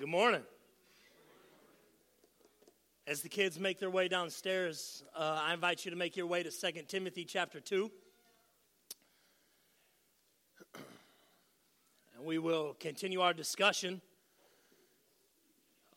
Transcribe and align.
Good 0.00 0.08
morning. 0.08 0.42
As 3.06 3.20
the 3.20 3.28
kids 3.28 3.60
make 3.60 3.78
their 3.78 3.90
way 3.90 4.08
downstairs, 4.08 5.04
uh, 5.14 5.42
I 5.44 5.52
invite 5.52 5.84
you 5.84 5.90
to 5.90 5.96
make 5.98 6.16
your 6.16 6.24
way 6.24 6.42
to 6.42 6.50
2 6.50 6.84
Timothy 6.88 7.26
chapter 7.26 7.60
2. 7.60 7.90
And 12.16 12.24
we 12.24 12.38
will 12.38 12.74
continue 12.80 13.20
our 13.20 13.34
discussion 13.34 14.00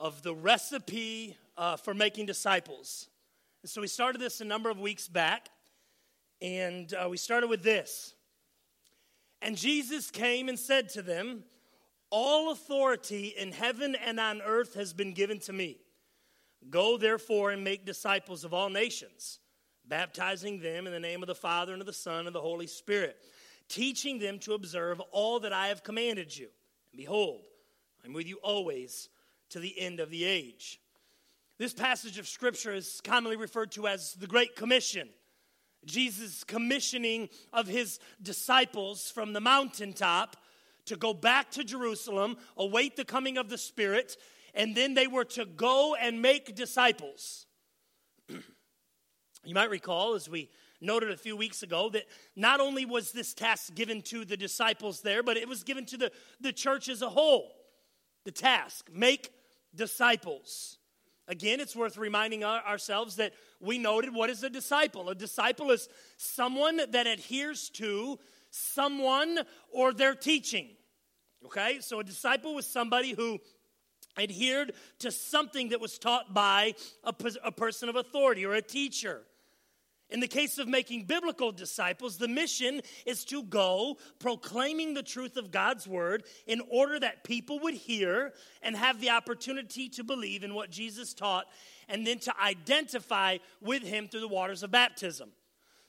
of 0.01 0.21
the 0.21 0.35
recipe 0.35 1.37
uh, 1.57 1.77
for 1.77 1.93
making 1.93 2.25
disciples. 2.25 3.07
And 3.61 3.69
so 3.69 3.79
we 3.79 3.87
started 3.87 4.19
this 4.19 4.41
a 4.41 4.45
number 4.45 4.69
of 4.69 4.81
weeks 4.81 5.07
back, 5.07 5.47
and 6.41 6.93
uh, 6.93 7.07
we 7.09 7.15
started 7.15 7.47
with 7.47 7.63
this. 7.63 8.15
And 9.41 9.55
Jesus 9.55 10.11
came 10.11 10.49
and 10.49 10.59
said 10.59 10.89
to 10.89 11.01
them, 11.01 11.45
All 12.15 12.51
authority 12.51 13.33
in 13.35 13.51
heaven 13.51 13.95
and 13.95 14.19
on 14.19 14.43
earth 14.43 14.75
has 14.75 14.93
been 14.93 15.13
given 15.13 15.39
to 15.39 15.51
me. 15.51 15.79
Go 16.69 16.95
therefore 16.95 17.49
and 17.49 17.63
make 17.63 17.87
disciples 17.87 18.43
of 18.43 18.53
all 18.53 18.69
nations, 18.69 19.39
baptizing 19.83 20.59
them 20.59 20.85
in 20.85 20.93
the 20.93 20.99
name 20.99 21.23
of 21.23 21.27
the 21.27 21.33
Father 21.33 21.73
and 21.73 21.81
of 21.81 21.87
the 21.87 21.91
Son 21.91 22.27
and 22.27 22.35
the 22.35 22.39
Holy 22.39 22.67
Spirit, 22.67 23.17
teaching 23.67 24.19
them 24.19 24.37
to 24.41 24.53
observe 24.53 24.99
all 25.09 25.39
that 25.39 25.53
I 25.53 25.69
have 25.69 25.83
commanded 25.83 26.37
you. 26.37 26.49
And 26.91 26.99
behold, 26.99 27.45
I'm 28.05 28.13
with 28.13 28.27
you 28.27 28.37
always 28.43 29.09
to 29.49 29.59
the 29.59 29.73
end 29.79 29.99
of 29.99 30.11
the 30.11 30.23
age. 30.23 30.79
This 31.57 31.73
passage 31.73 32.19
of 32.19 32.27
Scripture 32.27 32.75
is 32.75 33.01
commonly 33.03 33.37
referred 33.37 33.71
to 33.71 33.87
as 33.87 34.13
the 34.13 34.27
Great 34.27 34.55
Commission. 34.55 35.09
Jesus' 35.83 36.43
commissioning 36.43 37.29
of 37.51 37.65
his 37.65 37.99
disciples 38.21 39.09
from 39.09 39.33
the 39.33 39.41
mountaintop 39.41 40.37
to 40.85 40.95
go 40.95 41.13
back 41.13 41.51
to 41.51 41.63
Jerusalem, 41.63 42.37
await 42.57 42.95
the 42.95 43.05
coming 43.05 43.37
of 43.37 43.49
the 43.49 43.57
Spirit, 43.57 44.17
and 44.53 44.75
then 44.75 44.93
they 44.93 45.07
were 45.07 45.25
to 45.25 45.45
go 45.45 45.95
and 45.95 46.21
make 46.21 46.55
disciples. 46.55 47.45
you 48.29 49.53
might 49.53 49.69
recall, 49.69 50.13
as 50.13 50.29
we 50.29 50.49
noted 50.81 51.09
a 51.11 51.17
few 51.17 51.35
weeks 51.35 51.63
ago, 51.63 51.89
that 51.89 52.03
not 52.35 52.59
only 52.59 52.85
was 52.85 53.11
this 53.11 53.33
task 53.33 53.73
given 53.73 54.01
to 54.03 54.25
the 54.25 54.37
disciples 54.37 55.01
there, 55.01 55.23
but 55.23 55.37
it 55.37 55.47
was 55.47 55.63
given 55.63 55.85
to 55.85 55.97
the, 55.97 56.11
the 56.41 56.51
church 56.51 56.89
as 56.89 57.01
a 57.01 57.09
whole. 57.09 57.53
The 58.25 58.31
task 58.31 58.89
make 58.93 59.31
disciples. 59.75 60.77
Again, 61.27 61.61
it's 61.61 61.75
worth 61.75 61.97
reminding 61.97 62.43
our, 62.43 62.61
ourselves 62.63 63.15
that 63.15 63.33
we 63.61 63.77
noted 63.77 64.13
what 64.13 64.29
is 64.29 64.43
a 64.43 64.49
disciple? 64.49 65.09
A 65.09 65.15
disciple 65.15 65.71
is 65.71 65.87
someone 66.17 66.81
that 66.91 67.07
adheres 67.07 67.69
to 67.71 68.19
someone 68.53 69.39
or 69.71 69.93
their 69.93 70.13
teaching. 70.13 70.69
Okay? 71.45 71.79
So 71.81 71.99
a 71.99 72.03
disciple 72.03 72.53
was 72.53 72.67
somebody 72.67 73.13
who 73.13 73.39
adhered 74.17 74.73
to 74.99 75.11
something 75.11 75.69
that 75.69 75.81
was 75.81 75.97
taught 75.97 76.33
by 76.33 76.75
a, 77.03 77.13
a 77.43 77.51
person 77.51 77.89
of 77.89 77.95
authority 77.95 78.45
or 78.45 78.53
a 78.53 78.61
teacher. 78.61 79.23
In 80.09 80.19
the 80.19 80.27
case 80.27 80.59
of 80.59 80.67
making 80.67 81.05
biblical 81.05 81.51
disciples, 81.51 82.17
the 82.17 82.27
mission 82.27 82.81
is 83.07 83.25
to 83.25 83.41
go 83.41 83.97
proclaiming 84.19 84.93
the 84.93 85.01
truth 85.01 85.37
of 85.37 85.49
God's 85.49 85.87
word 85.87 86.23
in 86.45 86.61
order 86.69 86.99
that 86.99 87.23
people 87.23 87.59
would 87.61 87.73
hear 87.73 88.33
and 88.61 88.75
have 88.75 89.01
the 89.01 89.09
opportunity 89.09 89.89
to 89.89 90.03
believe 90.03 90.43
in 90.43 90.53
what 90.53 90.69
Jesus 90.69 91.15
taught 91.15 91.47
and 91.89 92.05
then 92.05 92.19
to 92.19 92.33
identify 92.39 93.39
with 93.59 93.81
him 93.81 94.07
through 94.07 94.19
the 94.19 94.27
waters 94.27 94.61
of 94.61 94.69
baptism. 94.69 95.31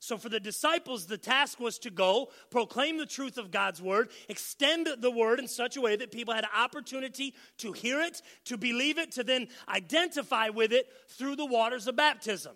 So, 0.05 0.19
for 0.19 0.29
the 0.29 0.39
disciples, 0.39 1.07
the 1.07 1.17
task 1.17 1.59
was 1.59 1.79
to 1.79 1.89
go, 1.89 2.29
proclaim 2.51 2.99
the 2.99 3.07
truth 3.07 3.39
of 3.39 3.51
God's 3.51 3.81
word, 3.81 4.11
extend 4.29 4.87
the 4.99 5.11
word 5.11 5.39
in 5.39 5.49
such 5.49 5.79
a 5.79 5.81
way 5.81 5.97
that 5.97 6.13
people 6.13 6.35
had 6.35 6.45
opportunity 6.55 7.35
to 7.57 7.73
hear 7.73 8.03
it, 8.03 8.21
to 8.45 8.59
believe 8.59 8.99
it, 8.99 9.13
to 9.13 9.25
then 9.25 9.49
identify 9.67 10.51
with 10.51 10.75
it 10.75 10.89
through 11.09 11.37
the 11.37 11.47
waters 11.47 11.87
of 11.87 11.97
baptism. 11.97 12.53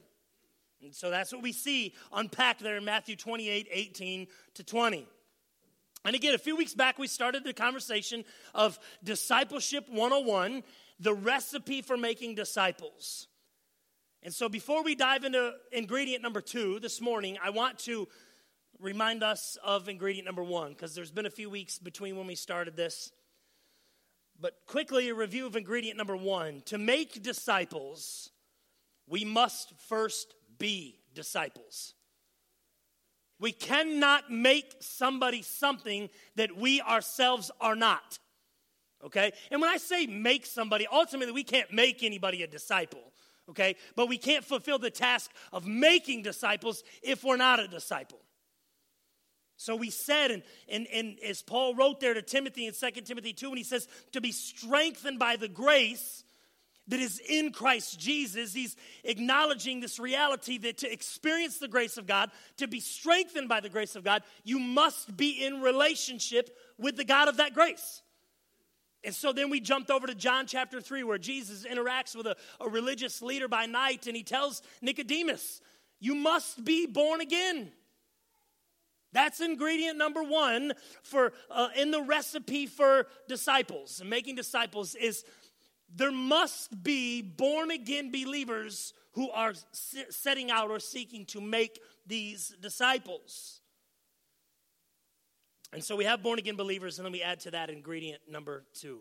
And 0.82 0.94
so 0.94 1.08
that's 1.08 1.32
what 1.32 1.40
we 1.40 1.52
see 1.52 1.94
unpacked 2.12 2.60
there 2.60 2.76
in 2.76 2.84
Matthew 2.84 3.16
28 3.16 3.66
18 3.70 4.26
to 4.52 4.62
20. 4.62 5.06
And 6.04 6.14
again, 6.14 6.34
a 6.34 6.38
few 6.38 6.54
weeks 6.54 6.74
back, 6.74 6.98
we 6.98 7.06
started 7.06 7.44
the 7.44 7.54
conversation 7.54 8.26
of 8.54 8.78
Discipleship 9.02 9.88
101, 9.88 10.64
the 11.00 11.14
recipe 11.14 11.80
for 11.80 11.96
making 11.96 12.34
disciples. 12.34 13.26
And 14.22 14.34
so, 14.34 14.48
before 14.48 14.82
we 14.82 14.94
dive 14.94 15.24
into 15.24 15.52
ingredient 15.72 16.22
number 16.22 16.40
two 16.40 16.80
this 16.80 17.00
morning, 17.00 17.38
I 17.42 17.50
want 17.50 17.78
to 17.80 18.08
remind 18.80 19.22
us 19.22 19.56
of 19.64 19.88
ingredient 19.88 20.26
number 20.26 20.42
one 20.42 20.70
because 20.70 20.94
there's 20.94 21.12
been 21.12 21.26
a 21.26 21.30
few 21.30 21.48
weeks 21.48 21.78
between 21.78 22.16
when 22.16 22.26
we 22.26 22.34
started 22.34 22.76
this. 22.76 23.12
But 24.40 24.54
quickly, 24.66 25.08
a 25.08 25.14
review 25.14 25.46
of 25.46 25.56
ingredient 25.56 25.96
number 25.96 26.16
one. 26.16 26.62
To 26.66 26.78
make 26.78 27.22
disciples, 27.22 28.30
we 29.08 29.24
must 29.24 29.72
first 29.88 30.34
be 30.58 31.00
disciples. 31.14 31.94
We 33.40 33.52
cannot 33.52 34.30
make 34.32 34.74
somebody 34.80 35.42
something 35.42 36.10
that 36.34 36.56
we 36.56 36.80
ourselves 36.80 37.52
are 37.60 37.76
not. 37.76 38.18
Okay? 39.04 39.32
And 39.52 39.60
when 39.60 39.70
I 39.70 39.76
say 39.76 40.06
make 40.06 40.44
somebody, 40.44 40.88
ultimately 40.90 41.32
we 41.32 41.44
can't 41.44 41.72
make 41.72 42.02
anybody 42.02 42.42
a 42.42 42.48
disciple 42.48 43.12
okay? 43.50 43.76
But 43.96 44.08
we 44.08 44.18
can't 44.18 44.44
fulfill 44.44 44.78
the 44.78 44.90
task 44.90 45.30
of 45.52 45.66
making 45.66 46.22
disciples 46.22 46.82
if 47.02 47.24
we're 47.24 47.36
not 47.36 47.60
a 47.60 47.68
disciple. 47.68 48.18
So 49.56 49.74
we 49.74 49.90
said, 49.90 50.30
and, 50.30 50.42
and, 50.68 50.86
and 50.86 51.18
as 51.18 51.42
Paul 51.42 51.74
wrote 51.74 51.98
there 51.98 52.14
to 52.14 52.22
Timothy 52.22 52.66
in 52.66 52.74
2 52.74 52.90
Timothy 53.02 53.32
2, 53.32 53.48
and 53.48 53.58
he 53.58 53.64
says, 53.64 53.88
to 54.12 54.20
be 54.20 54.30
strengthened 54.30 55.18
by 55.18 55.34
the 55.34 55.48
grace 55.48 56.22
that 56.86 57.00
is 57.00 57.20
in 57.28 57.52
Christ 57.52 57.98
Jesus, 57.98 58.54
he's 58.54 58.76
acknowledging 59.02 59.80
this 59.80 59.98
reality 59.98 60.58
that 60.58 60.78
to 60.78 60.92
experience 60.92 61.58
the 61.58 61.68
grace 61.68 61.98
of 61.98 62.06
God, 62.06 62.30
to 62.58 62.68
be 62.68 62.80
strengthened 62.80 63.48
by 63.48 63.60
the 63.60 63.68
grace 63.68 63.96
of 63.96 64.04
God, 64.04 64.22
you 64.44 64.60
must 64.60 65.16
be 65.16 65.44
in 65.44 65.60
relationship 65.60 66.56
with 66.78 66.96
the 66.96 67.04
God 67.04 67.28
of 67.28 67.38
that 67.38 67.52
grace. 67.52 68.00
And 69.04 69.14
so 69.14 69.32
then 69.32 69.48
we 69.48 69.60
jumped 69.60 69.90
over 69.90 70.06
to 70.06 70.14
John 70.14 70.46
chapter 70.46 70.80
3, 70.80 71.04
where 71.04 71.18
Jesus 71.18 71.64
interacts 71.64 72.16
with 72.16 72.26
a, 72.26 72.36
a 72.60 72.68
religious 72.68 73.22
leader 73.22 73.48
by 73.48 73.66
night, 73.66 74.06
and 74.06 74.16
he 74.16 74.22
tells 74.22 74.62
Nicodemus, 74.82 75.60
You 76.00 76.14
must 76.14 76.64
be 76.64 76.86
born 76.86 77.20
again. 77.20 77.70
That's 79.12 79.40
ingredient 79.40 79.96
number 79.96 80.22
one 80.22 80.72
for 81.02 81.32
uh, 81.50 81.68
in 81.76 81.90
the 81.90 82.02
recipe 82.02 82.66
for 82.66 83.06
disciples 83.26 84.00
and 84.00 84.10
making 84.10 84.34
disciples 84.34 84.94
is 84.94 85.24
there 85.94 86.12
must 86.12 86.82
be 86.82 87.22
born 87.22 87.70
again 87.70 88.10
believers 88.10 88.92
who 89.12 89.30
are 89.30 89.54
setting 90.10 90.50
out 90.50 90.70
or 90.70 90.78
seeking 90.78 91.24
to 91.26 91.40
make 91.40 91.80
these 92.06 92.54
disciples. 92.60 93.57
And 95.72 95.84
so 95.84 95.96
we 95.96 96.04
have 96.04 96.22
born 96.22 96.38
again 96.38 96.56
believers, 96.56 96.98
and 96.98 97.04
then 97.04 97.12
we 97.12 97.22
add 97.22 97.40
to 97.40 97.50
that 97.50 97.68
ingredient 97.68 98.22
number 98.28 98.64
two. 98.74 99.00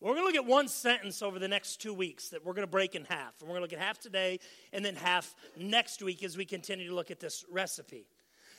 We're 0.00 0.14
going 0.14 0.22
to 0.22 0.26
look 0.26 0.34
at 0.34 0.46
one 0.46 0.66
sentence 0.66 1.20
over 1.20 1.38
the 1.38 1.48
next 1.48 1.82
two 1.82 1.92
weeks 1.92 2.30
that 2.30 2.42
we're 2.42 2.54
going 2.54 2.66
to 2.66 2.70
break 2.70 2.94
in 2.94 3.04
half. 3.04 3.34
And 3.40 3.48
we're 3.48 3.58
going 3.58 3.68
to 3.68 3.74
look 3.74 3.78
at 3.78 3.86
half 3.86 3.98
today 3.98 4.40
and 4.72 4.82
then 4.82 4.96
half 4.96 5.34
next 5.58 6.02
week 6.02 6.24
as 6.24 6.38
we 6.38 6.46
continue 6.46 6.88
to 6.88 6.94
look 6.94 7.10
at 7.10 7.20
this 7.20 7.44
recipe. 7.50 8.06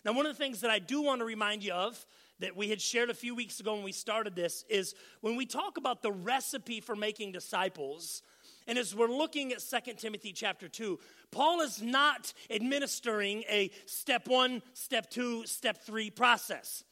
Now, 0.06 0.14
one 0.14 0.28
of 0.28 0.38
the 0.38 0.44
things 0.44 0.62
that 0.62 0.70
I 0.70 0.78
do 0.78 1.02
want 1.02 1.20
to 1.20 1.26
remind 1.26 1.64
you 1.64 1.74
of 1.74 2.06
that 2.42 2.56
we 2.56 2.70
had 2.70 2.80
shared 2.80 3.10
a 3.10 3.16
few 3.16 3.34
weeks 3.34 3.60
ago 3.60 3.74
when 3.74 3.84
we 3.84 3.92
started 3.92 4.36
this 4.36 4.66
is 4.70 4.94
when 5.22 5.36
we 5.36 5.48
talk 5.48 5.78
about 5.78 6.04
the 6.04 6.12
recipe 6.12 6.80
for 6.80 6.96
making 6.96 7.32
disciples, 7.32 8.22
and 8.68 8.78
as 8.78 8.96
we're 8.96 9.08
looking 9.08 9.52
at 9.52 9.62
2 9.62 9.94
Timothy 9.94 10.34
chapter 10.34 10.68
2, 10.68 11.00
Paul 11.32 11.62
is 11.62 11.82
not 11.82 12.34
administering 12.52 13.44
a 13.50 13.72
step 13.88 14.28
one, 14.28 14.62
step 14.74 15.10
two, 15.10 15.46
step 15.48 15.84
three 15.84 16.12
process 16.12 16.84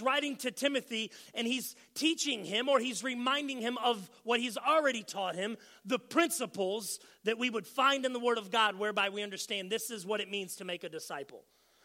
writing 0.00 0.36
to 0.36 0.50
Timothy 0.50 1.10
and 1.34 1.46
he's 1.46 1.74
teaching 1.94 2.44
him 2.44 2.68
or 2.68 2.78
he's 2.78 3.02
reminding 3.02 3.60
him 3.60 3.78
of 3.78 4.10
what 4.24 4.40
he's 4.40 4.56
already 4.56 5.02
taught 5.02 5.34
him, 5.34 5.56
the 5.84 5.98
principles 5.98 6.98
that 7.24 7.38
we 7.38 7.50
would 7.50 7.66
find 7.66 8.04
in 8.04 8.12
the 8.12 8.20
Word 8.20 8.38
of 8.38 8.50
God, 8.50 8.78
whereby 8.78 9.08
we 9.08 9.22
understand 9.22 9.70
this 9.70 9.90
is 9.90 10.06
what 10.06 10.20
it 10.20 10.30
means 10.30 10.56
to 10.56 10.64
make 10.64 10.84
a 10.84 10.88
disciple. 10.88 11.44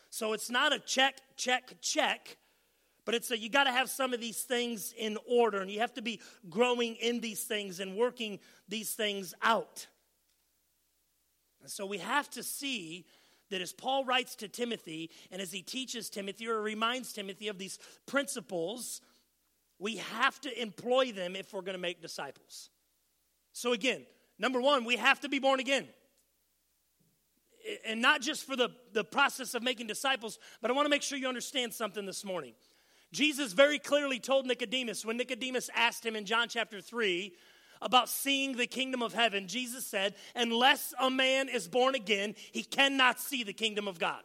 So 0.09 0.33
it's 0.33 0.49
not 0.49 0.73
a 0.73 0.79
check, 0.79 1.21
check, 1.37 1.73
check, 1.81 2.37
but 3.05 3.15
it's 3.15 3.31
a 3.31 3.37
you 3.37 3.49
got 3.49 3.63
to 3.63 3.71
have 3.71 3.89
some 3.89 4.13
of 4.13 4.19
these 4.19 4.41
things 4.41 4.93
in 4.97 5.17
order 5.27 5.61
and 5.61 5.71
you 5.71 5.79
have 5.79 5.93
to 5.95 6.01
be 6.01 6.19
growing 6.49 6.95
in 6.95 7.19
these 7.19 7.43
things 7.43 7.79
and 7.79 7.95
working 7.95 8.39
these 8.67 8.91
things 8.91 9.33
out. 9.41 9.87
And 11.61 11.69
so 11.69 11.85
we 11.85 11.99
have 11.99 12.29
to 12.31 12.43
see 12.43 13.05
that 13.51 13.61
as 13.61 13.71
Paul 13.71 14.03
writes 14.03 14.35
to 14.37 14.47
Timothy 14.47 15.11
and 15.31 15.41
as 15.41 15.51
he 15.51 15.61
teaches 15.61 16.09
Timothy 16.09 16.47
or 16.47 16.61
reminds 16.61 17.13
Timothy 17.13 17.47
of 17.47 17.57
these 17.57 17.79
principles, 18.05 19.01
we 19.79 19.97
have 19.97 20.39
to 20.41 20.61
employ 20.61 21.11
them 21.11 21.35
if 21.35 21.53
we're 21.53 21.61
going 21.61 21.77
to 21.77 21.81
make 21.81 22.01
disciples. 22.01 22.69
So, 23.53 23.73
again, 23.73 24.05
number 24.39 24.59
one, 24.59 24.85
we 24.85 24.97
have 24.97 25.19
to 25.21 25.29
be 25.29 25.39
born 25.39 25.59
again. 25.59 25.87
And 27.85 28.01
not 28.01 28.21
just 28.21 28.45
for 28.45 28.55
the, 28.55 28.69
the 28.93 29.03
process 29.03 29.53
of 29.53 29.61
making 29.61 29.87
disciples, 29.87 30.39
but 30.61 30.71
I 30.71 30.73
want 30.73 30.85
to 30.85 30.89
make 30.89 31.03
sure 31.03 31.17
you 31.17 31.27
understand 31.27 31.73
something 31.73 32.05
this 32.05 32.25
morning. 32.25 32.53
Jesus 33.11 33.53
very 33.53 33.77
clearly 33.77 34.19
told 34.19 34.45
Nicodemus, 34.45 35.05
when 35.05 35.17
Nicodemus 35.17 35.69
asked 35.75 36.05
him 36.05 36.15
in 36.15 36.25
John 36.25 36.47
chapter 36.47 36.79
3 36.79 37.33
about 37.81 38.09
seeing 38.09 38.55
the 38.55 38.67
kingdom 38.67 39.01
of 39.01 39.13
heaven, 39.13 39.47
Jesus 39.47 39.85
said, 39.85 40.15
Unless 40.35 40.93
a 40.99 41.09
man 41.09 41.49
is 41.49 41.67
born 41.67 41.95
again, 41.95 42.35
he 42.51 42.63
cannot 42.63 43.19
see 43.19 43.43
the 43.43 43.53
kingdom 43.53 43.87
of 43.87 43.99
God. 43.99 44.21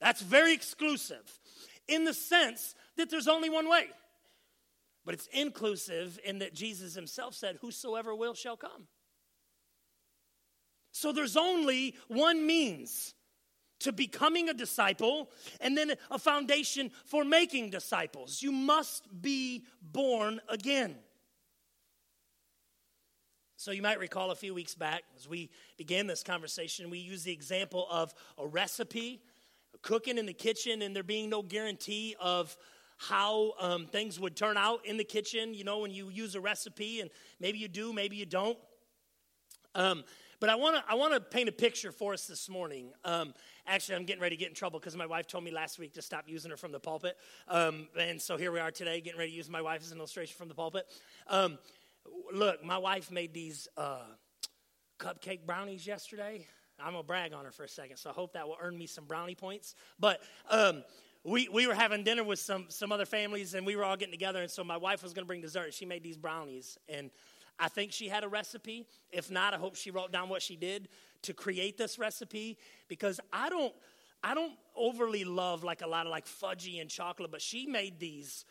That's 0.00 0.20
very 0.20 0.52
exclusive 0.52 1.38
in 1.86 2.04
the 2.04 2.14
sense 2.14 2.74
that 2.96 3.10
there's 3.10 3.28
only 3.28 3.48
one 3.48 3.68
way. 3.68 3.86
But 5.04 5.14
it's 5.14 5.28
inclusive 5.32 6.18
in 6.24 6.40
that 6.40 6.54
Jesus 6.54 6.94
himself 6.94 7.34
said, 7.34 7.56
Whosoever 7.60 8.14
will 8.14 8.34
shall 8.34 8.56
come. 8.56 8.88
So 10.92 11.12
there's 11.12 11.36
only 11.36 11.96
one 12.08 12.46
means 12.46 13.14
to 13.80 13.92
becoming 13.92 14.48
a 14.48 14.54
disciple 14.54 15.30
and 15.60 15.76
then 15.76 15.94
a 16.10 16.18
foundation 16.18 16.90
for 17.04 17.24
making 17.24 17.70
disciples. 17.70 18.42
You 18.42 18.52
must 18.52 19.08
be 19.22 19.64
born 19.80 20.40
again. 20.48 20.96
So, 23.62 23.70
you 23.70 23.80
might 23.80 24.00
recall 24.00 24.32
a 24.32 24.34
few 24.34 24.54
weeks 24.54 24.74
back 24.74 25.04
as 25.16 25.28
we 25.28 25.48
began 25.78 26.08
this 26.08 26.24
conversation, 26.24 26.90
we 26.90 26.98
used 26.98 27.24
the 27.24 27.30
example 27.30 27.86
of 27.92 28.12
a 28.36 28.44
recipe, 28.44 29.22
cooking 29.82 30.18
in 30.18 30.26
the 30.26 30.32
kitchen, 30.32 30.82
and 30.82 30.96
there 30.96 31.04
being 31.04 31.30
no 31.30 31.42
guarantee 31.42 32.16
of 32.18 32.56
how 32.96 33.52
um, 33.60 33.86
things 33.86 34.18
would 34.18 34.34
turn 34.34 34.56
out 34.56 34.84
in 34.84 34.96
the 34.96 35.04
kitchen. 35.04 35.54
You 35.54 35.62
know, 35.62 35.78
when 35.78 35.92
you 35.92 36.08
use 36.08 36.34
a 36.34 36.40
recipe, 36.40 37.02
and 37.02 37.10
maybe 37.38 37.58
you 37.58 37.68
do, 37.68 37.92
maybe 37.92 38.16
you 38.16 38.26
don't. 38.26 38.58
Um, 39.76 40.02
but 40.40 40.50
I 40.50 40.56
want 40.56 40.74
to 40.74 40.82
I 40.88 40.96
want 40.96 41.14
to 41.14 41.20
paint 41.20 41.48
a 41.48 41.52
picture 41.52 41.92
for 41.92 42.14
us 42.14 42.26
this 42.26 42.48
morning. 42.48 42.90
Um, 43.04 43.32
actually, 43.68 43.94
I'm 43.94 44.06
getting 44.06 44.22
ready 44.22 44.34
to 44.34 44.40
get 44.40 44.48
in 44.48 44.56
trouble 44.56 44.80
because 44.80 44.96
my 44.96 45.06
wife 45.06 45.28
told 45.28 45.44
me 45.44 45.52
last 45.52 45.78
week 45.78 45.94
to 45.94 46.02
stop 46.02 46.24
using 46.26 46.50
her 46.50 46.56
from 46.56 46.72
the 46.72 46.80
pulpit, 46.80 47.16
um, 47.46 47.86
and 47.96 48.20
so 48.20 48.36
here 48.36 48.50
we 48.50 48.58
are 48.58 48.72
today, 48.72 49.00
getting 49.00 49.20
ready 49.20 49.30
to 49.30 49.36
use 49.36 49.48
my 49.48 49.62
wife 49.62 49.82
as 49.82 49.92
an 49.92 49.98
illustration 49.98 50.34
from 50.36 50.48
the 50.48 50.54
pulpit. 50.54 50.84
Um, 51.28 51.58
look, 52.32 52.64
my 52.64 52.78
wife 52.78 53.10
made 53.10 53.32
these 53.34 53.68
uh, 53.76 54.04
cupcake 54.98 55.46
brownies 55.46 55.86
yesterday. 55.86 56.46
I'm 56.78 56.92
gonna 56.92 57.02
brag 57.02 57.32
on 57.32 57.44
her 57.44 57.52
for 57.52 57.64
a 57.64 57.68
second, 57.68 57.96
so 57.96 58.10
I 58.10 58.12
hope 58.12 58.32
that 58.32 58.48
will 58.48 58.56
earn 58.60 58.76
me 58.76 58.86
some 58.86 59.04
brownie 59.04 59.34
points. 59.34 59.74
But 60.00 60.20
um, 60.50 60.82
we, 61.24 61.48
we 61.48 61.66
were 61.66 61.74
having 61.74 62.02
dinner 62.02 62.24
with 62.24 62.40
some, 62.40 62.66
some 62.68 62.90
other 62.90 63.06
families 63.06 63.54
and 63.54 63.64
we 63.64 63.76
were 63.76 63.84
all 63.84 63.96
getting 63.96 64.12
together 64.12 64.42
and 64.42 64.50
so 64.50 64.64
my 64.64 64.76
wife 64.76 65.02
was 65.02 65.12
going 65.12 65.22
to 65.22 65.26
bring 65.28 65.40
dessert 65.40 65.72
she 65.72 65.86
made 65.86 66.02
these 66.02 66.16
brownies 66.16 66.78
and 66.88 67.10
I 67.58 67.68
think 67.68 67.92
she 67.92 68.08
had 68.08 68.24
a 68.24 68.28
recipe. 68.28 68.86
If 69.10 69.30
not, 69.30 69.54
I 69.54 69.56
hope 69.56 69.76
she 69.76 69.90
wrote 69.90 70.10
down 70.10 70.28
what 70.28 70.42
she 70.42 70.56
did 70.56 70.88
to 71.22 71.32
create 71.32 71.76
this 71.78 71.98
recipe 71.98 72.58
because 72.88 73.20
I 73.32 73.48
don't 73.48 73.72
I 74.24 74.34
don't 74.34 74.54
overly 74.76 75.24
love 75.24 75.64
like 75.64 75.82
a 75.82 75.86
lot 75.86 76.06
of 76.06 76.10
like 76.10 76.26
fudgy 76.26 76.80
and 76.80 76.88
chocolate, 76.88 77.30
but 77.30 77.42
she 77.42 77.66
made 77.66 77.98
these 77.98 78.44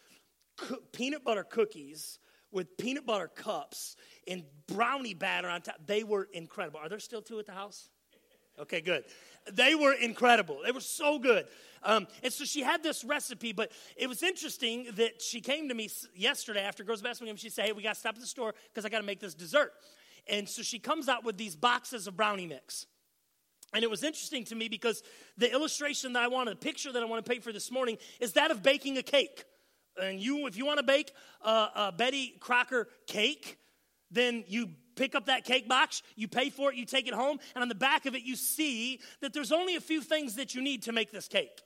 co- 0.57 0.77
peanut 0.91 1.23
butter 1.23 1.43
cookies 1.43 2.19
with 2.51 2.77
peanut 2.77 3.05
butter 3.05 3.27
cups 3.27 3.95
and 4.27 4.43
brownie 4.67 5.13
batter 5.13 5.49
on 5.49 5.61
top. 5.61 5.75
They 5.85 6.03
were 6.03 6.27
incredible. 6.33 6.79
Are 6.79 6.89
there 6.89 6.99
still 6.99 7.21
two 7.21 7.39
at 7.39 7.45
the 7.45 7.53
house? 7.53 7.89
Okay, 8.59 8.81
good. 8.81 9.03
They 9.51 9.75
were 9.75 9.93
incredible. 9.93 10.59
They 10.63 10.71
were 10.71 10.81
so 10.81 11.17
good. 11.17 11.45
Um, 11.83 12.07
and 12.21 12.31
so 12.31 12.45
she 12.45 12.61
had 12.61 12.83
this 12.83 13.03
recipe, 13.03 13.53
but 13.53 13.71
it 13.95 14.07
was 14.07 14.21
interesting 14.21 14.87
that 14.95 15.21
she 15.21 15.41
came 15.41 15.69
to 15.69 15.73
me 15.73 15.89
yesterday 16.15 16.61
after 16.61 16.83
girls 16.83 17.01
basketball 17.01 17.27
game. 17.27 17.37
She 17.37 17.49
said, 17.49 17.65
"Hey, 17.65 17.71
we 17.71 17.81
got 17.81 17.95
to 17.95 17.99
stop 17.99 18.15
at 18.15 18.21
the 18.21 18.27
store 18.27 18.53
because 18.71 18.85
I 18.85 18.89
got 18.89 18.99
to 18.99 19.05
make 19.05 19.19
this 19.19 19.33
dessert." 19.33 19.73
And 20.27 20.47
so 20.47 20.61
she 20.61 20.77
comes 20.77 21.09
out 21.09 21.23
with 21.23 21.37
these 21.37 21.55
boxes 21.55 22.05
of 22.05 22.15
brownie 22.15 22.45
mix. 22.45 22.85
And 23.73 23.83
it 23.83 23.89
was 23.89 24.03
interesting 24.03 24.43
to 24.45 24.55
me 24.55 24.67
because 24.67 25.01
the 25.37 25.51
illustration 25.51 26.13
that 26.13 26.23
I 26.23 26.27
wanted, 26.27 26.51
the 26.51 26.57
picture 26.57 26.91
that 26.91 27.01
I 27.01 27.05
want 27.05 27.25
to 27.25 27.29
paint 27.29 27.43
for 27.43 27.53
this 27.53 27.71
morning, 27.71 27.97
is 28.19 28.33
that 28.33 28.51
of 28.51 28.61
baking 28.61 28.97
a 28.97 29.03
cake. 29.03 29.45
And 30.01 30.19
you, 30.19 30.47
if 30.47 30.57
you 30.57 30.65
want 30.65 30.79
to 30.79 30.85
bake 30.85 31.11
a, 31.41 31.49
a 31.49 31.93
Betty 31.95 32.33
Crocker 32.39 32.87
cake, 33.07 33.57
then 34.09 34.43
you 34.47 34.71
pick 34.95 35.15
up 35.15 35.27
that 35.27 35.45
cake 35.45 35.67
box, 35.69 36.03
you 36.15 36.27
pay 36.27 36.49
for 36.49 36.71
it, 36.71 36.75
you 36.75 36.85
take 36.85 37.07
it 37.07 37.13
home, 37.13 37.39
and 37.55 37.61
on 37.61 37.69
the 37.69 37.75
back 37.75 38.05
of 38.05 38.15
it, 38.15 38.23
you 38.23 38.35
see 38.35 38.99
that 39.21 39.33
there's 39.33 39.51
only 39.51 39.75
a 39.75 39.81
few 39.81 40.01
things 40.01 40.35
that 40.35 40.53
you 40.53 40.61
need 40.61 40.83
to 40.83 40.91
make 40.91 41.11
this 41.11 41.27
cake. 41.27 41.61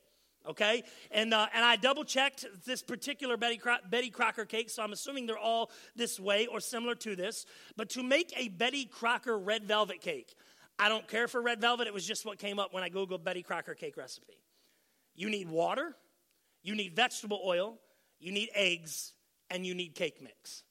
Okay, 0.48 0.84
and 1.10 1.34
uh, 1.34 1.48
and 1.52 1.64
I 1.64 1.74
double 1.74 2.04
checked 2.04 2.46
this 2.64 2.80
particular 2.80 3.36
Betty, 3.36 3.56
Cro- 3.56 3.78
Betty 3.90 4.10
Crocker 4.10 4.44
cake, 4.44 4.70
so 4.70 4.80
I'm 4.80 4.92
assuming 4.92 5.26
they're 5.26 5.36
all 5.36 5.72
this 5.96 6.20
way 6.20 6.46
or 6.46 6.60
similar 6.60 6.94
to 6.94 7.16
this. 7.16 7.46
But 7.76 7.90
to 7.90 8.04
make 8.04 8.32
a 8.36 8.46
Betty 8.46 8.84
Crocker 8.84 9.36
red 9.36 9.64
velvet 9.64 10.00
cake, 10.00 10.36
I 10.78 10.88
don't 10.88 11.08
care 11.08 11.26
for 11.26 11.42
red 11.42 11.60
velvet. 11.60 11.88
It 11.88 11.94
was 11.94 12.06
just 12.06 12.24
what 12.24 12.38
came 12.38 12.60
up 12.60 12.72
when 12.72 12.84
I 12.84 12.90
googled 12.90 13.24
Betty 13.24 13.42
Crocker 13.42 13.74
cake 13.74 13.96
recipe. 13.96 14.38
You 15.16 15.30
need 15.30 15.48
water, 15.48 15.96
you 16.62 16.76
need 16.76 16.94
vegetable 16.94 17.42
oil, 17.44 17.78
you 18.18 18.32
need 18.32 18.50
eggs, 18.54 19.12
and 19.50 19.66
you 19.66 19.74
need 19.74 19.94
cake 19.94 20.20
mix. 20.22 20.64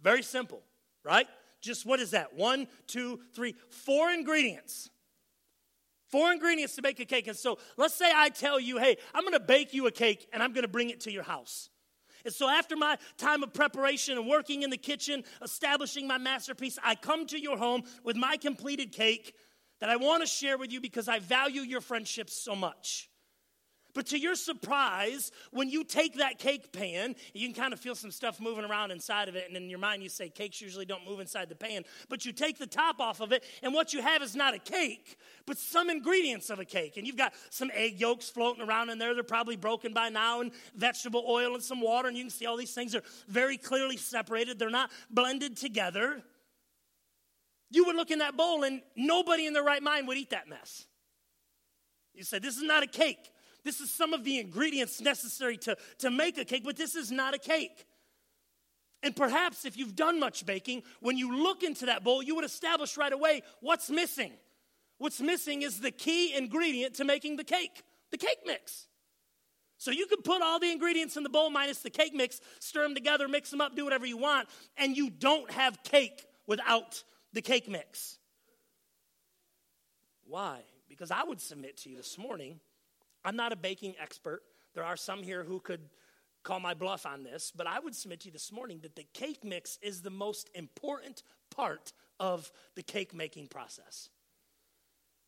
Very 0.00 0.22
simple, 0.22 0.62
right? 1.04 1.26
Just 1.60 1.86
what 1.86 2.00
is 2.00 2.10
that? 2.10 2.34
One, 2.34 2.66
two, 2.86 3.20
three, 3.34 3.54
four 3.68 4.10
ingredients. 4.10 4.90
Four 6.10 6.32
ingredients 6.32 6.74
to 6.76 6.82
make 6.82 7.00
a 7.00 7.04
cake. 7.04 7.26
And 7.26 7.36
so 7.36 7.58
let's 7.76 7.94
say 7.94 8.10
I 8.14 8.28
tell 8.28 8.60
you, 8.60 8.78
hey, 8.78 8.96
I'm 9.14 9.22
to 9.32 9.40
bake 9.40 9.72
you 9.72 9.86
a 9.86 9.90
cake 9.90 10.28
and 10.32 10.42
I'm 10.42 10.52
to 10.62 10.68
bring 10.68 10.90
it 10.90 11.00
to 11.02 11.12
your 11.12 11.22
house. 11.22 11.70
And 12.24 12.34
so 12.34 12.48
after 12.48 12.76
my 12.76 12.98
time 13.16 13.42
of 13.42 13.52
preparation 13.52 14.18
and 14.18 14.28
working 14.28 14.62
in 14.62 14.70
the 14.70 14.76
kitchen, 14.76 15.24
establishing 15.42 16.06
my 16.06 16.18
masterpiece, 16.18 16.78
I 16.84 16.94
come 16.94 17.26
to 17.28 17.40
your 17.40 17.56
home 17.56 17.84
with 18.04 18.16
my 18.16 18.36
completed 18.36 18.92
cake 18.92 19.34
that 19.80 19.88
I 19.88 19.96
want 19.96 20.22
to 20.22 20.26
share 20.26 20.58
with 20.58 20.72
you 20.72 20.80
because 20.80 21.08
I 21.08 21.18
value 21.18 21.62
your 21.62 21.80
friendship 21.80 22.30
so 22.30 22.54
much. 22.54 23.08
But 23.94 24.06
to 24.06 24.18
your 24.18 24.34
surprise, 24.34 25.32
when 25.50 25.68
you 25.68 25.84
take 25.84 26.16
that 26.16 26.38
cake 26.38 26.72
pan, 26.72 27.14
you 27.34 27.46
can 27.46 27.54
kind 27.54 27.72
of 27.74 27.80
feel 27.80 27.94
some 27.94 28.10
stuff 28.10 28.40
moving 28.40 28.64
around 28.64 28.90
inside 28.90 29.28
of 29.28 29.36
it. 29.36 29.48
And 29.48 29.56
in 29.56 29.68
your 29.68 29.78
mind, 29.78 30.02
you 30.02 30.08
say, 30.08 30.30
cakes 30.30 30.60
usually 30.60 30.86
don't 30.86 31.06
move 31.06 31.20
inside 31.20 31.50
the 31.50 31.54
pan. 31.54 31.84
But 32.08 32.24
you 32.24 32.32
take 32.32 32.58
the 32.58 32.66
top 32.66 33.00
off 33.00 33.20
of 33.20 33.32
it, 33.32 33.44
and 33.62 33.74
what 33.74 33.92
you 33.92 34.00
have 34.00 34.22
is 34.22 34.34
not 34.34 34.54
a 34.54 34.58
cake, 34.58 35.18
but 35.46 35.58
some 35.58 35.90
ingredients 35.90 36.48
of 36.48 36.58
a 36.58 36.64
cake. 36.64 36.96
And 36.96 37.06
you've 37.06 37.18
got 37.18 37.34
some 37.50 37.70
egg 37.74 38.00
yolks 38.00 38.30
floating 38.30 38.62
around 38.62 38.88
in 38.88 38.98
there. 38.98 39.14
They're 39.14 39.22
probably 39.22 39.56
broken 39.56 39.92
by 39.92 40.08
now, 40.08 40.40
and 40.40 40.52
vegetable 40.74 41.24
oil 41.28 41.54
and 41.54 41.62
some 41.62 41.80
water. 41.80 42.08
And 42.08 42.16
you 42.16 42.24
can 42.24 42.30
see 42.30 42.46
all 42.46 42.56
these 42.56 42.74
things 42.74 42.94
are 42.94 43.02
very 43.28 43.58
clearly 43.58 43.98
separated, 43.98 44.58
they're 44.58 44.70
not 44.70 44.90
blended 45.10 45.56
together. 45.56 46.22
You 47.70 47.86
would 47.86 47.96
look 47.96 48.10
in 48.10 48.18
that 48.20 48.36
bowl, 48.36 48.64
and 48.64 48.80
nobody 48.96 49.46
in 49.46 49.52
their 49.52 49.62
right 49.62 49.82
mind 49.82 50.06
would 50.08 50.16
eat 50.16 50.30
that 50.30 50.48
mess. 50.48 50.86
You 52.14 52.24
say, 52.24 52.38
This 52.38 52.56
is 52.56 52.62
not 52.62 52.82
a 52.82 52.86
cake. 52.86 53.30
This 53.64 53.80
is 53.80 53.90
some 53.90 54.12
of 54.12 54.24
the 54.24 54.38
ingredients 54.38 55.00
necessary 55.00 55.56
to, 55.58 55.76
to 55.98 56.10
make 56.10 56.38
a 56.38 56.44
cake, 56.44 56.64
but 56.64 56.76
this 56.76 56.94
is 56.94 57.10
not 57.10 57.34
a 57.34 57.38
cake. 57.38 57.86
And 59.02 59.14
perhaps 59.14 59.64
if 59.64 59.76
you've 59.76 59.96
done 59.96 60.20
much 60.20 60.46
baking, 60.46 60.82
when 61.00 61.16
you 61.16 61.36
look 61.36 61.62
into 61.62 61.86
that 61.86 62.04
bowl, 62.04 62.22
you 62.22 62.34
would 62.36 62.44
establish 62.44 62.96
right 62.96 63.12
away 63.12 63.42
what's 63.60 63.90
missing. 63.90 64.32
What's 64.98 65.20
missing 65.20 65.62
is 65.62 65.80
the 65.80 65.90
key 65.90 66.34
ingredient 66.36 66.94
to 66.96 67.04
making 67.04 67.36
the 67.36 67.44
cake 67.44 67.82
the 68.12 68.18
cake 68.18 68.40
mix. 68.46 68.86
So 69.78 69.90
you 69.90 70.06
can 70.06 70.22
put 70.22 70.42
all 70.42 70.60
the 70.60 70.70
ingredients 70.70 71.16
in 71.16 71.24
the 71.24 71.28
bowl 71.28 71.50
minus 71.50 71.78
the 71.78 71.90
cake 71.90 72.14
mix, 72.14 72.40
stir 72.60 72.82
them 72.82 72.94
together, 72.94 73.26
mix 73.26 73.50
them 73.50 73.60
up, 73.60 73.74
do 73.74 73.82
whatever 73.82 74.06
you 74.06 74.16
want, 74.16 74.48
and 74.76 74.96
you 74.96 75.10
don't 75.10 75.50
have 75.50 75.82
cake 75.82 76.24
without 76.46 77.02
the 77.32 77.42
cake 77.42 77.68
mix. 77.68 78.18
Why? 80.24 80.60
Because 80.88 81.10
I 81.10 81.24
would 81.24 81.40
submit 81.40 81.78
to 81.78 81.90
you 81.90 81.96
this 81.96 82.16
morning 82.16 82.60
I'm 83.24 83.36
not 83.36 83.52
a 83.52 83.56
baking 83.56 83.94
expert. 84.00 84.42
There 84.74 84.84
are 84.84 84.96
some 84.96 85.22
here 85.22 85.44
who 85.44 85.60
could 85.60 85.80
call 86.42 86.60
my 86.60 86.74
bluff 86.74 87.06
on 87.06 87.22
this, 87.22 87.52
but 87.54 87.66
I 87.66 87.78
would 87.78 87.94
submit 87.94 88.20
to 88.20 88.26
you 88.26 88.32
this 88.32 88.50
morning 88.50 88.80
that 88.82 88.96
the 88.96 89.06
cake 89.14 89.44
mix 89.44 89.78
is 89.80 90.02
the 90.02 90.10
most 90.10 90.50
important 90.54 91.22
part 91.54 91.92
of 92.18 92.50
the 92.74 92.82
cake 92.82 93.14
making 93.14 93.48
process. 93.48 94.08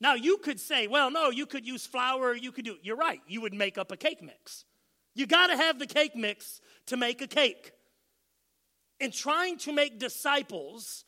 Now, 0.00 0.14
you 0.14 0.38
could 0.38 0.58
say, 0.58 0.86
well, 0.86 1.10
no, 1.10 1.30
you 1.30 1.46
could 1.46 1.66
use 1.66 1.86
flour, 1.86 2.34
you 2.34 2.52
could 2.52 2.64
do, 2.64 2.76
you're 2.82 2.96
right, 2.96 3.20
you 3.28 3.40
would 3.40 3.54
make 3.54 3.78
up 3.78 3.92
a 3.92 3.96
cake 3.96 4.22
mix. 4.22 4.64
You 5.14 5.26
got 5.26 5.46
to 5.46 5.56
have 5.56 5.78
the 5.78 5.86
cake 5.86 6.16
mix 6.16 6.60
to 6.86 6.96
make 6.96 7.22
a 7.22 7.26
cake. 7.26 7.72
In 8.98 9.12
trying 9.12 9.58
to 9.58 9.72
make 9.72 9.98
disciples 9.98 11.04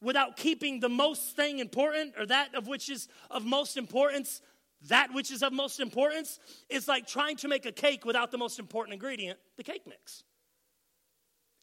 without 0.00 0.36
keeping 0.36 0.80
the 0.80 0.88
most 0.88 1.34
thing 1.34 1.58
important 1.58 2.14
or 2.18 2.26
that 2.26 2.54
of 2.54 2.66
which 2.66 2.88
is 2.90 3.08
of 3.30 3.44
most 3.44 3.76
importance, 3.76 4.42
that 4.82 5.12
which 5.12 5.30
is 5.30 5.42
of 5.42 5.52
most 5.52 5.80
importance 5.80 6.38
is 6.68 6.86
like 6.86 7.06
trying 7.06 7.36
to 7.36 7.48
make 7.48 7.66
a 7.66 7.72
cake 7.72 8.04
without 8.04 8.30
the 8.30 8.38
most 8.38 8.58
important 8.58 8.94
ingredient, 8.94 9.38
the 9.56 9.64
cake 9.64 9.82
mix. 9.86 10.22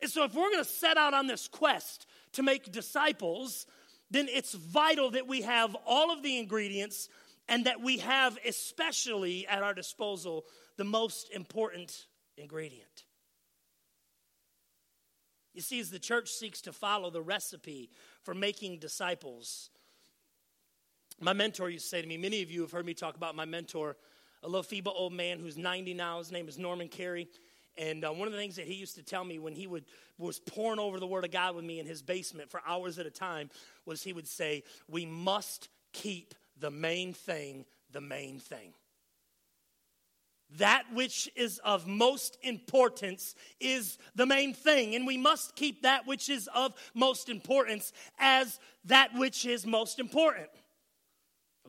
And 0.02 0.12
so, 0.12 0.24
if 0.26 0.34
we're 0.34 0.52
going 0.52 0.64
to 0.64 0.70
set 0.70 0.98
out 0.98 1.14
on 1.14 1.28
this 1.28 1.48
quest 1.48 2.06
to 2.34 2.44
make 2.44 2.72
disciples, 2.72 3.66
then 4.12 4.28
it's 4.30 4.54
vital 4.54 5.12
that 5.12 5.28
we 5.28 5.42
have 5.44 5.76
all 5.86 6.12
of 6.12 6.22
the 6.22 6.38
ingredients 6.38 7.10
and 7.48 7.66
that 7.66 7.82
we 7.82 8.00
have, 8.00 8.38
especially 8.46 9.48
at 9.48 9.64
our 9.64 9.74
disposal, 9.74 10.46
the 10.78 10.84
most 10.84 11.32
important 11.32 12.08
ingredient. 12.38 13.06
You 15.54 15.62
see, 15.62 15.80
as 15.80 15.90
the 15.90 16.00
church 16.00 16.30
seeks 16.30 16.62
to 16.62 16.74
follow 16.74 17.10
the 17.10 17.22
recipe 17.22 17.90
for 18.24 18.34
making 18.34 18.80
disciples, 18.80 19.70
my 21.20 21.34
mentor 21.34 21.70
used 21.70 21.86
to 21.86 21.90
say 21.90 22.02
to 22.02 22.08
me, 22.08 22.18
many 22.18 22.42
of 22.42 22.52
you 22.52 22.62
have 22.62 22.72
heard 22.72 22.86
me 22.86 22.94
talk 22.94 23.16
about 23.16 23.36
my 23.36 23.46
mentor, 23.46 23.96
a 24.44 24.48
little 24.48 24.64
feeble 24.64 24.94
old 24.96 25.14
man 25.14 25.40
who's 25.40 25.58
90 25.58 25.94
now. 25.94 26.20
His 26.20 26.32
name 26.32 26.48
is 26.48 26.58
Norman 26.58 26.88
Carey. 26.88 27.28
And 27.78 28.06
uh, 28.06 28.12
one 28.12 28.28
of 28.28 28.34
the 28.34 28.40
things 28.40 28.56
that 28.56 28.66
he 28.68 28.74
used 28.74 28.96
to 28.96 29.04
tell 29.04 29.24
me 29.24 29.40
when 29.40 29.54
he 29.54 29.68
would 29.68 29.86
was 30.18 30.40
poring 30.40 30.80
over 30.80 31.00
the 31.00 31.08
Word 31.08 31.26
of 31.26 31.32
God 31.32 31.56
with 31.56 31.66
me 31.66 31.80
in 31.80 31.86
his 31.86 32.02
basement 32.02 32.50
for 32.50 32.62
hours 32.66 33.00
at 33.00 33.06
a 33.06 33.12
time 33.12 33.50
was 33.86 34.02
he 34.02 34.14
would 34.14 34.28
say, 34.28 34.64
"We 34.88 35.06
must 35.06 35.68
keep 35.92 36.34
the 36.58 36.72
main 36.72 37.14
thing 37.14 37.66
the 37.92 38.00
main 38.00 38.40
thing." 38.40 38.74
That 40.58 40.84
which 40.94 41.30
is 41.36 41.60
of 41.66 41.86
most 41.86 42.38
importance 42.44 43.36
is 43.60 43.98
the 44.16 44.26
main 44.26 44.54
thing, 44.54 44.96
and 44.96 45.06
we 45.06 45.18
must 45.18 45.56
keep 45.58 45.82
that 45.82 46.08
which 46.08 46.30
is 46.30 46.48
of 46.56 46.74
most 46.94 47.28
importance 47.28 47.92
as 48.20 48.58
that 48.86 49.14
which 49.16 49.46
is 49.46 49.66
most 49.66 50.00
important. 50.00 50.50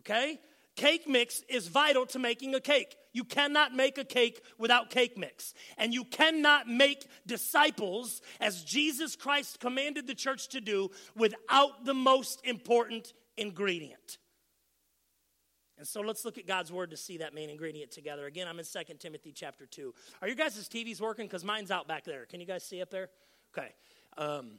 Okay? 0.07 0.41
Cake 0.77 1.09
mix 1.09 1.43
is 1.49 1.69
vital 1.69 2.07
to 2.07 2.19
making 2.19 2.55
a 2.55 2.61
cake. 2.61 2.97
You 3.13 3.25
cannot 3.25 3.75
make 3.75 3.97
a 3.97 4.05
cake 4.05 4.43
without 4.59 4.91
cake 4.91 5.17
mix. 5.17 5.55
And 5.79 5.95
you 5.95 6.05
cannot 6.05 6.69
make 6.69 7.07
disciples, 7.27 8.21
as 8.41 8.63
Jesus 8.63 9.17
Christ 9.17 9.59
commanded 9.59 10.07
the 10.07 10.15
church 10.15 10.49
to 10.49 10.61
do, 10.61 10.91
without 11.17 11.87
the 11.87 11.95
most 11.95 12.45
important 12.45 13.15
ingredient. 13.39 14.19
And 15.79 15.87
so 15.87 16.03
let's 16.03 16.25
look 16.25 16.39
at 16.39 16.47
God's 16.47 16.71
word 16.71 16.91
to 16.91 16.97
see 16.97 17.19
that 17.19 17.35
main 17.35 17.51
ingredient 17.51 17.91
together. 17.91 18.27
Again, 18.27 18.47
I'm 18.47 18.59
in 18.59 18.65
2 18.65 18.95
Timothy 18.99 19.33
chapter 19.33 19.67
2. 19.67 19.95
Are 20.23 20.29
your 20.29 20.37
guys' 20.37 20.69
TVs 20.69 21.01
working? 21.01 21.27
Because 21.27 21.45
mine's 21.45 21.71
out 21.71 21.89
back 21.89 22.05
there. 22.05 22.27
Can 22.27 22.41
you 22.41 22.47
guys 22.47 22.65
see 22.65 22.83
up 22.83 22.91
there? 22.91 23.09
Okay. 23.57 23.73
Um, 24.19 24.59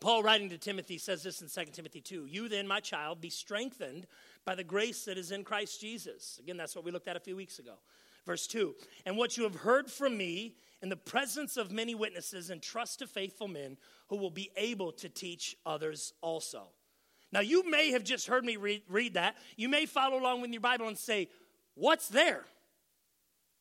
Paul, 0.00 0.22
writing 0.22 0.48
to 0.50 0.58
Timothy, 0.58 0.98
says 0.98 1.22
this 1.22 1.42
in 1.42 1.48
2 1.48 1.72
Timothy 1.72 2.00
2 2.00 2.26
You 2.26 2.48
then, 2.48 2.66
my 2.66 2.80
child, 2.80 3.20
be 3.20 3.30
strengthened 3.30 4.06
by 4.44 4.54
the 4.54 4.64
grace 4.64 5.04
that 5.04 5.18
is 5.18 5.30
in 5.30 5.44
Christ 5.44 5.80
Jesus. 5.80 6.38
Again, 6.42 6.56
that's 6.56 6.74
what 6.74 6.84
we 6.84 6.90
looked 6.90 7.08
at 7.08 7.16
a 7.16 7.20
few 7.20 7.36
weeks 7.36 7.58
ago. 7.58 7.74
Verse 8.26 8.46
2 8.46 8.74
And 9.06 9.16
what 9.16 9.36
you 9.36 9.44
have 9.44 9.56
heard 9.56 9.90
from 9.90 10.16
me 10.16 10.56
in 10.82 10.88
the 10.88 10.96
presence 10.96 11.56
of 11.56 11.70
many 11.70 11.94
witnesses, 11.94 12.50
and 12.50 12.60
trust 12.60 12.98
to 12.98 13.06
faithful 13.06 13.46
men 13.46 13.76
who 14.08 14.16
will 14.16 14.30
be 14.30 14.50
able 14.56 14.90
to 14.90 15.08
teach 15.08 15.56
others 15.64 16.12
also. 16.20 16.64
Now, 17.30 17.40
you 17.40 17.70
may 17.70 17.92
have 17.92 18.04
just 18.04 18.26
heard 18.26 18.44
me 18.44 18.56
read, 18.56 18.82
read 18.88 19.14
that. 19.14 19.36
You 19.56 19.68
may 19.68 19.86
follow 19.86 20.18
along 20.18 20.42
with 20.42 20.50
your 20.50 20.60
Bible 20.60 20.88
and 20.88 20.98
say, 20.98 21.28
What's 21.74 22.08
there? 22.08 22.44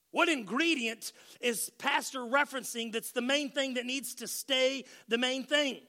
What 0.10 0.28
ingredient 0.28 1.14
is 1.40 1.70
Pastor 1.78 2.20
referencing 2.20 2.92
that's 2.92 3.14
the 3.14 3.22
main 3.22 3.50
thing 3.50 3.76
that 3.76 3.86
needs 3.86 4.16
to 4.16 4.28
stay 4.28 4.84
the 5.08 5.18
main 5.18 5.44
thing? 5.44 5.80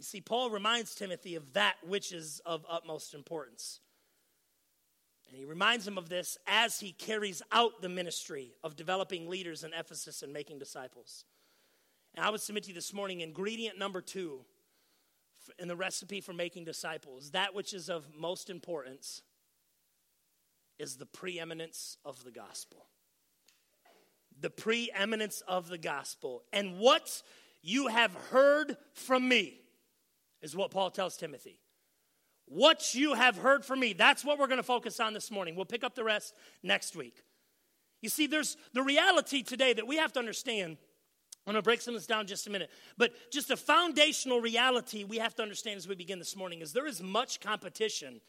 You 0.00 0.04
see, 0.04 0.22
Paul 0.22 0.48
reminds 0.48 0.94
Timothy 0.94 1.34
of 1.34 1.52
that 1.52 1.74
which 1.86 2.10
is 2.10 2.40
of 2.46 2.64
utmost 2.66 3.12
importance. 3.12 3.80
And 5.28 5.36
he 5.36 5.44
reminds 5.44 5.86
him 5.86 5.98
of 5.98 6.08
this 6.08 6.38
as 6.46 6.80
he 6.80 6.92
carries 6.92 7.42
out 7.52 7.82
the 7.82 7.90
ministry 7.90 8.54
of 8.64 8.76
developing 8.76 9.28
leaders 9.28 9.62
in 9.62 9.74
Ephesus 9.74 10.22
and 10.22 10.32
making 10.32 10.58
disciples. 10.58 11.26
And 12.14 12.24
I 12.24 12.30
would 12.30 12.40
submit 12.40 12.62
to 12.62 12.68
you 12.70 12.74
this 12.74 12.94
morning 12.94 13.20
ingredient 13.20 13.78
number 13.78 14.00
two 14.00 14.40
in 15.58 15.68
the 15.68 15.76
recipe 15.76 16.22
for 16.22 16.32
making 16.32 16.64
disciples, 16.64 17.32
that 17.32 17.54
which 17.54 17.74
is 17.74 17.90
of 17.90 18.06
most 18.16 18.48
importance 18.48 19.20
is 20.78 20.96
the 20.96 21.04
preeminence 21.04 21.98
of 22.06 22.24
the 22.24 22.30
gospel. 22.30 22.86
The 24.40 24.48
preeminence 24.48 25.42
of 25.46 25.68
the 25.68 25.76
gospel. 25.76 26.44
And 26.54 26.78
what 26.78 27.22
you 27.60 27.88
have 27.88 28.14
heard 28.30 28.78
from 28.94 29.28
me 29.28 29.59
is 30.42 30.56
what 30.56 30.70
Paul 30.70 30.90
tells 30.90 31.16
Timothy. 31.16 31.58
What 32.46 32.94
you 32.94 33.14
have 33.14 33.36
heard 33.36 33.64
from 33.64 33.80
me, 33.80 33.92
that's 33.92 34.24
what 34.24 34.38
we're 34.38 34.48
going 34.48 34.58
to 34.58 34.64
focus 34.64 34.98
on 34.98 35.14
this 35.14 35.30
morning. 35.30 35.54
We'll 35.54 35.64
pick 35.64 35.84
up 35.84 35.94
the 35.94 36.04
rest 36.04 36.34
next 36.62 36.96
week. 36.96 37.22
You 38.02 38.08
see, 38.08 38.26
there's 38.26 38.56
the 38.72 38.82
reality 38.82 39.42
today 39.42 39.72
that 39.72 39.86
we 39.86 39.96
have 39.96 40.12
to 40.14 40.18
understand. 40.18 40.78
I'm 41.46 41.52
going 41.52 41.62
to 41.62 41.64
break 41.64 41.80
some 41.80 41.94
of 41.94 42.00
this 42.00 42.06
down 42.06 42.26
just 42.26 42.46
a 42.46 42.50
minute. 42.50 42.70
But 42.96 43.12
just 43.30 43.50
a 43.50 43.56
foundational 43.56 44.40
reality 44.40 45.04
we 45.04 45.18
have 45.18 45.34
to 45.36 45.42
understand 45.42 45.78
as 45.78 45.86
we 45.86 45.94
begin 45.94 46.18
this 46.18 46.36
morning 46.36 46.60
is 46.60 46.72
there 46.72 46.86
is 46.86 47.02
much 47.02 47.40
competition 47.40 48.20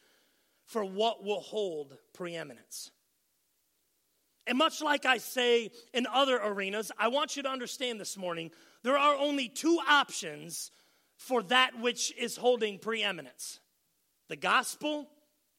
for 0.65 0.85
what 0.85 1.23
will 1.23 1.41
hold 1.41 1.97
preeminence. 2.13 2.91
And 4.47 4.57
much 4.57 4.81
like 4.81 5.05
I 5.05 5.17
say 5.17 5.71
in 5.93 6.07
other 6.07 6.37
arenas, 6.37 6.91
I 6.97 7.07
want 7.07 7.35
you 7.35 7.43
to 7.43 7.49
understand 7.49 7.99
this 7.99 8.17
morning 8.17 8.51
there 8.83 8.97
are 8.97 9.15
only 9.15 9.47
two 9.47 9.79
options 9.87 10.71
for 11.21 11.43
that 11.43 11.79
which 11.79 12.11
is 12.17 12.35
holding 12.35 12.79
preeminence 12.79 13.59
the 14.27 14.35
gospel 14.35 15.07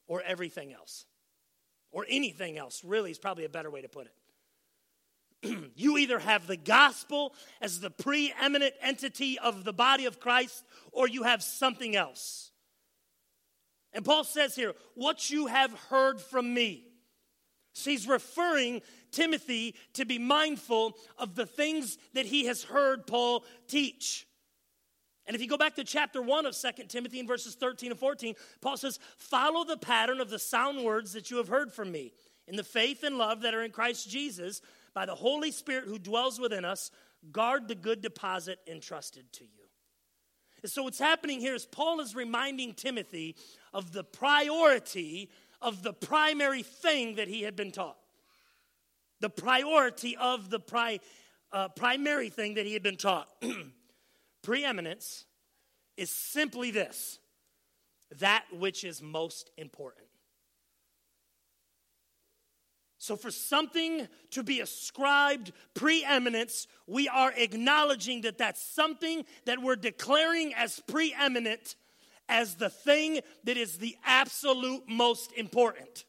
or 0.07 0.21
everything 0.21 0.73
else. 0.73 1.05
Or 1.91 2.05
anything 2.09 2.57
else, 2.57 2.83
really, 2.83 3.11
is 3.11 3.19
probably 3.19 3.45
a 3.45 3.49
better 3.49 3.69
way 3.69 3.81
to 3.81 3.87
put 3.87 4.07
it. 5.43 5.71
you 5.75 5.97
either 5.99 6.17
have 6.19 6.47
the 6.47 6.57
gospel 6.57 7.33
as 7.61 7.79
the 7.79 7.91
preeminent 7.91 8.73
entity 8.81 9.37
of 9.37 9.63
the 9.63 9.73
body 9.73 10.05
of 10.05 10.19
Christ, 10.19 10.65
or 10.91 11.07
you 11.07 11.23
have 11.23 11.43
something 11.43 11.95
else. 11.95 12.51
And 13.93 14.03
Paul 14.03 14.23
says 14.23 14.55
here, 14.55 14.73
What 14.95 15.29
you 15.29 15.45
have 15.45 15.71
heard 15.89 16.19
from 16.19 16.53
me. 16.53 16.87
So 17.73 17.91
he's 17.91 18.07
referring 18.07 18.81
Timothy 19.11 19.75
to 19.93 20.03
be 20.03 20.17
mindful 20.17 20.97
of 21.17 21.35
the 21.35 21.45
things 21.45 21.97
that 22.13 22.25
he 22.25 22.45
has 22.45 22.63
heard 22.63 23.07
Paul 23.07 23.45
teach. 23.67 24.27
And 25.25 25.35
if 25.35 25.41
you 25.41 25.47
go 25.47 25.57
back 25.57 25.75
to 25.75 25.83
chapter 25.83 26.21
1 26.21 26.45
of 26.45 26.55
2 26.55 26.83
Timothy 26.87 27.19
in 27.19 27.27
verses 27.27 27.55
13 27.55 27.91
and 27.91 27.99
14, 27.99 28.35
Paul 28.61 28.77
says, 28.77 28.99
Follow 29.17 29.63
the 29.63 29.77
pattern 29.77 30.19
of 30.19 30.29
the 30.29 30.39
sound 30.39 30.83
words 30.83 31.13
that 31.13 31.31
you 31.31 31.37
have 31.37 31.47
heard 31.47 31.71
from 31.71 31.91
me 31.91 32.11
in 32.47 32.55
the 32.55 32.63
faith 32.63 33.03
and 33.03 33.17
love 33.17 33.41
that 33.41 33.53
are 33.53 33.63
in 33.63 33.71
Christ 33.71 34.09
Jesus 34.09 34.61
by 34.93 35.05
the 35.05 35.15
Holy 35.15 35.51
Spirit 35.51 35.85
who 35.85 35.97
dwells 35.97 36.39
within 36.39 36.65
us. 36.65 36.91
Guard 37.31 37.69
the 37.69 37.75
good 37.75 38.01
deposit 38.01 38.59
entrusted 38.67 39.31
to 39.33 39.45
you. 39.45 39.63
And 40.61 40.71
so, 40.71 40.83
what's 40.83 40.99
happening 40.99 41.39
here 41.39 41.55
is 41.55 41.65
Paul 41.65 42.01
is 42.01 42.15
reminding 42.15 42.73
Timothy 42.73 43.35
of 43.73 43.93
the 43.93 44.03
priority 44.03 45.29
of 45.61 45.83
the 45.83 45.93
primary 45.93 46.63
thing 46.63 47.15
that 47.15 47.29
he 47.29 47.43
had 47.43 47.55
been 47.55 47.71
taught. 47.71 47.97
The 49.21 49.29
priority 49.29 50.17
of 50.17 50.49
the 50.49 50.59
pri- 50.59 50.99
uh, 51.53 51.69
primary 51.69 52.29
thing 52.29 52.55
that 52.55 52.65
he 52.65 52.73
had 52.73 52.83
been 52.83 52.97
taught. 52.97 53.29
Preeminence 54.43 55.25
is 55.97 56.11
simply 56.11 56.69
this 56.69 57.19
that 58.19 58.45
which 58.51 58.83
is 58.83 59.01
most 59.01 59.49
important. 59.57 60.05
So, 62.99 63.15
for 63.17 63.31
something 63.31 64.07
to 64.31 64.43
be 64.43 64.61
ascribed 64.61 65.51
preeminence, 65.73 66.67
we 66.87 67.09
are 67.09 67.33
acknowledging 67.35 68.21
that 68.21 68.37
that's 68.37 68.61
something 68.61 69.25
that 69.45 69.61
we're 69.61 69.75
declaring 69.75 70.53
as 70.53 70.79
preeminent 70.87 71.75
as 72.29 72.55
the 72.55 72.69
thing 72.69 73.19
that 73.43 73.57
is 73.57 73.77
the 73.77 73.97
absolute 74.05 74.83
most 74.87 75.33
important. 75.33 76.05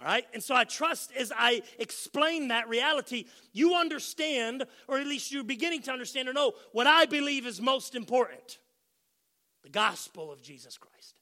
All 0.00 0.06
right? 0.06 0.24
And 0.32 0.42
so 0.42 0.54
I 0.54 0.64
trust 0.64 1.12
as 1.18 1.32
I 1.36 1.62
explain 1.78 2.48
that 2.48 2.68
reality, 2.68 3.24
you 3.52 3.74
understand, 3.74 4.64
or 4.86 4.98
at 4.98 5.06
least 5.06 5.32
you're 5.32 5.44
beginning 5.44 5.82
to 5.82 5.92
understand 5.92 6.28
or 6.28 6.32
know, 6.32 6.52
what 6.72 6.86
I 6.86 7.06
believe 7.06 7.46
is 7.46 7.60
most 7.60 7.94
important 7.94 8.58
the 9.64 9.70
gospel 9.70 10.32
of 10.32 10.40
Jesus 10.40 10.78
Christ. 10.78 11.20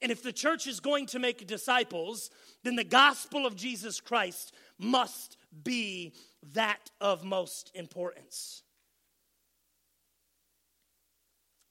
And 0.00 0.10
if 0.10 0.22
the 0.22 0.32
church 0.32 0.66
is 0.66 0.80
going 0.80 1.06
to 1.06 1.18
make 1.18 1.46
disciples, 1.46 2.30
then 2.62 2.76
the 2.76 2.84
gospel 2.84 3.46
of 3.46 3.54
Jesus 3.54 4.00
Christ 4.00 4.52
must 4.78 5.36
be 5.62 6.14
that 6.52 6.90
of 7.00 7.24
most 7.24 7.70
importance. 7.74 8.62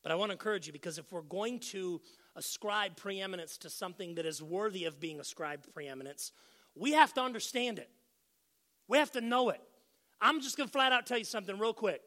But 0.04 0.12
I 0.12 0.16
want 0.16 0.30
to 0.30 0.34
encourage 0.34 0.68
you 0.68 0.74
because 0.74 0.98
if 0.98 1.12
we're 1.12 1.22
going 1.22 1.60
to 1.60 2.02
ascribe 2.36 2.96
preeminence 2.96 3.58
to 3.60 3.70
something 3.70 4.16
that 4.16 4.26
is 4.26 4.42
worthy 4.42 4.86
of 4.86 5.00
being 5.00 5.20
ascribed 5.20 5.72
preeminence, 5.74 6.32
we 6.76 6.92
have 6.94 7.14
to 7.14 7.22
understand 7.22 7.80
it. 7.80 7.90
We 8.88 8.98
have 8.98 9.12
to 9.12 9.22
know 9.22 9.50
it. 9.50 9.62
I'm 10.20 10.42
just 10.42 10.58
going 10.58 10.68
to 10.68 10.74
flat 10.74 10.92
out 10.92 11.06
tell 11.06 11.18
you 11.18 11.24
something 11.24 11.58
real 11.58 11.74
quick. 11.74 12.02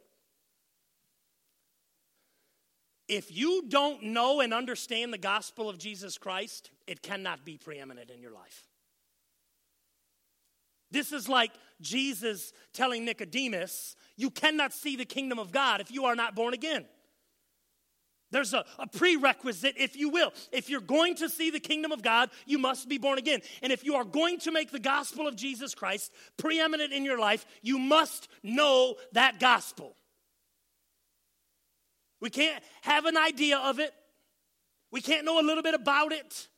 If 3.08 3.36
you 3.36 3.64
don't 3.68 4.02
know 4.02 4.40
and 4.40 4.52
understand 4.52 5.12
the 5.12 5.18
gospel 5.18 5.68
of 5.68 5.78
Jesus 5.78 6.18
Christ, 6.18 6.70
it 6.86 7.02
cannot 7.02 7.44
be 7.44 7.56
preeminent 7.56 8.10
in 8.10 8.20
your 8.20 8.32
life. 8.32 8.66
This 10.90 11.12
is 11.12 11.28
like 11.28 11.52
Jesus 11.80 12.52
telling 12.72 13.04
Nicodemus, 13.04 13.96
You 14.16 14.30
cannot 14.30 14.72
see 14.72 14.96
the 14.96 15.04
kingdom 15.04 15.38
of 15.38 15.52
God 15.52 15.80
if 15.80 15.90
you 15.90 16.06
are 16.06 16.16
not 16.16 16.34
born 16.34 16.54
again. 16.54 16.86
There's 18.30 18.54
a, 18.54 18.64
a, 18.78 18.88
prerequisite, 18.88 19.74
if 19.78 19.96
you 19.96 20.08
will. 20.08 20.32
If 20.50 20.68
you're 20.68 20.80
going 20.80 21.14
to 21.16 21.28
see 21.28 21.50
the 21.50 21.60
kingdom 21.60 21.92
of 21.92 22.02
God, 22.02 22.30
you 22.44 22.58
must 22.58 22.88
be 22.88 22.98
born 22.98 23.18
again. 23.18 23.40
And 23.62 23.72
if 23.72 23.84
you 23.84 23.94
are 23.94 24.04
going 24.04 24.40
to 24.40 24.50
make 24.50 24.72
the 24.72 24.80
gospel 24.80 25.28
of 25.28 25.36
Jesus 25.36 25.74
Christ 25.74 26.12
preeminent 26.36 26.92
in 26.92 27.04
your 27.04 27.18
life, 27.18 27.46
you 27.62 27.78
must 27.78 28.28
know 28.42 28.96
that 29.12 29.38
gospel. 29.38 29.94
We 32.20 32.30
can't 32.30 32.62
have 32.82 33.04
an 33.04 33.16
idea 33.16 33.58
of 33.58 33.78
it, 33.78 33.92
we 34.90 35.00
can't 35.00 35.24
know 35.24 35.40
a 35.40 35.46
little 35.46 35.62
bit 35.62 35.74
about 35.74 36.12
it. 36.12 36.48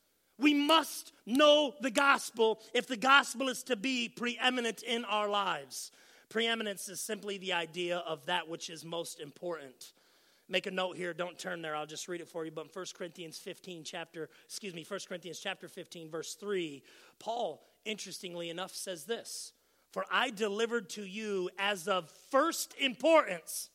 We 0.41 0.55
must 0.55 1.13
know 1.27 1.75
the 1.81 1.91
gospel 1.91 2.61
if 2.73 2.87
the 2.87 2.97
gospel 2.97 3.49
is 3.49 3.65
to 3.65 3.75
be 3.75 4.09
preeminent 4.09 4.85
in 4.85 5.05
our 5.05 5.29
lives. 5.29 5.91
Preeminence 6.29 6.89
is 6.89 7.01
simply 7.01 7.39
the 7.39 7.55
idea 7.55 7.99
of 7.99 8.27
that 8.27 8.49
which 8.49 8.71
is 8.71 8.85
most 8.85 9.19
important. 9.19 9.93
Make 10.51 10.67
a 10.67 10.71
note 10.71 10.97
here, 10.97 11.13
don't 11.13 11.39
turn 11.39 11.61
there, 11.61 11.77
I'll 11.77 11.87
just 11.87 12.09
read 12.09 12.23
it 12.23 12.29
for 12.29 12.45
you. 12.45 12.51
But 12.51 12.67
in 12.67 12.71
1 12.73 12.87
Corinthians 12.97 13.37
15, 13.37 13.85
chapter, 13.85 14.31
excuse 14.47 14.73
me, 14.75 14.85
1 14.87 15.01
Corinthians 15.07 15.41
chapter 15.41 15.69
15, 15.69 16.11
verse 16.11 16.35
3, 16.35 16.83
Paul, 17.19 17.63
interestingly 17.85 18.49
enough, 18.49 18.75
says 18.75 19.05
this 19.05 19.53
For 19.93 20.07
I 20.11 20.31
delivered 20.31 20.89
to 20.91 21.05
you 21.05 21.51
as 21.59 21.87
of 21.87 22.11
first 22.31 22.75
importance. 22.81 23.69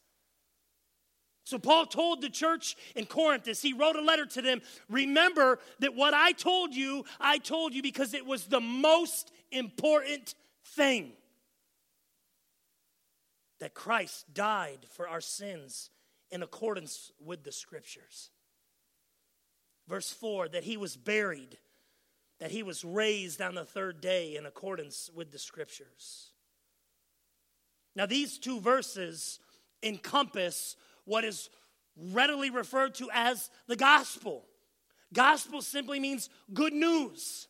So, 1.46 1.60
Paul 1.60 1.86
told 1.86 2.22
the 2.22 2.30
church 2.30 2.76
in 2.96 3.06
Corinth 3.06 3.48
as 3.48 3.62
he 3.62 3.74
wrote 3.74 3.98
a 3.98 4.02
letter 4.02 4.26
to 4.26 4.42
them 4.42 4.62
remember 4.90 5.60
that 5.80 5.94
what 5.94 6.14
I 6.14 6.32
told 6.32 6.74
you, 6.74 7.04
I 7.20 7.38
told 7.38 7.74
you 7.74 7.84
because 7.84 8.14
it 8.14 8.26
was 8.26 8.46
the 8.46 8.62
most 8.62 9.32
important 9.52 10.34
thing 10.66 11.12
that 13.60 13.74
Christ 13.74 14.34
died 14.34 14.80
for 14.96 15.08
our 15.08 15.22
sins 15.22 15.90
in 16.34 16.42
accordance 16.42 17.12
with 17.24 17.44
the 17.44 17.52
scriptures. 17.52 18.32
Verse 19.88 20.10
4 20.10 20.50
that 20.50 20.64
he 20.64 20.78
was 20.78 20.98
buried, 20.98 21.60
that 22.40 22.50
he 22.50 22.64
was 22.64 22.84
raised 22.84 23.40
on 23.40 23.54
the 23.54 23.64
third 23.64 24.02
day 24.02 24.36
in 24.36 24.48
accordance 24.48 25.12
with 25.14 25.32
the 25.32 25.38
scriptures. 25.38 26.32
Now, 27.96 28.08
these 28.08 28.40
two 28.40 28.60
verses 28.60 29.40
encompass 29.84 30.76
what 31.06 31.24
is 31.24 31.52
readily 31.96 32.50
referred 32.50 32.96
to 32.96 33.10
as 33.14 33.52
the 33.68 33.76
gospel. 33.76 34.44
Gospel 35.14 35.62
simply 35.62 36.00
means 36.00 36.30
good 36.52 36.74
news. 36.74 37.48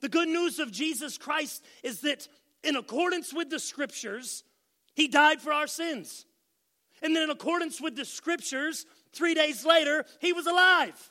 The 0.00 0.08
good 0.08 0.28
news 0.28 0.60
of 0.60 0.70
Jesus 0.70 1.18
Christ 1.18 1.64
is 1.82 2.02
that 2.02 2.28
in 2.62 2.76
accordance 2.76 3.34
with 3.34 3.50
the 3.50 3.58
scriptures, 3.58 4.44
he 4.94 5.08
died 5.08 5.42
for 5.42 5.52
our 5.52 5.66
sins. 5.66 6.24
And 7.02 7.14
then, 7.14 7.24
in 7.24 7.30
accordance 7.30 7.80
with 7.80 7.96
the 7.96 8.04
scriptures, 8.04 8.86
three 9.12 9.34
days 9.34 9.64
later, 9.64 10.04
he 10.20 10.32
was 10.32 10.46
alive. 10.46 11.10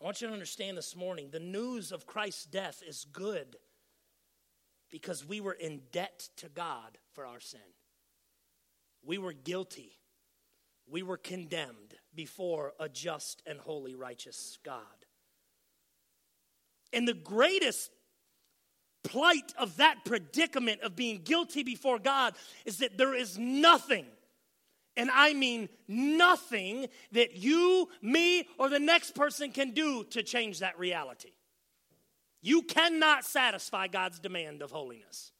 I 0.00 0.04
want 0.04 0.20
you 0.20 0.28
to 0.28 0.32
understand 0.32 0.76
this 0.76 0.94
morning 0.94 1.30
the 1.30 1.40
news 1.40 1.90
of 1.90 2.06
Christ's 2.06 2.44
death 2.44 2.82
is 2.86 3.04
good 3.12 3.56
because 4.90 5.26
we 5.26 5.40
were 5.40 5.52
in 5.52 5.82
debt 5.92 6.28
to 6.36 6.48
God 6.48 6.98
for 7.12 7.26
our 7.26 7.40
sin. 7.40 7.60
We 9.04 9.18
were 9.18 9.32
guilty. 9.32 9.98
We 10.88 11.02
were 11.02 11.16
condemned 11.16 11.94
before 12.14 12.74
a 12.78 12.88
just 12.88 13.42
and 13.46 13.58
holy, 13.58 13.94
righteous 13.94 14.58
God. 14.64 14.82
And 16.92 17.06
the 17.06 17.14
greatest 17.14 17.90
plight 19.04 19.54
of 19.58 19.76
that 19.76 20.04
predicament 20.04 20.82
of 20.82 20.96
being 20.96 21.22
guilty 21.22 21.62
before 21.62 21.98
God 21.98 22.34
is 22.64 22.78
that 22.78 22.98
there 22.98 23.14
is 23.14 23.38
nothing, 23.38 24.06
and 24.96 25.10
I 25.12 25.34
mean 25.34 25.68
nothing, 25.86 26.88
that 27.12 27.36
you, 27.36 27.88
me, 28.02 28.48
or 28.58 28.68
the 28.68 28.80
next 28.80 29.14
person 29.14 29.52
can 29.52 29.70
do 29.70 30.04
to 30.10 30.22
change 30.22 30.58
that 30.60 30.78
reality. 30.78 31.32
You 32.42 32.62
cannot 32.62 33.24
satisfy 33.24 33.88
God's 33.88 34.18
demand 34.18 34.62
of 34.62 34.70
holiness. 34.70 35.32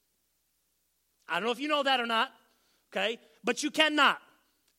I 1.28 1.34
don't 1.34 1.44
know 1.44 1.52
if 1.52 1.60
you 1.60 1.68
know 1.68 1.82
that 1.82 2.00
or 2.00 2.06
not, 2.06 2.30
okay? 2.92 3.18
But 3.44 3.62
you 3.62 3.70
cannot. 3.70 4.20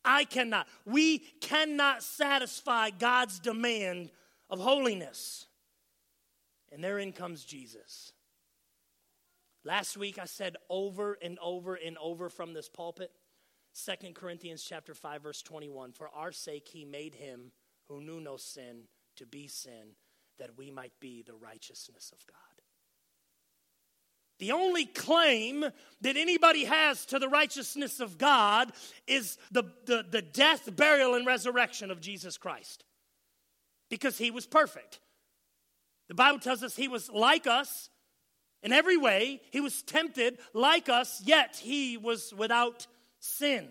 I 0.03 0.23
cannot. 0.23 0.67
We 0.85 1.19
cannot 1.19 2.03
satisfy 2.03 2.89
God's 2.89 3.39
demand 3.39 4.11
of 4.49 4.59
holiness. 4.59 5.45
And 6.71 6.83
therein 6.83 7.11
comes 7.11 7.43
Jesus. 7.43 8.13
Last 9.69 9.97
week 9.97 10.17
I 10.17 10.25
said 10.25 10.55
over 10.67 11.15
and 11.21 11.37
over 11.37 11.75
and 11.75 11.95
over 11.99 12.27
from 12.29 12.53
this 12.55 12.67
pulpit, 12.67 13.11
2 13.85 14.13
Corinthians 14.13 14.63
chapter 14.67 14.95
5 14.95 15.21
verse 15.21 15.43
21, 15.43 15.91
for 15.91 16.09
our 16.09 16.31
sake 16.31 16.67
he 16.67 16.85
made 16.85 17.13
him 17.13 17.51
who 17.87 18.01
knew 18.01 18.19
no 18.19 18.35
sin 18.35 18.85
to 19.17 19.27
be 19.27 19.47
sin 19.47 19.93
that 20.39 20.57
we 20.57 20.71
might 20.71 20.93
be 20.99 21.21
the 21.21 21.35
righteousness 21.35 22.11
of 22.11 22.25
God. 22.25 22.63
The 24.39 24.53
only 24.53 24.87
claim 24.87 25.63
that 26.01 26.17
anybody 26.17 26.65
has 26.65 27.05
to 27.05 27.19
the 27.19 27.29
righteousness 27.29 27.99
of 27.99 28.17
God 28.17 28.71
is 29.05 29.37
the, 29.51 29.65
the, 29.85 30.03
the, 30.09 30.23
death, 30.23 30.75
burial, 30.75 31.13
and 31.13 31.27
resurrection 31.27 31.91
of 31.91 32.01
Jesus 32.01 32.39
Christ. 32.39 32.85
Because 33.87 34.17
he 34.17 34.31
was 34.31 34.47
perfect. 34.47 34.99
The 36.07 36.15
Bible 36.15 36.39
tells 36.39 36.63
us 36.63 36.75
he 36.75 36.87
was 36.87 37.07
like 37.11 37.45
us 37.45 37.88
in 38.61 38.73
every 38.73 38.97
way, 38.97 39.41
he 39.51 39.61
was 39.61 39.81
tempted 39.81 40.39
like 40.53 40.89
us, 40.89 41.21
yet 41.23 41.57
he 41.61 41.97
was 41.97 42.33
without 42.33 42.87
sin. 43.19 43.69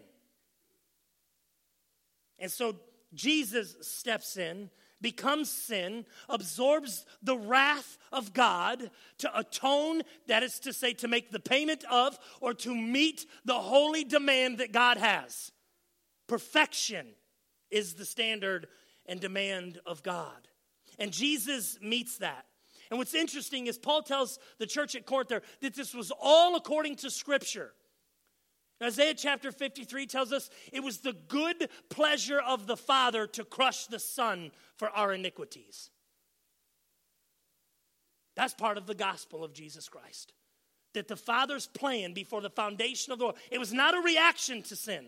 And 2.39 2.51
so 2.51 2.77
Jesus 3.15 3.77
steps 3.81 4.37
in 4.37 4.71
becomes 5.01 5.51
sin, 5.51 6.05
absorbs 6.29 7.07
the 7.23 7.37
wrath 7.37 7.99
of 8.13 8.33
God 8.33 8.91
to 9.19 9.39
atone, 9.39 10.03
that 10.27 10.43
is 10.43 10.59
to 10.61 10.73
say, 10.73 10.93
to 10.95 11.09
make 11.09 11.31
the 11.31 11.41
payment 11.41 11.85
of 11.91 12.19
or 12.41 12.55
to 12.55 12.75
meet 12.75 13.27
the 13.45 13.55
holy 13.55 14.05
demand 14.05 14.59
that 14.59 14.73
God 14.73 14.97
has. 14.97 15.53
Perfection 16.27 17.07
is 17.71 17.95
the 17.95 18.05
standard 18.05 18.67
and 19.07 19.21
demand 19.21 19.79
of 19.87 20.03
God. 20.03 20.49
And 20.99 21.13
Jesus 21.13 21.79
meets 21.81 22.19
that. 22.19 22.45
And 22.91 22.99
what's 22.99 23.15
interesting 23.15 23.67
is 23.67 23.79
Paul 23.79 24.03
tells 24.03 24.39
the 24.59 24.67
church 24.67 24.95
at 24.95 25.07
Corinth 25.07 25.29
there 25.29 25.43
that 25.61 25.75
this 25.75 25.95
was 25.95 26.13
all 26.21 26.57
according 26.57 26.97
to 26.97 27.11
Scripture. 27.11 27.73
Isaiah 28.83 29.15
chapter 29.15 29.51
53 29.51 30.07
tells 30.07 30.33
us 30.33 30.51
it 30.73 30.83
was 30.83 30.99
the 30.99 31.17
good 31.27 31.69
pleasure 31.89 32.39
of 32.39 32.67
the 32.67 32.77
Father 32.77 33.27
to 33.27 33.45
crush 33.45 33.87
the 33.87 33.99
Son 33.99 34.53
for 34.77 34.89
our 34.91 35.13
iniquities. 35.13 35.91
That's 38.37 38.55
part 38.55 38.79
of 38.79 38.87
the 38.87 38.95
gospel 38.95 39.43
of 39.43 39.53
Jesus 39.53 39.89
Christ. 39.89 40.33
That 40.95 41.09
the 41.09 41.17
Father's 41.17 41.67
plan 41.67 42.13
before 42.13 42.41
the 42.41 42.51
foundation 42.51 43.13
of 43.13 43.19
the 43.19 43.27
world, 43.27 43.39
it 43.51 43.59
was 43.59 43.73
not 43.73 43.97
a 43.97 44.01
reaction 44.01 44.63
to 44.63 44.77
sin. 44.77 45.07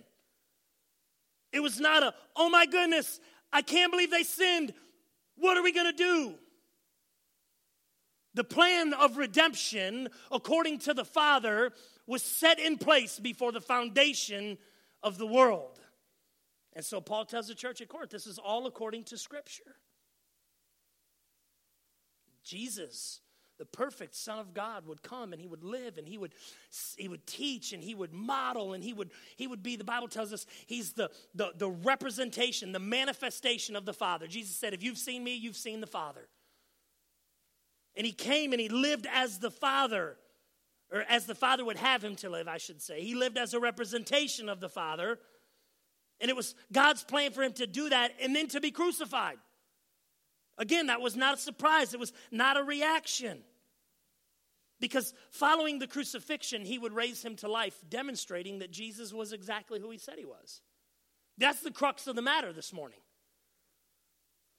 It 1.53 1.61
was 1.61 1.79
not 1.79 2.03
a, 2.03 2.13
oh 2.35 2.51
my 2.51 2.67
goodness, 2.67 3.21
I 3.53 3.63
can't 3.63 3.93
believe 3.93 4.11
they 4.11 4.25
sinned. 4.25 4.75
What 5.37 5.57
are 5.57 5.63
we 5.63 5.73
going 5.73 5.91
to 5.91 5.97
do? 5.97 6.35
The 8.35 8.45
plan 8.45 8.93
of 8.95 9.17
redemption, 9.17 10.09
according 10.31 10.79
to 10.81 10.95
the 10.95 11.05
Father, 11.05 11.73
was 12.07 12.23
set 12.23 12.59
in 12.59 12.79
place 12.79 13.19
before 13.19 13.53
the 13.53 13.61
foundation 13.61 14.59
of 15.03 15.19
the 15.19 15.27
world. 15.27 15.81
And 16.75 16.85
so 16.85 17.01
Paul 17.01 17.25
tells 17.25 17.49
the 17.49 17.55
church 17.55 17.81
at 17.81 17.89
Corinth 17.89 18.11
this 18.11 18.27
is 18.27 18.39
all 18.39 18.67
according 18.67 19.05
to 19.05 19.19
Scripture. 19.19 19.77
Jesus, 22.45 23.21
the 23.59 23.65
perfect 23.65 24.15
Son 24.15 24.39
of 24.39 24.55
God, 24.55 24.87
would 24.87 25.03
come 25.03 25.33
and 25.33 25.41
he 25.41 25.49
would 25.49 25.65
live 25.65 25.99
and 25.99 26.07
he 26.07 26.17
would, 26.17 26.33
he 26.97 27.09
would 27.09 27.27
teach 27.27 27.73
and 27.73 27.83
he 27.83 27.95
would 27.95 28.13
model 28.13 28.73
and 28.73 28.83
he 28.83 28.93
would, 28.93 29.11
he 29.37 29.47
would 29.47 29.63
be, 29.63 29.77
the 29.77 29.85
Bible 29.85 30.09
tells 30.09 30.33
us, 30.33 30.47
he's 30.67 30.93
the, 30.93 31.11
the, 31.35 31.53
the 31.57 31.69
representation, 31.69 32.73
the 32.73 32.79
manifestation 32.79 33.75
of 33.75 33.85
the 33.85 33.93
Father. 33.93 34.27
Jesus 34.27 34.57
said, 34.57 34.73
If 34.73 34.83
you've 34.83 34.99
seen 34.99 35.25
me, 35.25 35.35
you've 35.35 35.57
seen 35.57 35.81
the 35.81 35.87
Father. 35.87 36.29
And 38.01 38.07
he 38.07 38.15
came 38.15 38.53
and 38.53 38.61
he 38.63 38.71
lived 38.71 39.07
as 39.13 39.41
the 39.41 39.51
Father 39.51 40.17
or 40.91 41.03
as 41.07 41.27
the 41.27 41.35
Father 41.35 41.67
would 41.67 41.77
have 41.77 42.03
him 42.03 42.17
to 42.17 42.31
live, 42.31 42.49
I 42.49 42.57
should 42.57 42.81
say. 42.81 43.03
He 43.03 43.15
lived 43.15 43.37
as 43.37 43.53
a 43.53 43.61
representation 43.61 44.49
of 44.49 44.59
the 44.59 44.71
Father. 44.71 45.19
And 46.19 46.31
it 46.31 46.35
was 46.35 46.55
God's 46.73 47.05
plan 47.05 47.33
for 47.33 47.43
him 47.43 47.53
to 47.53 47.67
do 47.67 47.91
that 47.91 48.13
and 48.19 48.35
then 48.35 48.49
to 48.49 48.61
be 48.63 48.71
crucified. 48.71 49.37
Again, 50.57 50.87
that 50.87 51.03
was 51.03 51.15
not 51.15 51.35
a 51.35 51.37
surprise, 51.43 51.93
it 51.93 52.01
was 52.01 52.15
not 52.31 52.57
a 52.57 52.63
reaction. 52.63 53.43
Because 54.81 55.13
following 55.31 55.79
the 55.79 55.87
crucifixion, 55.87 56.65
he 56.65 56.79
would 56.79 56.95
raise 56.95 57.23
him 57.23 57.37
to 57.37 57.49
life, 57.49 57.85
demonstrating 57.91 58.61
that 58.61 58.71
Jesus 58.71 59.13
was 59.13 59.35
exactly 59.35 59.79
who 59.79 59.91
he 59.91 59.99
said 59.99 60.15
he 60.17 60.25
was. 60.25 60.63
That's 61.37 61.61
the 61.61 61.71
crux 61.71 62.07
of 62.07 62.17
the 62.17 62.23
matter 62.23 62.55
this 62.55 62.73
morning. 62.73 63.01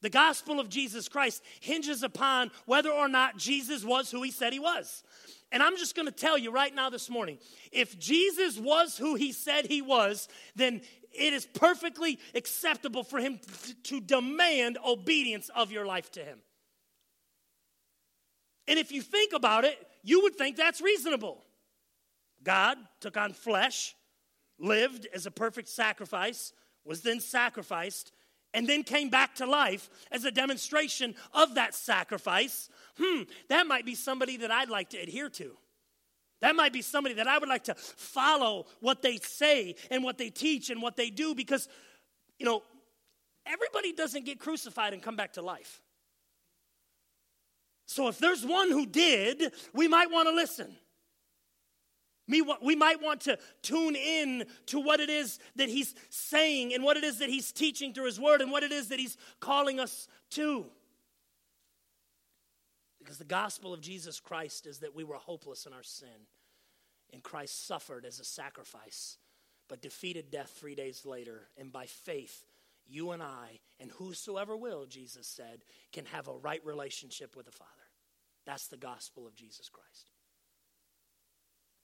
The 0.02 0.10
gospel 0.10 0.60
of 0.60 0.70
Jesus 0.70 1.08
Christ 1.08 1.44
hinges 1.60 2.04
upon 2.04 2.52
whether 2.66 2.90
or 2.90 3.08
not 3.08 3.38
Jesus 3.38 3.84
was 3.84 4.10
who 4.10 4.24
he 4.24 4.32
said 4.32 4.52
he 4.54 4.60
was. 4.60 5.04
And 5.52 5.62
I'm 5.62 5.78
just 5.78 5.96
going 5.96 6.08
to 6.08 6.14
tell 6.14 6.38
you 6.38 6.52
right 6.52 6.74
now 6.74 6.90
this 6.90 7.10
morning 7.10 7.38
if 7.72 8.00
Jesus 8.00 8.58
was 8.58 8.98
who 8.98 9.16
he 9.16 9.32
said 9.32 9.66
he 9.66 9.82
was, 9.82 10.28
then 10.56 10.82
it 11.12 11.34
is 11.34 11.46
perfectly 11.46 12.20
acceptable 12.34 13.04
for 13.04 13.20
him 13.20 13.40
to 13.84 14.00
demand 14.00 14.78
obedience 14.86 15.50
of 15.56 15.72
your 15.72 15.86
life 15.86 16.10
to 16.12 16.22
him. 16.22 16.40
And 18.68 18.80
if 18.80 18.92
you 18.92 19.02
think 19.02 19.34
about 19.34 19.66
it, 19.66 19.78
you 20.04 20.22
would 20.22 20.36
think 20.36 20.56
that's 20.56 20.82
reasonable. 20.82 21.44
God 22.44 22.78
took 23.02 23.18
on 23.18 23.34
flesh, 23.34 23.96
lived 24.58 25.08
as 25.14 25.26
a 25.26 25.32
perfect 25.32 25.68
sacrifice, 25.68 26.54
was 26.86 27.02
then 27.02 27.20
sacrificed, 27.20 28.12
and 28.54 28.68
then 28.68 28.84
came 28.84 29.10
back 29.10 29.36
to 29.36 29.46
life 29.46 29.90
as 30.12 30.26
a 30.26 30.32
demonstration 30.32 31.16
of 31.34 31.56
that 31.56 31.74
sacrifice, 31.74 32.70
hmm, 32.98 33.24
that 33.50 33.68
might 33.68 33.86
be 33.86 33.96
somebody 33.96 34.38
that 34.38 34.52
I'd 34.52 34.70
like 34.70 34.90
to 34.90 34.98
adhere 34.98 35.30
to. 35.30 35.58
That 36.42 36.56
might 36.56 36.74
be 36.74 36.82
somebody 36.82 37.16
that 37.16 37.28
I 37.28 37.38
would 37.38 37.50
like 37.50 37.66
to 37.66 37.76
follow 37.76 38.66
what 38.80 39.02
they 39.02 39.18
say 39.18 39.76
and 39.92 40.04
what 40.04 40.18
they 40.18 40.30
teach 40.30 40.70
and 40.70 40.82
what 40.82 40.98
they 40.98 41.10
do 41.10 41.36
because, 41.36 41.68
you 42.40 42.46
know, 42.46 42.64
everybody 43.46 43.94
doesn't 43.94 44.26
get 44.26 44.40
crucified 44.40 44.94
and 44.94 45.02
come 45.02 45.16
back 45.16 45.34
to 45.34 45.42
life. 45.42 45.82
So 47.86 48.08
if 48.08 48.18
there's 48.18 48.46
one 48.46 48.72
who 48.72 48.86
did, 48.86 49.54
we 49.74 49.88
might 49.88 50.10
want 50.10 50.30
to 50.30 50.34
listen. 50.34 50.76
We 52.32 52.76
might 52.76 53.02
want 53.02 53.22
to 53.22 53.38
tune 53.62 53.96
in 53.96 54.46
to 54.68 54.80
what 54.80 55.00
it 55.00 55.10
is 55.10 55.40
that 55.58 55.70
he's 55.70 55.94
saying 56.10 56.74
and 56.74 56.84
what 56.84 56.98
it 56.98 57.04
is 57.04 57.20
that 57.20 57.30
he's 57.30 57.52
teaching 57.52 57.94
through 57.94 58.06
his 58.06 58.20
word 58.20 58.42
and 58.42 58.52
what 58.52 58.64
it 58.64 58.72
is 58.72 58.88
that 58.88 59.00
he's 59.00 59.18
calling 59.40 59.80
us 59.80 60.08
to. 60.32 60.66
Because 63.00 63.18
the 63.18 63.26
gospel 63.26 63.74
of 63.74 63.82
Jesus 63.82 64.20
Christ 64.20 64.68
is 64.68 64.80
that 64.80 64.96
we 64.96 65.04
were 65.04 65.16
hopeless 65.16 65.66
in 65.66 65.74
our 65.74 65.84
sin, 65.84 66.28
and 67.12 67.24
Christ 67.24 67.68
suffered 67.68 68.06
as 68.06 68.20
a 68.20 68.24
sacrifice, 68.24 69.18
but 69.68 69.82
defeated 69.82 70.30
death 70.30 70.56
three 70.58 70.76
days 70.76 71.06
later. 71.06 71.50
And 71.58 71.72
by 71.72 71.88
faith, 71.88 72.46
you 72.88 73.12
and 73.12 73.24
I, 73.24 73.60
and 73.80 73.90
whosoever 73.92 74.56
will, 74.56 74.86
Jesus 74.86 75.28
said, 75.28 75.64
can 75.92 76.06
have 76.06 76.28
a 76.28 76.38
right 76.38 76.64
relationship 76.64 77.36
with 77.36 77.48
the 77.48 77.52
Father. 77.52 77.72
That's 78.46 78.68
the 78.68 78.78
gospel 78.78 79.26
of 79.26 79.36
Jesus 79.36 79.68
Christ. 79.68 80.11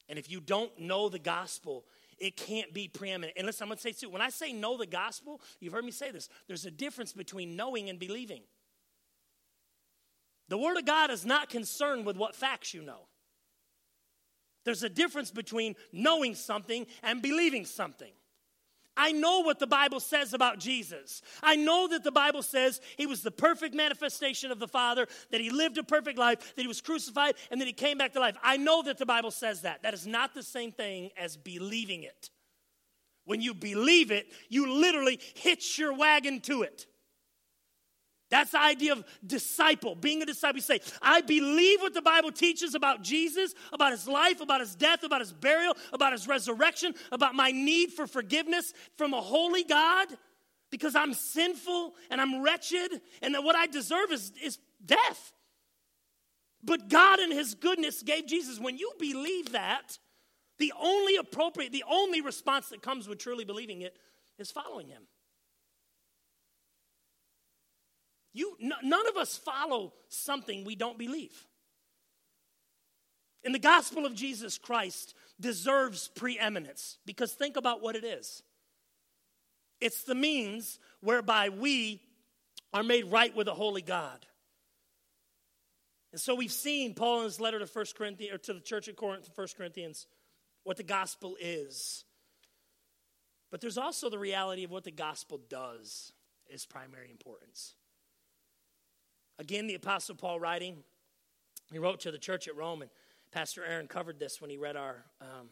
And 0.09 0.17
if 0.17 0.31
you 0.31 0.39
don't 0.39 0.77
know 0.79 1.09
the 1.09 1.19
gospel, 1.19 1.85
it 2.17 2.35
can't 2.35 2.73
be 2.73 2.87
preeminent. 2.87 3.37
And 3.37 3.45
listen, 3.45 3.63
I'm 3.63 3.69
going 3.69 3.77
to 3.77 3.83
say 3.83 3.91
too, 3.91 4.09
when 4.09 4.21
I 4.21 4.29
say 4.29 4.53
know 4.53 4.77
the 4.77 4.85
gospel, 4.85 5.41
you've 5.59 5.73
heard 5.73 5.85
me 5.85 5.91
say 5.91 6.11
this, 6.11 6.29
there's 6.47 6.65
a 6.65 6.71
difference 6.71 7.13
between 7.13 7.55
knowing 7.55 7.89
and 7.89 7.99
believing. 7.99 8.41
The 10.49 10.57
Word 10.57 10.77
of 10.77 10.85
God 10.85 11.11
is 11.11 11.25
not 11.25 11.49
concerned 11.49 12.05
with 12.05 12.15
what 12.15 12.35
facts 12.35 12.73
you 12.73 12.81
know. 12.81 13.07
There's 14.63 14.83
a 14.83 14.89
difference 14.89 15.31
between 15.31 15.75
knowing 15.91 16.35
something 16.35 16.87
and 17.03 17.21
believing 17.21 17.65
something. 17.65 18.11
I 18.97 19.11
know 19.11 19.41
what 19.41 19.59
the 19.59 19.67
Bible 19.67 19.99
says 19.99 20.33
about 20.33 20.59
Jesus. 20.59 21.21
I 21.41 21.55
know 21.55 21.87
that 21.87 22.03
the 22.03 22.11
Bible 22.11 22.41
says 22.41 22.81
he 22.97 23.05
was 23.05 23.21
the 23.21 23.31
perfect 23.31 23.75
manifestation 23.75 24.51
of 24.51 24.59
the 24.59 24.67
Father, 24.67 25.07
that 25.31 25.39
he 25.39 25.49
lived 25.49 25.77
a 25.77 25.83
perfect 25.83 26.17
life, 26.17 26.55
that 26.55 26.61
he 26.61 26.67
was 26.67 26.81
crucified, 26.81 27.35
and 27.51 27.61
that 27.61 27.67
he 27.67 27.73
came 27.73 27.97
back 27.97 28.13
to 28.13 28.19
life. 28.19 28.35
I 28.43 28.57
know 28.57 28.81
that 28.83 28.97
the 28.97 29.05
Bible 29.05 29.31
says 29.31 29.61
that. 29.61 29.83
That 29.83 29.93
is 29.93 30.07
not 30.07 30.33
the 30.33 30.43
same 30.43 30.71
thing 30.71 31.11
as 31.15 31.37
believing 31.37 32.03
it. 32.03 32.29
When 33.25 33.41
you 33.41 33.53
believe 33.53 34.09
it, 34.11 34.27
you 34.49 34.73
literally 34.73 35.19
hitch 35.35 35.77
your 35.77 35.93
wagon 35.93 36.39
to 36.41 36.63
it. 36.63 36.87
That's 38.29 38.51
the 38.51 38.61
idea 38.61 38.91
of 38.91 39.05
disciple, 39.25 39.95
being 39.95 40.21
a 40.21 40.25
disciple. 40.25 40.57
You 40.57 40.61
say, 40.61 40.81
I 41.01 41.21
believe 41.21 41.81
what 41.81 41.93
the 41.93 42.01
Bible 42.01 42.31
teaches 42.31 42.75
about 42.75 43.01
Jesus, 43.01 43.53
about 43.71 43.93
his 43.93 44.07
life, 44.07 44.41
about 44.41 44.59
his 44.59 44.75
death, 44.75 45.03
about 45.03 45.21
his 45.21 45.31
burial, 45.31 45.77
about 45.93 46.11
his 46.11 46.27
resurrection, 46.27 46.93
about 47.11 47.35
my 47.35 47.51
need 47.51 47.93
for 47.93 48.05
forgiveness 48.05 48.73
from 48.97 49.13
a 49.13 49.21
holy 49.21 49.63
God 49.63 50.07
because 50.69 50.95
I'm 50.95 51.13
sinful 51.13 51.95
and 52.09 52.19
I'm 52.19 52.41
wretched 52.41 53.01
and 53.21 53.33
that 53.33 53.43
what 53.43 53.55
I 53.55 53.67
deserve 53.67 54.11
is, 54.11 54.33
is 54.43 54.59
death. 54.85 55.33
But 56.63 56.89
God 56.89 57.19
in 57.19 57.31
his 57.31 57.55
goodness 57.55 58.03
gave 58.03 58.27
Jesus. 58.27 58.59
When 58.59 58.77
you 58.77 58.91
believe 58.99 59.53
that, 59.53 59.97
the 60.59 60.73
only 60.79 61.15
appropriate, 61.15 61.71
the 61.71 61.85
only 61.89 62.19
response 62.21 62.69
that 62.69 62.81
comes 62.81 63.07
with 63.07 63.19
truly 63.19 63.45
believing 63.45 63.81
it 63.81 63.95
is 64.39 64.51
following 64.51 64.87
him. 64.87 65.03
You, 68.37 68.55
n- 68.61 68.71
none 68.83 69.07
of 69.07 69.17
us 69.17 69.35
follow 69.35 69.93
something 70.09 70.63
we 70.63 70.75
don't 70.75 70.99
believe. 70.99 71.47
And 73.43 73.55
the 73.55 73.59
gospel 73.59 74.05
of 74.05 74.13
Jesus 74.13 74.59
Christ 74.59 75.15
deserves 75.39 76.09
preeminence 76.09 76.99
because 77.03 77.33
think 77.33 77.57
about 77.57 77.81
what 77.81 77.95
it 77.95 78.03
is 78.03 78.43
it's 79.81 80.03
the 80.03 80.15
means 80.15 80.79
whereby 81.01 81.49
we 81.49 81.99
are 82.73 82.83
made 82.83 83.05
right 83.05 83.35
with 83.35 83.47
a 83.47 83.53
holy 83.53 83.81
God. 83.81 84.25
And 86.11 86.21
so 86.21 86.35
we've 86.35 86.51
seen 86.51 86.93
Paul 86.93 87.19
in 87.19 87.23
his 87.25 87.39
letter 87.39 87.59
to 87.59 87.67
First 87.67 87.95
Corinthians 87.95 88.33
or 88.33 88.37
to 88.39 88.53
the 88.53 88.59
church 88.59 88.87
at 88.87 88.95
Corinth, 88.95 89.29
1 89.33 89.47
Corinthians, 89.57 90.07
what 90.63 90.77
the 90.77 90.83
gospel 90.83 91.37
is. 91.39 92.05
But 93.51 93.61
there's 93.61 93.77
also 93.77 94.09
the 94.09 94.19
reality 94.19 94.63
of 94.63 94.71
what 94.71 94.83
the 94.83 94.91
gospel 94.91 95.39
does 95.49 96.11
is 96.49 96.65
primary 96.65 97.11
importance. 97.11 97.75
Again, 99.39 99.67
the 99.67 99.75
Apostle 99.75 100.15
Paul 100.15 100.39
writing, 100.39 100.77
he 101.71 101.79
wrote 101.79 101.99
to 102.01 102.11
the 102.11 102.17
church 102.17 102.47
at 102.47 102.55
Rome, 102.55 102.81
and 102.81 102.91
Pastor 103.31 103.63
Aaron 103.63 103.87
covered 103.87 104.19
this 104.19 104.41
when 104.41 104.49
he 104.49 104.57
read 104.57 104.75
our 104.75 105.03
um, 105.21 105.49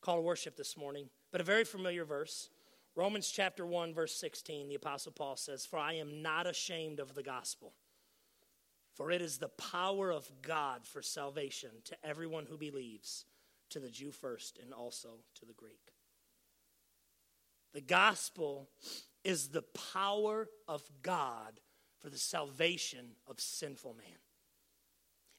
call 0.00 0.16
to 0.16 0.22
worship 0.22 0.56
this 0.56 0.76
morning. 0.76 1.10
But 1.30 1.40
a 1.40 1.44
very 1.44 1.64
familiar 1.64 2.04
verse. 2.04 2.48
Romans 2.96 3.30
chapter 3.30 3.66
1, 3.66 3.94
verse 3.94 4.14
16, 4.16 4.68
the 4.68 4.74
Apostle 4.74 5.12
Paul 5.12 5.36
says, 5.36 5.66
For 5.66 5.78
I 5.78 5.94
am 5.94 6.22
not 6.22 6.46
ashamed 6.46 7.00
of 7.00 7.14
the 7.14 7.22
gospel, 7.22 7.74
for 8.94 9.10
it 9.10 9.22
is 9.22 9.38
the 9.38 9.48
power 9.48 10.10
of 10.10 10.30
God 10.42 10.86
for 10.86 11.02
salvation 11.02 11.70
to 11.84 11.96
everyone 12.02 12.46
who 12.46 12.56
believes, 12.56 13.26
to 13.70 13.78
the 13.78 13.90
Jew 13.90 14.10
first 14.10 14.58
and 14.60 14.72
also 14.72 15.20
to 15.36 15.46
the 15.46 15.52
Greek. 15.52 15.92
The 17.72 17.80
gospel 17.80 18.68
is 19.22 19.48
the 19.48 19.62
power 19.92 20.48
of 20.66 20.82
God 21.02 21.60
for 22.02 22.10
the 22.10 22.18
salvation 22.18 23.10
of 23.28 23.40
sinful 23.40 23.94
man. 23.94 24.16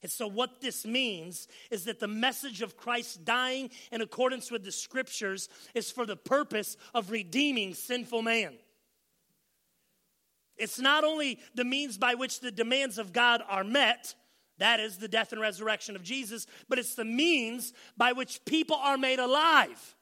And 0.02 0.10
so, 0.10 0.26
what 0.26 0.60
this 0.60 0.84
means 0.84 1.46
is 1.70 1.84
that 1.84 2.00
the 2.00 2.08
message 2.08 2.60
of 2.60 2.76
Christ 2.76 3.24
dying 3.24 3.70
in 3.92 4.00
accordance 4.00 4.50
with 4.50 4.64
the 4.64 4.72
scriptures 4.72 5.48
is 5.74 5.92
for 5.92 6.04
the 6.06 6.16
purpose 6.16 6.76
of 6.92 7.10
redeeming 7.10 7.74
sinful 7.74 8.22
man. 8.22 8.54
It's 10.56 10.80
not 10.80 11.04
only 11.04 11.38
the 11.54 11.64
means 11.64 11.98
by 11.98 12.14
which 12.14 12.40
the 12.40 12.50
demands 12.50 12.98
of 12.98 13.12
God 13.12 13.42
are 13.48 13.64
met, 13.64 14.14
that 14.58 14.80
is 14.80 14.98
the 14.98 15.08
death 15.08 15.32
and 15.32 15.40
resurrection 15.40 15.96
of 15.96 16.02
Jesus, 16.02 16.46
but 16.68 16.78
it's 16.78 16.94
the 16.94 17.04
means 17.04 17.72
by 17.96 18.12
which 18.12 18.44
people 18.44 18.76
are 18.76 18.98
made 18.98 19.18
alive. 19.18 19.96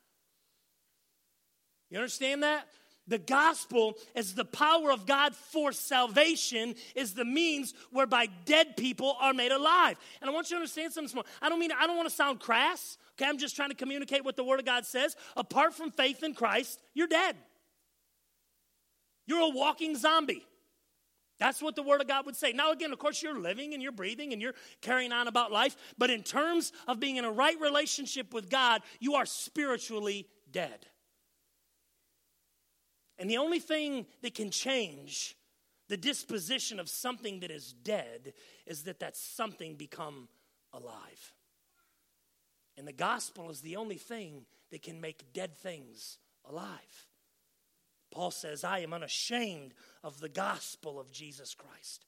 You 1.91 1.99
understand 1.99 2.43
that? 2.43 2.67
The 3.11 3.19
gospel 3.19 3.99
is 4.15 4.35
the 4.37 4.45
power 4.45 4.93
of 4.93 5.05
God 5.05 5.35
for 5.35 5.73
salvation, 5.73 6.77
is 6.95 7.13
the 7.13 7.25
means 7.25 7.75
whereby 7.91 8.29
dead 8.45 8.77
people 8.77 9.17
are 9.21 9.35
made 9.35 9.51
alive. 9.51 9.99
And 10.21 10.31
I 10.31 10.33
want 10.33 10.49
you 10.49 10.55
to 10.55 10.61
understand 10.61 10.93
something. 10.93 11.21
I 11.43 11.49
don't 11.49 11.59
mean, 11.59 11.73
I 11.73 11.89
don't 11.89 11.97
want 11.97 12.09
to 12.09 12.15
sound 12.15 12.39
crass. 12.39 12.99
Okay, 13.19 13.29
I'm 13.29 13.37
just 13.37 13.57
trying 13.57 13.71
to 13.71 13.75
communicate 13.75 14.25
what 14.25 14.37
the 14.37 14.45
Word 14.45 14.61
of 14.61 14.65
God 14.65 14.87
says. 14.87 15.17
Apart 15.37 15.75
from 15.75 15.91
faith 15.91 16.23
in 16.23 16.35
Christ, 16.35 16.81
you're 16.95 17.09
dead. 17.09 17.35
You're 19.27 19.41
a 19.41 19.49
walking 19.49 19.97
zombie. 19.97 20.47
That's 21.41 21.61
what 21.61 21.75
the 21.75 21.83
Word 21.83 22.01
of 22.01 22.07
God 22.07 22.27
would 22.27 22.37
say. 22.37 22.53
Now, 22.53 22.71
again, 22.71 22.93
of 22.93 23.01
course, 23.01 23.25
you're 23.25 23.41
living 23.41 23.75
and 23.75 23.83
you're 23.83 23.91
breathing 23.91 24.33
and 24.33 24.41
you're 24.41 24.55
carrying 24.83 25.11
on 25.11 25.27
about 25.27 25.51
life, 25.51 25.77
but 25.99 26.11
in 26.11 26.23
terms 26.23 26.73
of 26.87 27.01
being 27.01 27.17
in 27.17 27.25
a 27.25 27.33
right 27.33 27.61
relationship 27.61 28.33
with 28.33 28.49
God, 28.49 28.83
you 29.01 29.17
are 29.17 29.27
spiritually 29.27 30.29
dead. 30.53 30.87
And 33.21 33.29
the 33.29 33.37
only 33.37 33.61
thing 33.61 34.07
that 34.23 34.35
can 34.35 34.51
change 34.51 35.37
the 35.89 35.97
disposition 35.99 36.81
of 36.81 36.89
something 36.89 37.41
that 37.41 37.51
is 37.51 37.73
dead 37.73 38.33
is 38.67 38.85
that 38.85 39.01
that 39.01 39.15
something 39.15 39.75
become 39.75 40.29
alive. 40.73 41.35
And 42.79 42.89
the 42.89 42.93
gospel 42.93 43.51
is 43.51 43.61
the 43.61 43.77
only 43.77 43.99
thing 43.99 44.47
that 44.71 44.83
can 44.83 45.03
make 45.03 45.35
dead 45.35 45.55
things 45.59 46.17
alive. 46.49 47.07
Paul 48.11 48.31
says, 48.31 48.65
I 48.65 48.79
am 48.79 48.95
unashamed 48.95 49.75
of 50.03 50.19
the 50.21 50.29
gospel 50.31 50.99
of 50.99 51.13
Jesus 51.13 51.55
Christ 51.55 52.07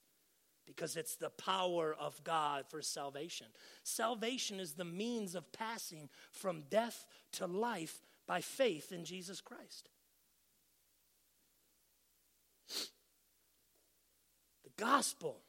because 0.66 0.96
it's 0.96 1.16
the 1.16 1.30
power 1.30 1.94
of 1.98 2.24
God 2.24 2.64
for 2.68 2.80
salvation. 2.80 3.48
Salvation 3.82 4.60
is 4.60 4.72
the 4.72 4.84
means 4.84 5.34
of 5.34 5.52
passing 5.52 6.08
from 6.30 6.62
death 6.70 7.06
to 7.32 7.46
life 7.46 8.00
by 8.26 8.40
faith 8.40 8.92
in 8.92 9.04
Jesus 9.04 9.42
Christ. 9.42 9.90
Gospel 14.78 15.42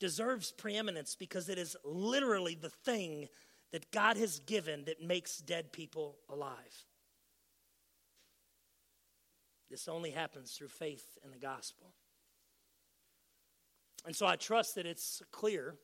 deserves 0.00 0.52
preeminence 0.52 1.16
because 1.16 1.48
it 1.48 1.58
is 1.58 1.76
literally 1.84 2.54
the 2.54 2.70
thing 2.70 3.28
that 3.72 3.90
God 3.90 4.16
has 4.16 4.38
given 4.40 4.84
that 4.84 5.02
makes 5.02 5.38
dead 5.38 5.72
people 5.72 6.16
alive. 6.28 6.84
This 9.70 9.88
only 9.88 10.10
happens 10.10 10.52
through 10.52 10.68
faith 10.68 11.18
in 11.24 11.30
the 11.30 11.38
gospel. 11.38 11.92
And 14.06 14.14
so 14.14 14.26
I 14.26 14.36
trust 14.36 14.74
that 14.74 14.86
it's 14.86 15.22
clear 15.32 15.74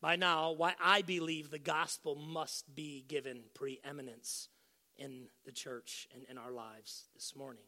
by 0.00 0.16
now 0.16 0.52
why 0.52 0.74
I 0.82 1.02
believe 1.02 1.50
the 1.50 1.58
gospel 1.58 2.14
must 2.14 2.74
be 2.74 3.04
given 3.08 3.42
preeminence 3.54 4.48
in 4.96 5.26
the 5.44 5.52
church 5.52 6.06
and 6.14 6.24
in 6.30 6.38
our 6.38 6.52
lives 6.52 7.08
this 7.14 7.34
morning. 7.34 7.64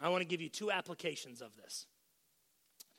I 0.00 0.08
want 0.08 0.22
to 0.22 0.28
give 0.28 0.40
you 0.40 0.48
two 0.48 0.70
applications 0.70 1.40
of 1.40 1.56
this. 1.56 1.86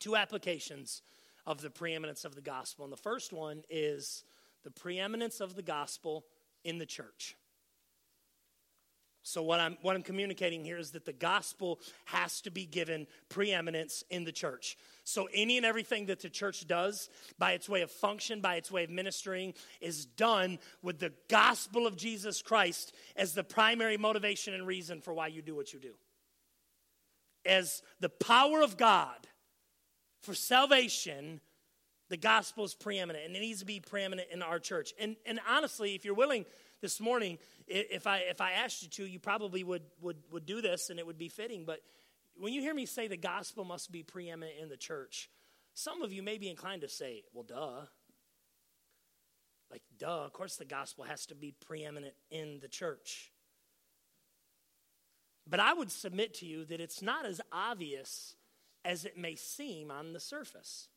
Two 0.01 0.17
applications 0.17 1.01
of 1.45 1.61
the 1.61 1.69
preeminence 1.69 2.25
of 2.25 2.35
the 2.35 2.41
gospel. 2.41 2.83
And 2.83 2.91
the 2.91 2.97
first 2.97 3.31
one 3.31 3.63
is 3.69 4.25
the 4.63 4.71
preeminence 4.71 5.39
of 5.39 5.55
the 5.55 5.61
gospel 5.61 6.25
in 6.63 6.79
the 6.79 6.85
church. 6.85 7.37
So, 9.23 9.43
what 9.43 9.59
I'm, 9.59 9.77
what 9.83 9.95
I'm 9.95 10.01
communicating 10.01 10.65
here 10.65 10.79
is 10.79 10.91
that 10.91 11.05
the 11.05 11.13
gospel 11.13 11.79
has 12.05 12.41
to 12.41 12.49
be 12.49 12.65
given 12.65 13.05
preeminence 13.29 14.03
in 14.09 14.23
the 14.23 14.31
church. 14.31 14.77
So, 15.03 15.29
any 15.31 15.57
and 15.57 15.65
everything 15.65 16.07
that 16.07 16.21
the 16.21 16.29
church 16.29 16.65
does 16.65 17.07
by 17.37 17.51
its 17.51 17.69
way 17.69 17.81
of 17.81 17.91
function, 17.91 18.41
by 18.41 18.55
its 18.55 18.71
way 18.71 18.83
of 18.83 18.89
ministering, 18.89 19.53
is 19.79 20.05
done 20.05 20.57
with 20.81 20.97
the 20.97 21.13
gospel 21.29 21.85
of 21.85 21.95
Jesus 21.95 22.41
Christ 22.41 22.95
as 23.15 23.33
the 23.33 23.43
primary 23.43 23.97
motivation 23.97 24.55
and 24.55 24.65
reason 24.65 25.01
for 25.01 25.13
why 25.13 25.27
you 25.27 25.43
do 25.43 25.55
what 25.55 25.71
you 25.71 25.79
do. 25.79 25.93
As 27.45 27.83
the 27.99 28.09
power 28.09 28.63
of 28.63 28.75
God 28.75 29.27
for 30.21 30.33
salvation, 30.33 31.41
the 32.09 32.17
gospel 32.17 32.63
is 32.63 32.73
preeminent, 32.73 33.25
and 33.25 33.35
it 33.35 33.39
needs 33.39 33.59
to 33.59 33.65
be 33.65 33.79
preeminent 33.79 34.29
in 34.31 34.41
our 34.41 34.59
church. 34.59 34.93
And, 34.99 35.15
and 35.25 35.39
honestly, 35.49 35.95
if 35.95 36.05
you're 36.05 36.13
willing 36.13 36.45
this 36.81 36.99
morning, 36.99 37.37
if 37.67 38.05
I, 38.05 38.17
if 38.29 38.41
I 38.41 38.51
asked 38.51 38.83
you 38.83 38.89
to, 38.89 39.05
you 39.05 39.19
probably 39.19 39.63
would, 39.63 39.83
would, 40.01 40.17
would 40.31 40.45
do 40.45 40.61
this 40.61 40.89
and 40.89 40.99
it 40.99 41.07
would 41.07 41.17
be 41.17 41.29
fitting. 41.29 41.63
But 41.65 41.79
when 42.35 42.53
you 42.53 42.61
hear 42.61 42.73
me 42.73 42.85
say 42.85 43.07
the 43.07 43.17
gospel 43.17 43.63
must 43.63 43.91
be 43.91 44.03
preeminent 44.03 44.57
in 44.61 44.69
the 44.69 44.77
church, 44.77 45.29
some 45.73 46.01
of 46.01 46.11
you 46.11 46.21
may 46.21 46.37
be 46.37 46.49
inclined 46.49 46.81
to 46.81 46.89
say, 46.89 47.23
well, 47.33 47.43
duh. 47.43 47.85
Like, 49.71 49.83
duh, 49.97 50.25
of 50.25 50.33
course 50.33 50.57
the 50.57 50.65
gospel 50.65 51.05
has 51.05 51.25
to 51.27 51.35
be 51.35 51.53
preeminent 51.65 52.13
in 52.29 52.59
the 52.61 52.67
church. 52.67 53.31
But 55.47 55.59
I 55.59 55.73
would 55.73 55.91
submit 55.91 56.35
to 56.35 56.45
you 56.45 56.65
that 56.65 56.81
it's 56.81 57.01
not 57.01 57.25
as 57.25 57.39
obvious 57.51 58.35
as 58.83 59.05
it 59.05 59.17
may 59.17 59.35
seem 59.35 59.91
on 59.91 60.13
the 60.13 60.19
surface. 60.19 60.87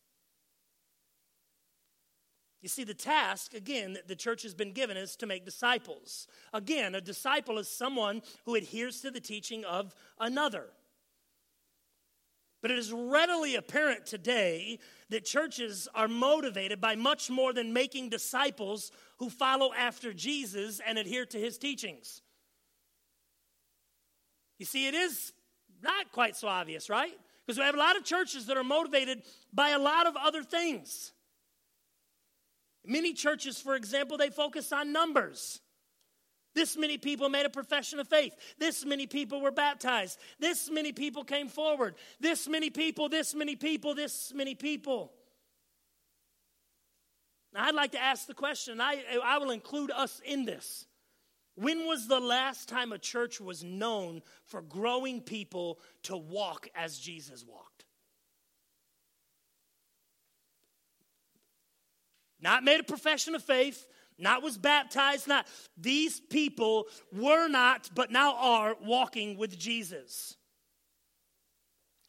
You 2.64 2.68
see, 2.68 2.85
the 2.85 2.94
task, 2.94 3.53
again, 3.53 3.92
that 3.92 4.09
the 4.09 4.16
church 4.16 4.42
has 4.42 4.55
been 4.55 4.73
given 4.73 4.97
is 4.97 5.16
to 5.16 5.27
make 5.27 5.44
disciples. 5.44 6.27
Again, 6.55 6.94
a 6.94 7.01
disciple 7.01 7.59
is 7.59 7.68
someone 7.68 8.23
who 8.47 8.55
adheres 8.55 9.03
to 9.03 9.11
the 9.11 9.20
teaching 9.20 9.66
of 9.66 9.94
another. 10.18 10.64
But 12.62 12.70
it 12.70 12.79
is 12.79 12.90
readily 12.90 13.57
apparent 13.57 14.07
today 14.07 14.79
that 15.11 15.27
churches 15.27 15.87
are 15.94 16.09
motivated 16.09 16.81
by 16.81 16.97
much 16.97 17.29
more 17.29 17.53
than 17.53 17.75
making 17.75 18.09
disciples 18.09 18.90
who 19.18 19.29
follow 19.29 19.75
after 19.75 20.14
Jesus 20.14 20.81
and 20.87 20.97
adhere 20.97 21.27
to 21.27 21.38
his 21.38 21.59
teachings. 21.59 22.23
You 24.59 24.64
see, 24.64 24.88
it 24.88 24.94
is 24.94 25.35
not 25.83 26.11
quite 26.12 26.37
so 26.37 26.49
obvious, 26.49 26.88
right? 26.88 27.12
Because 27.46 27.59
we 27.59 27.64
have 27.64 27.74
a 27.74 27.78
lot 27.78 27.96
of 27.96 28.04
churches 28.04 28.46
that 28.46 28.57
are 28.57 28.64
motivated 28.64 29.22
by 29.52 29.70
a 29.70 29.78
lot 29.78 30.07
of 30.07 30.16
other 30.16 30.42
things. 30.42 31.12
Many 32.87 33.12
churches, 33.12 33.61
for 33.61 33.76
example, 33.76 34.16
they 34.16 34.30
focus 34.30 34.72
on 34.72 34.92
numbers. 34.92 35.61
This 36.54 36.76
many 36.76 36.98
people 36.98 37.28
made 37.28 37.46
a 37.46 37.50
profession 37.50 37.98
of 37.98 38.09
faith. 38.09 38.33
This 38.59 38.85
many 38.85 39.07
people 39.07 39.40
were 39.40 39.50
baptized. 39.50 40.18
This 40.38 40.70
many 40.70 40.92
people 40.92 41.24
came 41.24 41.48
forward. 41.48 41.96
This 42.20 42.48
many 42.48 42.70
people, 42.70 43.09
this 43.09 43.35
many 43.35 43.57
people, 43.57 43.94
this 43.94 44.33
many 44.35 44.54
people. 44.54 45.12
Now, 47.52 47.64
I'd 47.64 47.74
like 47.74 47.92
to 47.92 48.02
ask 48.02 48.26
the 48.26 48.35
question, 48.35 48.80
I, 48.80 49.02
I 49.24 49.38
will 49.38 49.50
include 49.50 49.90
us 49.90 50.20
in 50.24 50.44
this. 50.44 50.87
When 51.56 51.86
was 51.86 52.08
the 52.08 52.20
last 52.20 52.68
time 52.68 52.92
a 52.92 52.98
church 52.98 53.40
was 53.40 53.62
known 53.62 54.22
for 54.44 54.60
growing 54.60 55.20
people 55.20 55.78
to 56.04 56.16
walk 56.16 56.68
as 56.74 56.98
Jesus 56.98 57.44
walked? 57.46 57.74
not 62.44 62.62
made 62.62 62.78
a 62.78 62.84
profession 62.84 63.34
of 63.34 63.42
faith, 63.42 63.88
not 64.18 64.42
was 64.42 64.58
baptized, 64.58 65.26
not 65.26 65.46
these 65.76 66.20
people 66.20 66.86
were 67.10 67.48
not, 67.48 67.90
but 67.94 68.12
now 68.12 68.36
are 68.36 68.76
walking 68.84 69.36
with 69.36 69.58
Jesus. 69.58 70.36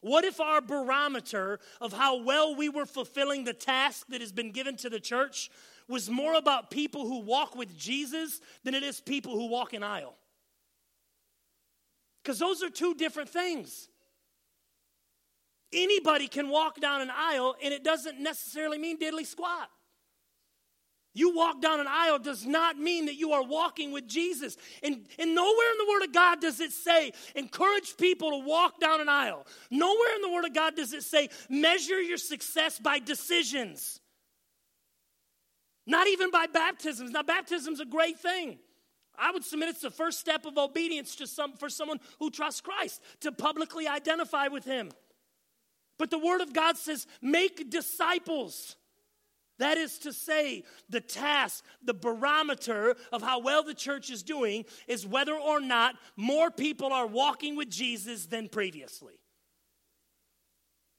What 0.02 0.26
if 0.26 0.40
our 0.40 0.62
barometer 0.62 1.60
of 1.82 1.94
how 1.94 2.22
well 2.22 2.56
we 2.56 2.70
were 2.70 2.86
fulfilling 2.86 3.46
the 3.46 3.54
task 3.54 4.06
that 4.10 4.22
has 4.22 4.32
been 4.32 4.52
given 4.52 4.76
to 4.78 4.90
the 4.90 5.00
church 5.00 5.50
was 5.88 6.10
more 6.10 6.34
about 6.36 6.72
people 6.72 7.06
who 7.08 7.20
walk 7.20 7.56
with 7.56 7.78
Jesus 7.78 8.42
than 8.64 8.74
it 8.74 8.84
is 8.84 9.00
people 9.00 9.34
who 9.34 9.48
walk 9.48 9.74
in 9.74 9.84
aisle? 9.84 10.16
Because 12.24 12.40
those 12.40 12.64
are 12.64 12.70
two 12.70 12.96
different 12.96 13.30
things. 13.30 13.88
Anybody 15.72 16.28
can 16.28 16.50
walk 16.50 16.80
down 16.80 17.02
an 17.02 17.12
aisle, 17.16 17.56
and 17.62 17.74
it 17.74 17.84
doesn't 17.84 18.20
necessarily 18.20 18.78
mean 18.78 18.98
diddly 18.98 19.26
squat. 19.26 19.70
You 21.14 21.34
walk 21.34 21.62
down 21.62 21.80
an 21.80 21.88
aisle 21.88 22.20
does 22.20 22.46
not 22.46 22.78
mean 22.78 23.06
that 23.06 23.16
you 23.16 23.32
are 23.32 23.44
walking 23.44 23.94
with 23.94 24.06
Jesus. 24.06 24.58
And, 24.84 25.06
and 25.18 25.34
nowhere 25.34 25.72
in 25.72 25.78
the 25.78 25.88
Word 25.90 26.04
of 26.04 26.14
God 26.14 26.42
does 26.42 26.60
it 26.60 26.74
say, 26.74 27.14
encourage 27.36 27.96
people 27.96 28.32
to 28.32 28.46
walk 28.46 28.82
down 28.82 29.00
an 29.00 29.08
aisle. 29.08 29.48
Nowhere 29.72 30.16
in 30.16 30.22
the 30.22 30.30
Word 30.30 30.44
of 30.44 30.54
God 30.54 30.76
does 30.76 30.92
it 30.92 31.04
say, 31.04 31.30
measure 31.50 32.02
your 32.02 32.18
success 32.18 32.80
by 32.80 33.00
decisions. 33.00 34.02
Not 35.88 36.08
even 36.08 36.32
by 36.32 36.48
baptisms. 36.48 37.12
Now, 37.12 37.24
baptism's 37.24 37.80
a 37.80 37.86
great 37.86 38.20
thing. 38.20 38.60
I 39.18 39.32
would 39.32 39.46
submit 39.46 39.70
it's 39.70 39.82
the 39.82 39.92
first 39.92 40.20
step 40.20 40.46
of 40.46 40.58
obedience 40.58 41.16
to 41.18 41.28
some, 41.28 41.54
for 41.54 41.70
someone 41.70 42.00
who 42.20 42.30
trusts 42.30 42.62
Christ 42.62 43.02
to 43.22 43.32
publicly 43.32 43.88
identify 43.88 44.48
with 44.48 44.66
Him. 44.66 44.90
But 45.98 46.10
the 46.10 46.20
Word 46.20 46.42
of 46.42 46.54
God 46.54 46.78
says, 46.78 47.08
make 47.22 47.70
disciples. 47.70 48.76
That 49.60 49.78
is 49.78 50.00
to 50.00 50.12
say, 50.12 50.64
the 50.90 51.00
task, 51.00 51.64
the 51.82 51.94
barometer 51.94 52.98
of 53.14 53.22
how 53.22 53.40
well 53.40 53.64
the 53.64 53.74
church 53.74 54.10
is 54.10 54.22
doing 54.22 54.66
is 54.88 55.08
whether 55.08 55.34
or 55.34 55.62
not 55.62 55.96
more 56.18 56.52
people 56.52 56.92
are 56.92 57.08
walking 57.08 57.56
with 57.56 57.70
Jesus 57.70 58.26
than 58.26 58.50
previously. 58.50 59.14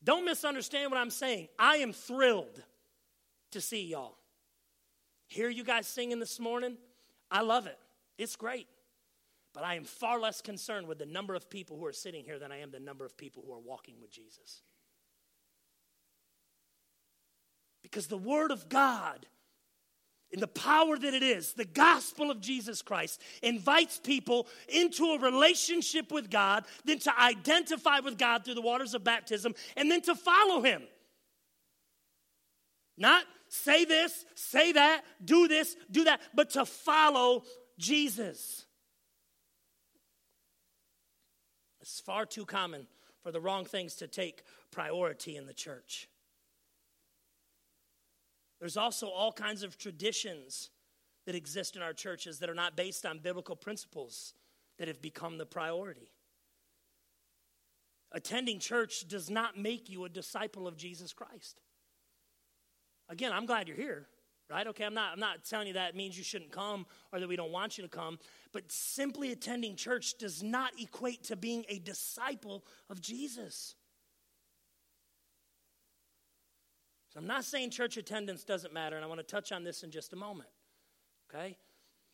Don't 0.02 0.24
misunderstand 0.24 0.90
what 0.90 1.00
I'm 1.00 1.10
saying. 1.10 1.48
I 1.58 1.78
am 1.78 1.92
thrilled 1.92 2.62
to 3.50 3.60
see 3.60 3.84
y'all. 3.84 4.16
Hear 5.26 5.48
you 5.48 5.64
guys 5.64 5.86
singing 5.86 6.20
this 6.20 6.38
morning. 6.38 6.76
I 7.30 7.42
love 7.42 7.66
it. 7.66 7.78
It's 8.18 8.36
great. 8.36 8.68
But 9.52 9.64
I 9.64 9.74
am 9.74 9.84
far 9.84 10.20
less 10.20 10.42
concerned 10.42 10.86
with 10.86 10.98
the 10.98 11.06
number 11.06 11.34
of 11.34 11.48
people 11.48 11.78
who 11.78 11.86
are 11.86 11.92
sitting 11.92 12.24
here 12.24 12.38
than 12.38 12.52
I 12.52 12.60
am 12.60 12.70
the 12.70 12.80
number 12.80 13.04
of 13.04 13.16
people 13.16 13.42
who 13.46 13.52
are 13.54 13.58
walking 13.58 13.94
with 14.00 14.10
Jesus. 14.10 14.62
Because 17.82 18.06
the 18.06 18.18
Word 18.18 18.50
of 18.50 18.68
God, 18.68 19.26
in 20.30 20.40
the 20.40 20.46
power 20.46 20.98
that 20.98 21.14
it 21.14 21.22
is, 21.22 21.54
the 21.54 21.64
gospel 21.64 22.30
of 22.30 22.40
Jesus 22.40 22.82
Christ 22.82 23.22
invites 23.42 23.98
people 23.98 24.46
into 24.68 25.04
a 25.12 25.20
relationship 25.20 26.12
with 26.12 26.28
God, 26.28 26.64
then 26.84 26.98
to 26.98 27.18
identify 27.18 28.00
with 28.00 28.18
God 28.18 28.44
through 28.44 28.56
the 28.56 28.60
waters 28.60 28.92
of 28.92 29.04
baptism, 29.04 29.54
and 29.76 29.90
then 29.90 30.02
to 30.02 30.14
follow 30.14 30.60
Him. 30.60 30.82
Not 32.98 33.24
say 33.56 33.84
this, 33.84 34.24
say 34.34 34.72
that, 34.72 35.02
do 35.24 35.48
this, 35.48 35.76
do 35.90 36.04
that, 36.04 36.20
but 36.34 36.50
to 36.50 36.64
follow 36.64 37.44
Jesus. 37.78 38.66
It's 41.80 42.00
far 42.00 42.26
too 42.26 42.44
common 42.44 42.86
for 43.22 43.32
the 43.32 43.40
wrong 43.40 43.64
things 43.64 43.94
to 43.96 44.06
take 44.06 44.42
priority 44.70 45.36
in 45.36 45.46
the 45.46 45.54
church. 45.54 46.08
There's 48.60 48.76
also 48.76 49.08
all 49.08 49.32
kinds 49.32 49.62
of 49.62 49.76
traditions 49.76 50.70
that 51.26 51.34
exist 51.34 51.76
in 51.76 51.82
our 51.82 51.92
churches 51.92 52.38
that 52.38 52.48
are 52.48 52.54
not 52.54 52.76
based 52.76 53.04
on 53.04 53.18
biblical 53.18 53.56
principles 53.56 54.32
that 54.78 54.88
have 54.88 55.02
become 55.02 55.38
the 55.38 55.46
priority. 55.46 56.10
Attending 58.12 58.60
church 58.60 59.06
does 59.08 59.28
not 59.28 59.58
make 59.58 59.90
you 59.90 60.04
a 60.04 60.08
disciple 60.08 60.66
of 60.66 60.76
Jesus 60.76 61.12
Christ. 61.12 61.60
Again, 63.08 63.32
I'm 63.32 63.46
glad 63.46 63.68
you're 63.68 63.76
here, 63.76 64.06
right? 64.50 64.66
Okay, 64.66 64.84
I'm 64.84 64.94
not, 64.94 65.12
I'm 65.12 65.20
not 65.20 65.44
telling 65.44 65.68
you 65.68 65.74
that 65.74 65.94
means 65.94 66.18
you 66.18 66.24
shouldn't 66.24 66.50
come 66.50 66.86
or 67.12 67.20
that 67.20 67.28
we 67.28 67.36
don't 67.36 67.52
want 67.52 67.78
you 67.78 67.82
to 67.82 67.88
come, 67.88 68.18
but 68.52 68.70
simply 68.70 69.32
attending 69.32 69.76
church 69.76 70.18
does 70.18 70.42
not 70.42 70.72
equate 70.80 71.24
to 71.24 71.36
being 71.36 71.64
a 71.68 71.78
disciple 71.78 72.64
of 72.90 73.00
Jesus. 73.00 73.74
So 77.12 77.20
I'm 77.20 77.26
not 77.26 77.44
saying 77.44 77.70
church 77.70 77.96
attendance 77.96 78.44
doesn't 78.44 78.74
matter, 78.74 78.96
and 78.96 79.04
I 79.04 79.08
want 79.08 79.20
to 79.20 79.26
touch 79.26 79.52
on 79.52 79.64
this 79.64 79.82
in 79.82 79.90
just 79.90 80.12
a 80.12 80.16
moment. 80.16 80.50
Okay? 81.30 81.56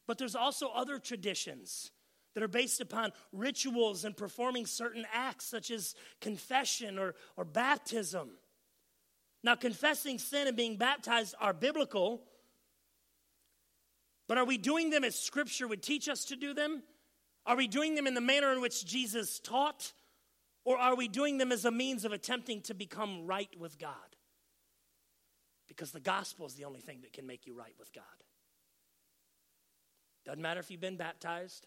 But 0.06 0.18
there's 0.18 0.36
also 0.36 0.68
other 0.68 0.98
traditions 0.98 1.90
that 2.34 2.42
are 2.42 2.48
based 2.48 2.80
upon 2.80 3.12
rituals 3.32 4.04
and 4.04 4.16
performing 4.16 4.66
certain 4.66 5.04
acts, 5.12 5.46
such 5.46 5.70
as 5.70 5.94
confession 6.20 6.98
or, 6.98 7.14
or 7.36 7.44
baptism. 7.44 8.30
Now, 9.44 9.56
confessing 9.56 10.18
sin 10.18 10.46
and 10.46 10.56
being 10.56 10.76
baptized 10.76 11.34
are 11.40 11.52
biblical, 11.52 12.22
but 14.28 14.38
are 14.38 14.44
we 14.44 14.56
doing 14.56 14.90
them 14.90 15.04
as 15.04 15.18
Scripture 15.18 15.66
would 15.66 15.82
teach 15.82 16.08
us 16.08 16.24
to 16.26 16.36
do 16.36 16.54
them? 16.54 16.82
Are 17.44 17.56
we 17.56 17.66
doing 17.66 17.96
them 17.96 18.06
in 18.06 18.14
the 18.14 18.20
manner 18.20 18.52
in 18.52 18.60
which 18.60 18.86
Jesus 18.86 19.40
taught? 19.40 19.92
Or 20.64 20.78
are 20.78 20.94
we 20.94 21.08
doing 21.08 21.38
them 21.38 21.50
as 21.50 21.64
a 21.64 21.72
means 21.72 22.04
of 22.04 22.12
attempting 22.12 22.62
to 22.62 22.74
become 22.74 23.26
right 23.26 23.50
with 23.58 23.78
God? 23.78 23.96
Because 25.66 25.90
the 25.90 26.00
gospel 26.00 26.46
is 26.46 26.54
the 26.54 26.64
only 26.64 26.80
thing 26.80 27.00
that 27.00 27.12
can 27.12 27.26
make 27.26 27.46
you 27.46 27.54
right 27.54 27.74
with 27.80 27.92
God. 27.92 28.04
Doesn't 30.24 30.40
matter 30.40 30.60
if 30.60 30.70
you've 30.70 30.80
been 30.80 30.96
baptized. 30.96 31.66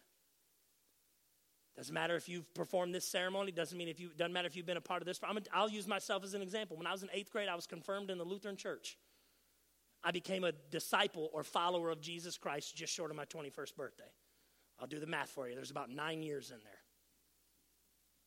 Doesn't 1.78 1.94
matter 1.94 2.16
if 2.16 2.30
you've 2.30 2.52
performed 2.54 2.96
this 2.96 3.06
ceremony. 3.06 3.52
Doesn't 3.52 3.78
mean 3.78 3.90
if 3.90 4.00
you 4.00 4.10
doesn't 4.18 4.32
matter 4.32 4.48
if 4.48 4.56
you've 4.56 4.66
been 4.66 4.78
a 4.78 4.82
part 4.82 5.02
of 5.02 5.06
this. 5.06 5.20
I'll 5.54 5.70
use 5.70 5.88
myself 5.88 6.24
as 6.24 6.34
an 6.34 6.42
example. 6.42 6.78
When 6.78 6.88
I 6.88 6.92
was 6.92 7.04
in 7.04 7.10
eighth 7.14 7.32
grade, 7.32 7.50
I 7.50 7.56
was 7.56 7.68
confirmed 7.68 8.10
in 8.10 8.18
the 8.18 8.24
Lutheran 8.24 8.56
Church. 8.56 8.98
I 10.04 10.12
became 10.12 10.44
a 10.44 10.52
disciple 10.70 11.30
or 11.34 11.44
follower 11.44 11.90
of 11.90 12.00
Jesus 12.00 12.38
Christ 12.38 12.76
just 12.76 12.94
short 12.94 13.10
of 13.10 13.18
my 13.18 13.26
21st 13.26 13.76
birthday. 13.76 14.04
I'll 14.80 14.88
do 14.88 15.00
the 15.00 15.08
math 15.08 15.30
for 15.30 15.50
you. 15.50 15.56
There's 15.56 15.72
about 15.72 15.90
nine 15.90 16.22
years 16.22 16.52
in 16.52 16.58
there. 16.64 16.74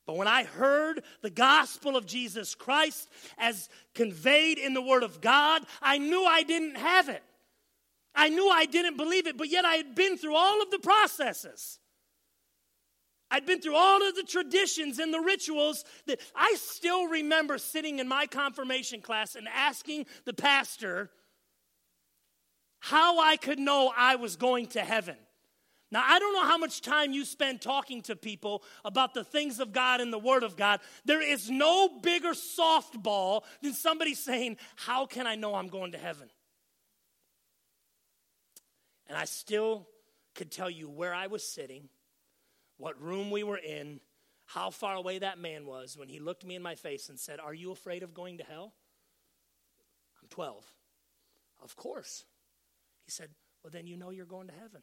But 0.06 0.16
when 0.16 0.26
I 0.26 0.44
heard 0.44 1.02
the 1.22 1.30
gospel 1.30 1.96
of 1.96 2.06
Jesus 2.06 2.54
Christ 2.54 3.08
as 3.36 3.68
conveyed 3.94 4.58
in 4.58 4.74
the 4.74 4.82
Word 4.82 5.02
of 5.02 5.20
God, 5.20 5.62
I 5.80 5.98
knew 5.98 6.24
I 6.24 6.42
didn't 6.42 6.76
have 6.76 7.08
it. 7.08 7.22
I 8.14 8.30
knew 8.30 8.48
I 8.48 8.64
didn't 8.64 8.96
believe 8.96 9.26
it, 9.26 9.36
but 9.36 9.48
yet 9.48 9.64
I 9.64 9.74
had 9.74 9.94
been 9.94 10.16
through 10.16 10.34
all 10.34 10.62
of 10.62 10.70
the 10.70 10.78
processes. 10.78 11.78
I'd 13.30 13.46
been 13.46 13.60
through 13.60 13.76
all 13.76 14.06
of 14.06 14.14
the 14.14 14.22
traditions 14.22 14.98
and 14.98 15.12
the 15.12 15.20
rituals 15.20 15.84
that 16.06 16.20
I 16.34 16.54
still 16.58 17.08
remember 17.08 17.58
sitting 17.58 17.98
in 17.98 18.08
my 18.08 18.26
confirmation 18.26 19.00
class 19.00 19.34
and 19.34 19.46
asking 19.48 20.06
the 20.24 20.32
pastor 20.32 21.10
how 22.80 23.20
I 23.20 23.36
could 23.36 23.58
know 23.58 23.92
I 23.94 24.16
was 24.16 24.36
going 24.36 24.66
to 24.68 24.80
heaven. 24.80 25.16
Now, 25.90 26.04
I 26.06 26.18
don't 26.18 26.34
know 26.34 26.44
how 26.44 26.58
much 26.58 26.82
time 26.82 27.12
you 27.12 27.24
spend 27.24 27.62
talking 27.62 28.02
to 28.02 28.16
people 28.16 28.62
about 28.84 29.14
the 29.14 29.24
things 29.24 29.58
of 29.58 29.72
God 29.72 30.00
and 30.00 30.12
the 30.12 30.18
Word 30.18 30.42
of 30.42 30.54
God. 30.54 30.80
There 31.06 31.22
is 31.22 31.48
no 31.48 31.88
bigger 32.02 32.32
softball 32.32 33.42
than 33.62 33.72
somebody 33.72 34.14
saying, 34.14 34.58
How 34.76 35.06
can 35.06 35.26
I 35.26 35.34
know 35.34 35.54
I'm 35.54 35.68
going 35.68 35.92
to 35.92 35.98
heaven? 35.98 36.28
And 39.06 39.16
I 39.16 39.24
still 39.24 39.88
could 40.34 40.50
tell 40.50 40.68
you 40.68 40.90
where 40.90 41.14
I 41.14 41.28
was 41.28 41.42
sitting, 41.42 41.88
what 42.78 43.00
room 43.00 43.30
we 43.30 43.42
were 43.42 43.58
in, 43.58 44.00
how 44.46 44.70
far 44.70 44.94
away 44.94 45.18
that 45.18 45.38
man 45.38 45.66
was 45.66 45.96
when 45.96 46.08
he 46.08 46.20
looked 46.20 46.46
me 46.46 46.54
in 46.54 46.62
my 46.62 46.74
face 46.74 47.10
and 47.10 47.18
said, 47.18 47.38
Are 47.38 47.52
you 47.52 47.70
afraid 47.70 48.02
of 48.02 48.14
going 48.14 48.38
to 48.38 48.44
hell? 48.44 48.72
I'm 50.22 50.28
12. 50.28 50.64
Of 51.62 51.76
course. 51.76 52.24
He 53.04 53.10
said, 53.10 53.28
Well, 53.62 53.70
then 53.70 53.86
you 53.86 53.96
know 53.96 54.10
you're 54.10 54.24
going 54.24 54.46
to 54.46 54.54
heaven. 54.54 54.82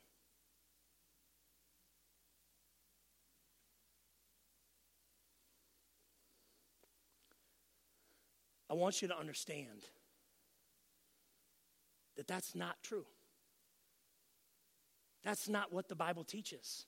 I 8.69 8.73
want 8.73 9.01
you 9.01 9.07
to 9.07 9.17
understand 9.17 9.85
that 12.17 12.27
that's 12.27 12.55
not 12.55 12.75
true. 12.83 13.05
That's 15.23 15.47
not 15.47 15.71
what 15.71 15.87
the 15.87 15.95
Bible 15.95 16.23
teaches. 16.23 16.85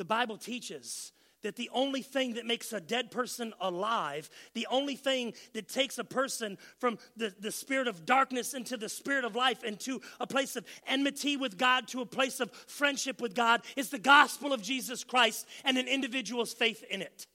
The 0.00 0.04
Bible 0.06 0.38
teaches 0.38 1.12
that 1.42 1.56
the 1.56 1.68
only 1.74 2.00
thing 2.00 2.32
that 2.36 2.46
makes 2.46 2.72
a 2.72 2.80
dead 2.80 3.10
person 3.10 3.52
alive, 3.60 4.30
the 4.54 4.66
only 4.70 4.96
thing 4.96 5.34
that 5.52 5.68
takes 5.68 5.98
a 5.98 6.04
person 6.04 6.56
from 6.78 6.96
the, 7.18 7.34
the 7.38 7.52
spirit 7.52 7.86
of 7.86 8.06
darkness 8.06 8.54
into 8.54 8.78
the 8.78 8.88
spirit 8.88 9.26
of 9.26 9.36
life, 9.36 9.62
into 9.62 10.00
a 10.18 10.26
place 10.26 10.56
of 10.56 10.64
enmity 10.86 11.36
with 11.36 11.58
God, 11.58 11.86
to 11.88 12.00
a 12.00 12.06
place 12.06 12.40
of 12.40 12.50
friendship 12.50 13.20
with 13.20 13.34
God, 13.34 13.60
is 13.76 13.90
the 13.90 13.98
gospel 13.98 14.54
of 14.54 14.62
Jesus 14.62 15.04
Christ 15.04 15.44
and 15.66 15.76
an 15.76 15.86
individual's 15.86 16.54
faith 16.54 16.82
in 16.90 17.02
it. 17.02 17.26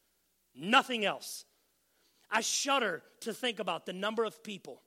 Nothing 0.55 1.05
else. 1.05 1.45
I 2.31 2.41
shudder 2.41 3.03
to 3.21 3.31
think 3.31 3.59
about 3.59 3.85
the 3.85 3.93
number 3.93 4.23
of 4.23 4.43
people 4.43 4.81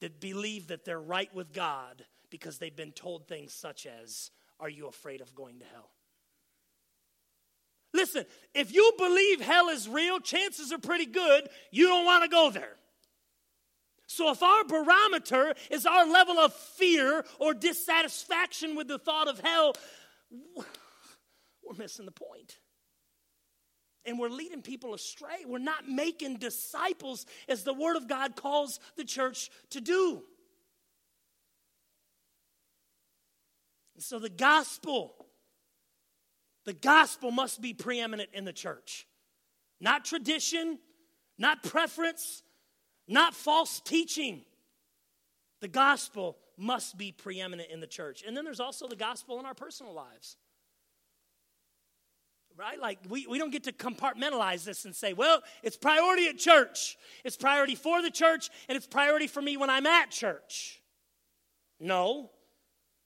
that 0.00 0.18
believe 0.18 0.68
that 0.68 0.86
they're 0.86 0.98
right 0.98 1.28
with 1.34 1.52
God 1.52 2.06
because 2.30 2.56
they've 2.56 2.74
been 2.74 2.92
told 2.92 3.28
things 3.28 3.52
such 3.52 3.84
as, 3.84 4.30
Are 4.58 4.70
you 4.70 4.86
afraid 4.86 5.20
of 5.20 5.34
going 5.34 5.58
to 5.58 5.66
hell? 5.66 5.90
Listen, 7.94 8.26
if 8.54 8.74
you 8.74 8.92
believe 8.98 9.40
hell 9.40 9.68
is 9.68 9.88
real, 9.88 10.18
chances 10.18 10.72
are 10.72 10.78
pretty 10.78 11.06
good 11.06 11.48
you 11.70 11.86
don't 11.86 12.04
want 12.04 12.24
to 12.24 12.28
go 12.28 12.50
there. 12.50 12.76
So, 14.06 14.30
if 14.30 14.42
our 14.42 14.64
barometer 14.64 15.54
is 15.70 15.86
our 15.86 16.06
level 16.06 16.38
of 16.38 16.52
fear 16.52 17.24
or 17.38 17.54
dissatisfaction 17.54 18.76
with 18.76 18.88
the 18.88 18.98
thought 18.98 19.28
of 19.28 19.40
hell, 19.40 19.74
we're 20.30 21.74
missing 21.78 22.04
the 22.04 22.12
point 22.12 22.58
and 24.04 24.18
we're 24.18 24.28
leading 24.28 24.60
people 24.60 24.92
astray. 24.92 25.44
We're 25.46 25.58
not 25.58 25.88
making 25.88 26.36
disciples 26.36 27.26
as 27.48 27.62
the 27.62 27.72
Word 27.72 27.96
of 27.96 28.08
God 28.08 28.36
calls 28.36 28.80
the 28.96 29.04
church 29.04 29.50
to 29.70 29.80
do. 29.80 30.22
And 33.94 34.02
so 34.02 34.18
the 34.18 34.28
gospel, 34.28 35.23
the 36.64 36.72
gospel 36.72 37.30
must 37.30 37.60
be 37.60 37.74
preeminent 37.74 38.30
in 38.32 38.44
the 38.44 38.52
church. 38.52 39.06
Not 39.80 40.04
tradition, 40.04 40.78
not 41.38 41.62
preference, 41.62 42.42
not 43.06 43.34
false 43.34 43.80
teaching. 43.80 44.42
The 45.60 45.68
gospel 45.68 46.36
must 46.56 46.96
be 46.96 47.12
preeminent 47.12 47.70
in 47.70 47.80
the 47.80 47.86
church. 47.86 48.22
And 48.26 48.36
then 48.36 48.44
there's 48.44 48.60
also 48.60 48.86
the 48.88 48.96
gospel 48.96 49.38
in 49.40 49.46
our 49.46 49.54
personal 49.54 49.92
lives 49.92 50.36
right? 52.56 52.80
Like, 52.80 52.98
we, 53.08 53.26
we 53.26 53.38
don't 53.38 53.50
get 53.50 53.64
to 53.64 53.72
compartmentalize 53.72 54.64
this 54.64 54.84
and 54.84 54.94
say, 54.94 55.12
well, 55.12 55.42
it's 55.62 55.76
priority 55.76 56.28
at 56.28 56.38
church, 56.38 56.96
it's 57.24 57.36
priority 57.36 57.74
for 57.74 58.02
the 58.02 58.10
church, 58.10 58.50
and 58.68 58.76
it's 58.76 58.86
priority 58.86 59.26
for 59.26 59.42
me 59.42 59.56
when 59.56 59.70
I'm 59.70 59.86
at 59.86 60.10
church. 60.10 60.80
No, 61.80 62.30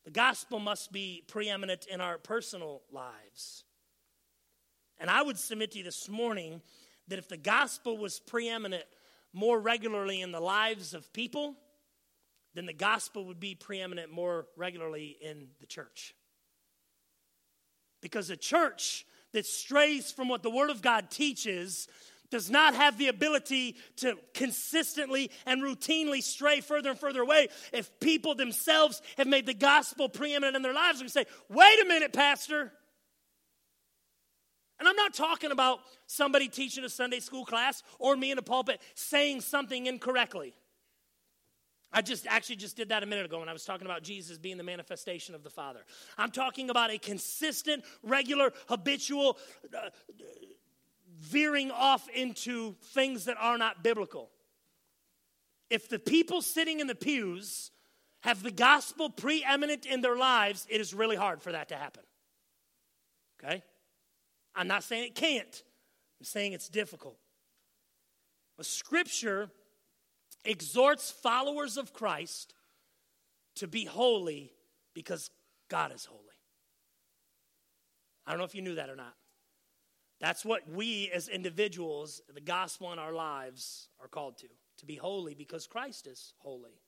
the 0.09 0.12
gospel 0.12 0.59
must 0.59 0.90
be 0.90 1.23
preeminent 1.29 1.85
in 1.85 2.01
our 2.01 2.16
personal 2.16 2.81
lives. 2.90 3.64
And 4.99 5.11
I 5.11 5.21
would 5.21 5.37
submit 5.37 5.73
to 5.73 5.79
you 5.79 5.85
this 5.85 6.09
morning 6.09 6.62
that 7.09 7.18
if 7.18 7.29
the 7.29 7.37
gospel 7.37 7.99
was 7.99 8.18
preeminent 8.18 8.85
more 9.35 9.61
regularly 9.61 10.23
in 10.23 10.33
the 10.33 10.40
lives 10.40 10.94
of 10.94 11.12
people, 11.12 11.57
then 12.55 12.64
the 12.64 12.73
gospel 12.73 13.27
would 13.27 13.38
be 13.38 13.55
preeminent 13.55 14.11
more 14.11 14.47
regularly 14.57 15.14
in 15.21 15.49
the 15.61 15.66
church. 15.66 16.14
Because 18.01 18.31
a 18.31 18.37
church 18.38 19.05
that 19.35 19.44
strays 19.44 20.11
from 20.11 20.31
what 20.31 20.42
the 20.42 20.49
Word 20.49 20.71
of 20.71 20.81
God 20.81 21.11
teaches 21.11 21.87
does 22.31 22.51
not 22.51 22.75
have 22.75 22.99
the 22.99 23.09
ability 23.09 23.77
to 23.97 24.17
consistently 24.35 25.31
and 25.47 25.62
routinely 25.62 26.23
stray 26.23 26.61
further 26.61 26.91
and 26.91 26.99
further 26.99 27.23
away 27.23 27.49
if 27.73 27.99
people 28.01 28.35
themselves 28.35 29.01
have 29.17 29.27
made 29.27 29.47
the 29.47 29.55
gospel 29.55 30.09
preeminent 30.09 30.57
in 30.57 30.62
their 30.62 30.75
lives 30.75 31.01
and 31.01 31.11
say, 31.11 31.25
wait 31.49 31.81
a 31.83 31.87
minute, 31.87 32.12
Pastor. 32.12 32.73
And 34.79 34.88
I'm 34.88 34.97
not 34.97 35.14
talking 35.14 35.51
about 35.51 35.81
somebody 36.07 36.49
teaching 36.49 36.85
a 36.85 36.88
Sunday 36.88 37.21
school 37.21 37.45
class 37.45 37.83
or 37.99 38.17
me 38.17 38.31
in 38.31 38.38
a 38.38 38.43
pulpit 38.43 38.81
saying 38.95 39.41
something 39.41 39.87
incorrectly. 39.87 40.55
I 41.91 42.03
just 42.03 42.27
actually 42.27 42.57
just 42.57 42.77
did 42.77 42.91
that 42.91 43.03
a 43.03 43.07
minute 43.07 43.25
ago 43.25 43.41
when 43.41 43.49
I 43.49 43.53
was 43.55 43.64
talking 43.64 43.87
about 43.87 44.03
Jesus 44.03 44.37
being 44.37 44.59
the 44.59 44.62
manifestation 44.62 45.35
of 45.35 45.43
the 45.43 45.51
Father. 45.51 45.81
I'm 46.19 46.31
talking 46.31 46.69
about 46.69 46.91
a 46.91 46.99
consistent, 46.99 47.83
regular, 48.03 48.53
habitual 48.69 49.38
uh, 49.75 49.88
veering 51.20 51.70
off 51.70 52.09
into 52.11 52.74
things 52.92 53.26
that 53.26 53.37
are 53.40 53.59
not 53.59 53.83
biblical. 53.83 54.31
If 55.70 55.88
the 55.88 55.98
people 55.98 56.42
sitting 56.42 56.81
in 56.81 56.87
the 56.87 56.94
pews 56.94 57.70
have 58.20 58.42
the 58.42 58.50
gospel 58.50 59.11
preeminent 59.11 59.87
in 59.87 60.00
their 60.00 60.16
lives, 60.16 60.66
it 60.70 60.81
is 60.81 60.94
really 60.94 61.16
hard 61.16 61.42
for 61.42 61.52
that 61.52 61.68
to 61.68 61.76
happen. 61.76 62.02
Okay? 63.42 63.62
I'm 64.55 64.66
not 64.66 64.82
saying 64.82 65.05
it 65.05 65.14
can't, 65.14 65.62
I'm 66.20 66.24
saying 66.24 66.53
it's 66.53 66.68
difficult. 66.68 67.18
But 68.57 68.66
Scripture 68.66 69.51
exhorts 70.45 71.11
followers 71.11 71.76
of 71.76 71.93
Christ 71.93 72.55
to 73.57 73.68
be 73.68 73.84
holy 73.84 74.53
because 74.95 75.30
God 75.68 75.93
is 75.95 76.05
holy. 76.05 76.22
I 78.26 78.30
don't 78.30 78.38
know 78.38 78.45
if 78.45 78.55
you 78.55 78.62
knew 78.62 78.74
that 78.76 78.90
or 78.90 78.97
not. 78.97 79.14
That's 80.21 80.45
what 80.45 80.69
we 80.69 81.11
as 81.14 81.29
individuals, 81.29 82.21
the 82.33 82.41
gospel 82.41 82.93
in 82.93 82.99
our 82.99 83.12
lives, 83.12 83.89
are 84.01 84.09
called 84.09 84.39
to 84.39 84.49
to 84.79 84.87
be 84.87 84.97
holy 84.97 85.35
because 85.35 85.66
Christ 85.66 86.07
is 86.07 86.33
holy. 86.39 86.81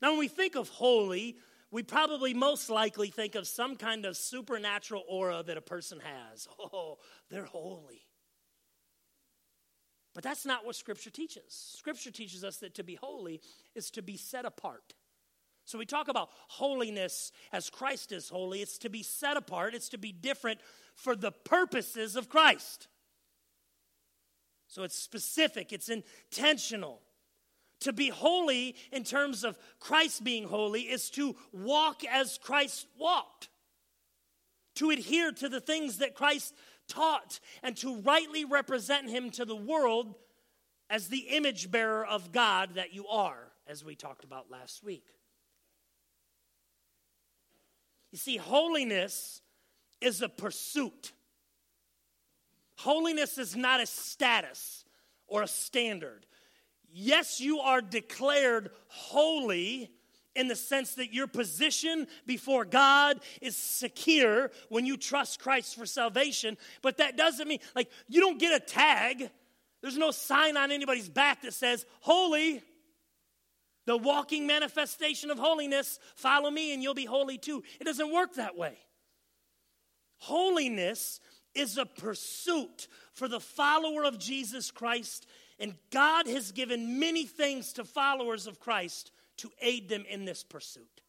Now, 0.00 0.10
when 0.10 0.18
we 0.18 0.28
think 0.28 0.54
of 0.54 0.68
holy, 0.68 1.36
we 1.70 1.82
probably 1.82 2.32
most 2.34 2.70
likely 2.70 3.08
think 3.08 3.34
of 3.34 3.46
some 3.46 3.76
kind 3.76 4.06
of 4.06 4.16
supernatural 4.16 5.04
aura 5.08 5.42
that 5.42 5.56
a 5.56 5.62
person 5.62 6.00
has. 6.00 6.48
Oh, 6.72 6.98
they're 7.30 7.44
holy. 7.44 8.02
But 10.14 10.24
that's 10.24 10.44
not 10.44 10.64
what 10.64 10.76
Scripture 10.76 11.10
teaches. 11.10 11.74
Scripture 11.76 12.10
teaches 12.10 12.44
us 12.44 12.58
that 12.58 12.74
to 12.74 12.84
be 12.84 12.96
holy 12.96 13.40
is 13.74 13.90
to 13.92 14.02
be 14.02 14.16
set 14.16 14.44
apart. 14.44 14.94
So 15.70 15.78
we 15.78 15.86
talk 15.86 16.08
about 16.08 16.30
holiness 16.48 17.30
as 17.52 17.70
Christ 17.70 18.10
is 18.10 18.28
holy. 18.28 18.60
It's 18.60 18.78
to 18.78 18.90
be 18.90 19.04
set 19.04 19.36
apart, 19.36 19.72
it's 19.72 19.90
to 19.90 19.98
be 19.98 20.10
different 20.10 20.60
for 20.96 21.14
the 21.14 21.30
purposes 21.30 22.16
of 22.16 22.28
Christ. 22.28 22.88
So 24.66 24.82
it's 24.82 24.98
specific, 24.98 25.72
it's 25.72 25.88
intentional. 25.88 27.00
To 27.82 27.92
be 27.92 28.08
holy 28.08 28.74
in 28.90 29.04
terms 29.04 29.44
of 29.44 29.56
Christ 29.78 30.24
being 30.24 30.48
holy 30.48 30.82
is 30.82 31.08
to 31.10 31.36
walk 31.52 32.02
as 32.04 32.36
Christ 32.36 32.88
walked, 32.98 33.48
to 34.74 34.90
adhere 34.90 35.30
to 35.30 35.48
the 35.48 35.60
things 35.60 35.98
that 35.98 36.16
Christ 36.16 36.52
taught, 36.88 37.38
and 37.62 37.76
to 37.76 38.00
rightly 38.00 38.44
represent 38.44 39.08
Him 39.08 39.30
to 39.30 39.44
the 39.44 39.56
world 39.56 40.16
as 40.90 41.08
the 41.08 41.28
image 41.30 41.70
bearer 41.70 42.04
of 42.04 42.32
God 42.32 42.74
that 42.74 42.92
you 42.92 43.06
are, 43.06 43.52
as 43.68 43.84
we 43.84 43.94
talked 43.94 44.24
about 44.24 44.50
last 44.50 44.82
week. 44.82 45.04
You 48.12 48.18
see, 48.18 48.36
holiness 48.36 49.40
is 50.00 50.22
a 50.22 50.28
pursuit. 50.28 51.12
Holiness 52.76 53.38
is 53.38 53.54
not 53.54 53.80
a 53.80 53.86
status 53.86 54.84
or 55.26 55.42
a 55.42 55.48
standard. 55.48 56.26
Yes, 56.92 57.40
you 57.40 57.60
are 57.60 57.80
declared 57.80 58.70
holy 58.88 59.90
in 60.34 60.48
the 60.48 60.56
sense 60.56 60.94
that 60.94 61.12
your 61.12 61.26
position 61.26 62.06
before 62.26 62.64
God 62.64 63.20
is 63.40 63.56
secure 63.56 64.50
when 64.68 64.86
you 64.86 64.96
trust 64.96 65.40
Christ 65.40 65.76
for 65.76 65.86
salvation, 65.86 66.56
but 66.82 66.98
that 66.98 67.16
doesn't 67.16 67.48
mean, 67.48 67.58
like, 67.74 67.90
you 68.08 68.20
don't 68.20 68.38
get 68.38 68.60
a 68.60 68.64
tag. 68.64 69.30
There's 69.82 69.98
no 69.98 70.10
sign 70.10 70.56
on 70.56 70.70
anybody's 70.70 71.08
back 71.08 71.42
that 71.42 71.54
says, 71.54 71.84
holy 72.00 72.62
the 73.90 73.96
walking 73.96 74.46
manifestation 74.46 75.32
of 75.32 75.38
holiness. 75.38 75.98
Follow 76.14 76.48
me 76.48 76.72
and 76.72 76.80
you'll 76.80 76.94
be 76.94 77.06
holy 77.06 77.38
too. 77.38 77.64
It 77.80 77.84
doesn't 77.84 78.12
work 78.12 78.34
that 78.34 78.56
way. 78.56 78.78
Holiness 80.18 81.18
is 81.56 81.76
a 81.76 81.84
pursuit 81.84 82.86
for 83.14 83.26
the 83.26 83.40
follower 83.40 84.04
of 84.04 84.16
Jesus 84.16 84.70
Christ, 84.70 85.26
and 85.58 85.74
God 85.90 86.28
has 86.28 86.52
given 86.52 87.00
many 87.00 87.26
things 87.26 87.72
to 87.72 87.84
followers 87.84 88.46
of 88.46 88.60
Christ 88.60 89.10
to 89.38 89.50
aid 89.60 89.88
them 89.88 90.04
in 90.08 90.24
this 90.24 90.44
pursuit. 90.44 91.00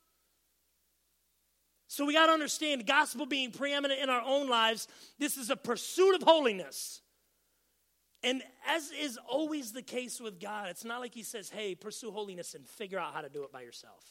So 1.87 2.03
we 2.05 2.15
got 2.15 2.25
to 2.25 2.31
understand 2.31 2.87
gospel 2.87 3.27
being 3.27 3.51
preeminent 3.51 4.01
in 4.01 4.09
our 4.09 4.23
own 4.25 4.49
lives, 4.49 4.87
this 5.19 5.37
is 5.37 5.51
a 5.51 5.55
pursuit 5.55 6.15
of 6.15 6.23
holiness. 6.23 7.00
And 8.23 8.43
as 8.67 8.91
is 8.91 9.17
always 9.27 9.71
the 9.71 9.81
case 9.81 10.21
with 10.21 10.39
God, 10.39 10.67
it's 10.69 10.85
not 10.85 10.99
like 10.99 11.13
He 11.13 11.23
says, 11.23 11.49
hey, 11.49 11.75
pursue 11.75 12.11
holiness 12.11 12.53
and 12.53 12.67
figure 12.67 12.99
out 12.99 13.13
how 13.13 13.21
to 13.21 13.29
do 13.29 13.43
it 13.43 13.51
by 13.51 13.61
yourself. 13.61 14.03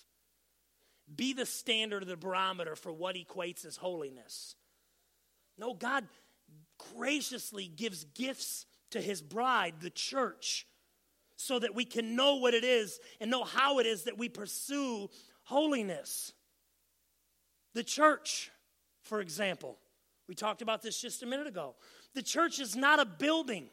Be 1.14 1.32
the 1.32 1.46
standard 1.46 2.06
the 2.06 2.16
barometer 2.16 2.76
for 2.76 2.92
what 2.92 3.16
equates 3.16 3.64
as 3.64 3.76
holiness. 3.76 4.56
No, 5.58 5.74
God 5.74 6.04
graciously 6.94 7.66
gives 7.66 8.04
gifts 8.04 8.66
to 8.90 9.00
His 9.00 9.22
bride, 9.22 9.74
the 9.80 9.90
church, 9.90 10.66
so 11.36 11.58
that 11.58 11.74
we 11.74 11.84
can 11.84 12.16
know 12.16 12.36
what 12.36 12.54
it 12.54 12.64
is 12.64 12.98
and 13.20 13.30
know 13.30 13.44
how 13.44 13.78
it 13.78 13.86
is 13.86 14.04
that 14.04 14.18
we 14.18 14.28
pursue 14.28 15.08
holiness. 15.44 16.32
The 17.74 17.84
church, 17.84 18.50
for 19.02 19.20
example, 19.20 19.78
we 20.28 20.34
talked 20.34 20.62
about 20.62 20.82
this 20.82 21.00
just 21.00 21.22
a 21.22 21.26
minute 21.26 21.46
ago. 21.46 21.76
The 22.14 22.22
church 22.22 22.60
is 22.60 22.76
not 22.76 23.00
a 23.00 23.04
building. 23.04 23.68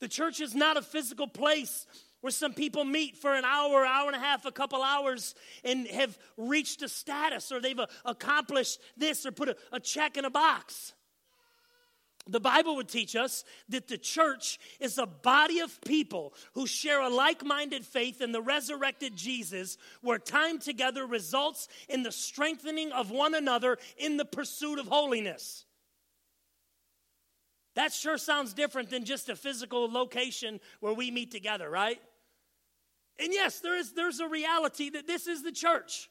The 0.00 0.08
church 0.08 0.40
is 0.40 0.54
not 0.54 0.76
a 0.76 0.82
physical 0.82 1.26
place 1.26 1.86
where 2.20 2.30
some 2.30 2.54
people 2.54 2.84
meet 2.84 3.18
for 3.18 3.34
an 3.34 3.44
hour, 3.44 3.84
hour 3.84 4.06
and 4.06 4.16
a 4.16 4.18
half, 4.18 4.46
a 4.46 4.50
couple 4.50 4.82
hours, 4.82 5.34
and 5.62 5.86
have 5.88 6.18
reached 6.38 6.80
a 6.82 6.88
status 6.88 7.52
or 7.52 7.60
they've 7.60 7.78
uh, 7.78 7.86
accomplished 8.04 8.80
this 8.96 9.26
or 9.26 9.30
put 9.30 9.50
a, 9.50 9.56
a 9.72 9.78
check 9.78 10.16
in 10.16 10.24
a 10.24 10.30
box. 10.30 10.94
The 12.26 12.40
Bible 12.40 12.76
would 12.76 12.88
teach 12.88 13.14
us 13.14 13.44
that 13.68 13.88
the 13.88 13.98
church 13.98 14.58
is 14.80 14.96
a 14.96 15.04
body 15.04 15.60
of 15.60 15.78
people 15.82 16.32
who 16.54 16.66
share 16.66 17.02
a 17.02 17.10
like 17.10 17.44
minded 17.44 17.84
faith 17.84 18.22
in 18.22 18.32
the 18.32 18.40
resurrected 18.40 19.14
Jesus, 19.14 19.76
where 20.00 20.18
time 20.18 20.58
together 20.58 21.06
results 21.06 21.68
in 21.90 22.02
the 22.02 22.12
strengthening 22.12 22.90
of 22.92 23.10
one 23.10 23.34
another 23.34 23.76
in 23.98 24.16
the 24.16 24.24
pursuit 24.24 24.78
of 24.78 24.86
holiness. 24.86 25.66
That 27.74 27.92
sure 27.92 28.18
sounds 28.18 28.54
different 28.54 28.90
than 28.90 29.04
just 29.04 29.28
a 29.28 29.36
physical 29.36 29.90
location 29.90 30.60
where 30.80 30.92
we 30.92 31.10
meet 31.10 31.30
together, 31.30 31.68
right? 31.68 32.00
And 33.18 33.32
yes, 33.32 33.60
there 33.60 33.76
is 33.76 33.92
there's 33.92 34.20
a 34.20 34.28
reality 34.28 34.90
that 34.90 35.06
this 35.06 35.26
is 35.26 35.42
the 35.42 35.52
church. 35.52 36.10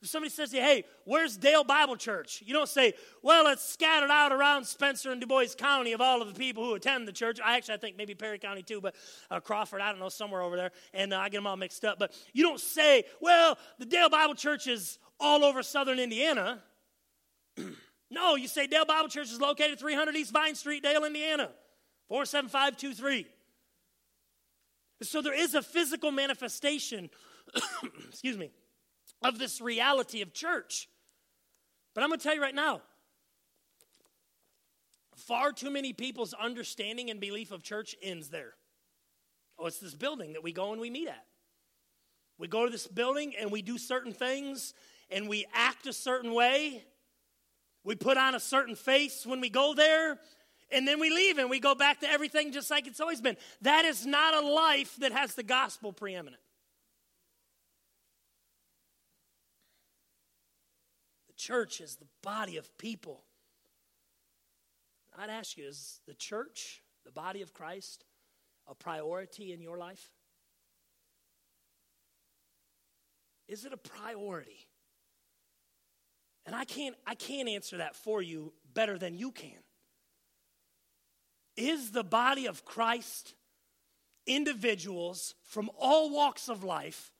If 0.00 0.08
somebody 0.08 0.30
says 0.30 0.52
you, 0.52 0.60
hey, 0.60 0.84
where's 1.04 1.36
Dale 1.36 1.64
Bible 1.64 1.96
Church? 1.96 2.40
You 2.46 2.54
don't 2.54 2.68
say, 2.68 2.94
well, 3.20 3.48
it's 3.48 3.64
scattered 3.64 4.10
out 4.10 4.30
around 4.30 4.64
Spencer 4.64 5.10
and 5.10 5.20
Dubois 5.20 5.56
County 5.56 5.92
of 5.92 6.00
all 6.00 6.22
of 6.22 6.28
the 6.28 6.38
people 6.38 6.64
who 6.64 6.74
attend 6.74 7.08
the 7.08 7.12
church. 7.12 7.40
I 7.44 7.56
actually, 7.56 7.74
I 7.74 7.78
think 7.78 7.96
maybe 7.96 8.14
Perry 8.14 8.38
County 8.38 8.62
too, 8.62 8.80
but 8.80 8.94
uh, 9.28 9.40
Crawford, 9.40 9.80
I 9.80 9.90
don't 9.90 9.98
know, 9.98 10.08
somewhere 10.08 10.42
over 10.42 10.56
there. 10.56 10.70
And 10.94 11.12
uh, 11.12 11.18
I 11.18 11.28
get 11.30 11.38
them 11.38 11.48
all 11.48 11.56
mixed 11.56 11.84
up. 11.84 11.98
But 11.98 12.12
you 12.32 12.44
don't 12.44 12.60
say, 12.60 13.04
well, 13.20 13.58
the 13.80 13.86
Dale 13.86 14.08
Bible 14.08 14.36
Church 14.36 14.68
is 14.68 15.00
all 15.18 15.44
over 15.44 15.64
southern 15.64 15.98
Indiana. 15.98 16.62
No, 18.10 18.36
you 18.36 18.48
say 18.48 18.66
Dale 18.66 18.84
Bible 18.84 19.08
Church 19.08 19.30
is 19.30 19.40
located 19.40 19.78
300 19.78 20.16
East 20.16 20.32
Vine 20.32 20.54
Street, 20.54 20.82
Dale, 20.82 21.04
Indiana, 21.04 21.50
47523. 22.08 23.26
So 25.02 25.22
there 25.22 25.38
is 25.38 25.54
a 25.54 25.62
physical 25.62 26.10
manifestation, 26.10 27.10
excuse 28.08 28.36
me, 28.36 28.50
of 29.22 29.38
this 29.38 29.60
reality 29.60 30.22
of 30.22 30.32
church. 30.32 30.88
But 31.94 32.02
I'm 32.02 32.10
going 32.10 32.18
to 32.18 32.24
tell 32.24 32.34
you 32.34 32.42
right 32.42 32.54
now, 32.54 32.80
far 35.14 35.52
too 35.52 35.70
many 35.70 35.92
people's 35.92 36.32
understanding 36.32 37.10
and 37.10 37.20
belief 37.20 37.52
of 37.52 37.62
church 37.62 37.94
ends 38.02 38.28
there. 38.28 38.54
Oh, 39.58 39.66
it's 39.66 39.78
this 39.78 39.94
building 39.94 40.32
that 40.32 40.42
we 40.42 40.52
go 40.52 40.72
and 40.72 40.80
we 40.80 40.90
meet 40.90 41.08
at. 41.08 41.26
We 42.38 42.46
go 42.46 42.64
to 42.64 42.70
this 42.70 42.86
building 42.86 43.34
and 43.38 43.50
we 43.50 43.62
do 43.62 43.76
certain 43.78 44.12
things 44.12 44.72
and 45.10 45.28
we 45.28 45.44
act 45.52 45.86
a 45.86 45.92
certain 45.92 46.32
way 46.32 46.84
we 47.88 47.96
put 47.96 48.18
on 48.18 48.34
a 48.34 48.40
certain 48.40 48.74
face 48.76 49.24
when 49.24 49.40
we 49.40 49.48
go 49.48 49.72
there, 49.72 50.18
and 50.70 50.86
then 50.86 51.00
we 51.00 51.08
leave 51.08 51.38
and 51.38 51.48
we 51.48 51.58
go 51.58 51.74
back 51.74 52.00
to 52.00 52.06
everything 52.06 52.52
just 52.52 52.70
like 52.70 52.86
it's 52.86 53.00
always 53.00 53.22
been. 53.22 53.38
That 53.62 53.86
is 53.86 54.04
not 54.04 54.34
a 54.34 54.46
life 54.46 54.94
that 54.96 55.10
has 55.12 55.34
the 55.34 55.42
gospel 55.42 55.94
preeminent. 55.94 56.42
The 61.28 61.32
church 61.32 61.80
is 61.80 61.96
the 61.96 62.04
body 62.22 62.58
of 62.58 62.76
people. 62.76 63.22
I'd 65.16 65.30
ask 65.30 65.56
you 65.56 65.66
is 65.66 66.00
the 66.06 66.12
church, 66.12 66.82
the 67.06 67.10
body 67.10 67.40
of 67.40 67.54
Christ, 67.54 68.04
a 68.66 68.74
priority 68.74 69.54
in 69.54 69.62
your 69.62 69.78
life? 69.78 70.10
Is 73.48 73.64
it 73.64 73.72
a 73.72 73.78
priority? 73.78 74.67
And 76.48 76.56
I 76.56 76.64
can't, 76.64 76.96
I 77.06 77.14
can't 77.14 77.46
answer 77.46 77.76
that 77.76 77.94
for 77.94 78.22
you 78.22 78.54
better 78.72 78.96
than 78.96 79.18
you 79.18 79.32
can. 79.32 79.58
Is 81.58 81.90
the 81.90 82.02
body 82.02 82.46
of 82.46 82.64
Christ 82.64 83.34
individuals 84.26 85.34
from 85.44 85.70
all 85.78 86.08
walks 86.08 86.48
of 86.48 86.64
life 86.64 87.12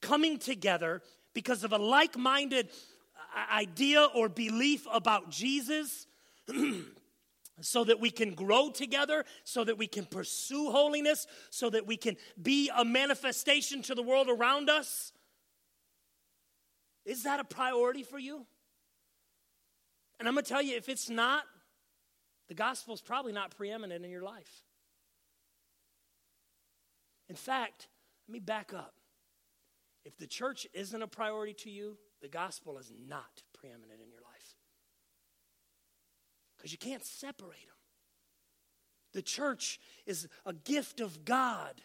coming 0.00 0.38
together 0.38 1.02
because 1.34 1.64
of 1.64 1.72
a 1.72 1.78
like 1.78 2.16
minded 2.16 2.68
uh, 3.36 3.56
idea 3.56 4.06
or 4.14 4.28
belief 4.28 4.86
about 4.92 5.30
Jesus? 5.30 6.06
so 7.60 7.82
that 7.82 7.98
we 7.98 8.10
can 8.10 8.34
grow 8.34 8.70
together, 8.70 9.24
so 9.42 9.64
that 9.64 9.78
we 9.78 9.88
can 9.88 10.04
pursue 10.04 10.70
holiness, 10.70 11.26
so 11.50 11.70
that 11.70 11.88
we 11.88 11.96
can 11.96 12.16
be 12.40 12.70
a 12.76 12.84
manifestation 12.84 13.82
to 13.82 13.96
the 13.96 14.02
world 14.02 14.28
around 14.30 14.70
us? 14.70 15.12
Is 17.04 17.24
that 17.24 17.40
a 17.40 17.44
priority 17.44 18.04
for 18.04 18.18
you? 18.20 18.46
And 20.20 20.28
I'm 20.28 20.34
going 20.34 20.44
to 20.44 20.48
tell 20.48 20.62
you, 20.62 20.76
if 20.76 20.90
it's 20.90 21.08
not, 21.08 21.44
the 22.48 22.54
gospel 22.54 22.92
is 22.92 23.00
probably 23.00 23.32
not 23.32 23.56
preeminent 23.56 24.04
in 24.04 24.10
your 24.10 24.22
life. 24.22 24.64
In 27.30 27.36
fact, 27.36 27.88
let 28.28 28.34
me 28.34 28.38
back 28.38 28.74
up. 28.74 28.94
If 30.04 30.18
the 30.18 30.26
church 30.26 30.66
isn't 30.74 31.02
a 31.02 31.06
priority 31.06 31.54
to 31.64 31.70
you, 31.70 31.96
the 32.20 32.28
gospel 32.28 32.76
is 32.76 32.92
not 33.08 33.42
preeminent 33.54 34.00
in 34.02 34.10
your 34.10 34.20
life. 34.20 34.56
Because 36.56 36.70
you 36.70 36.78
can't 36.78 37.04
separate 37.04 37.66
them. 37.66 37.76
The 39.14 39.22
church 39.22 39.80
is 40.04 40.28
a 40.44 40.52
gift 40.52 41.00
of 41.00 41.24
God 41.24 41.80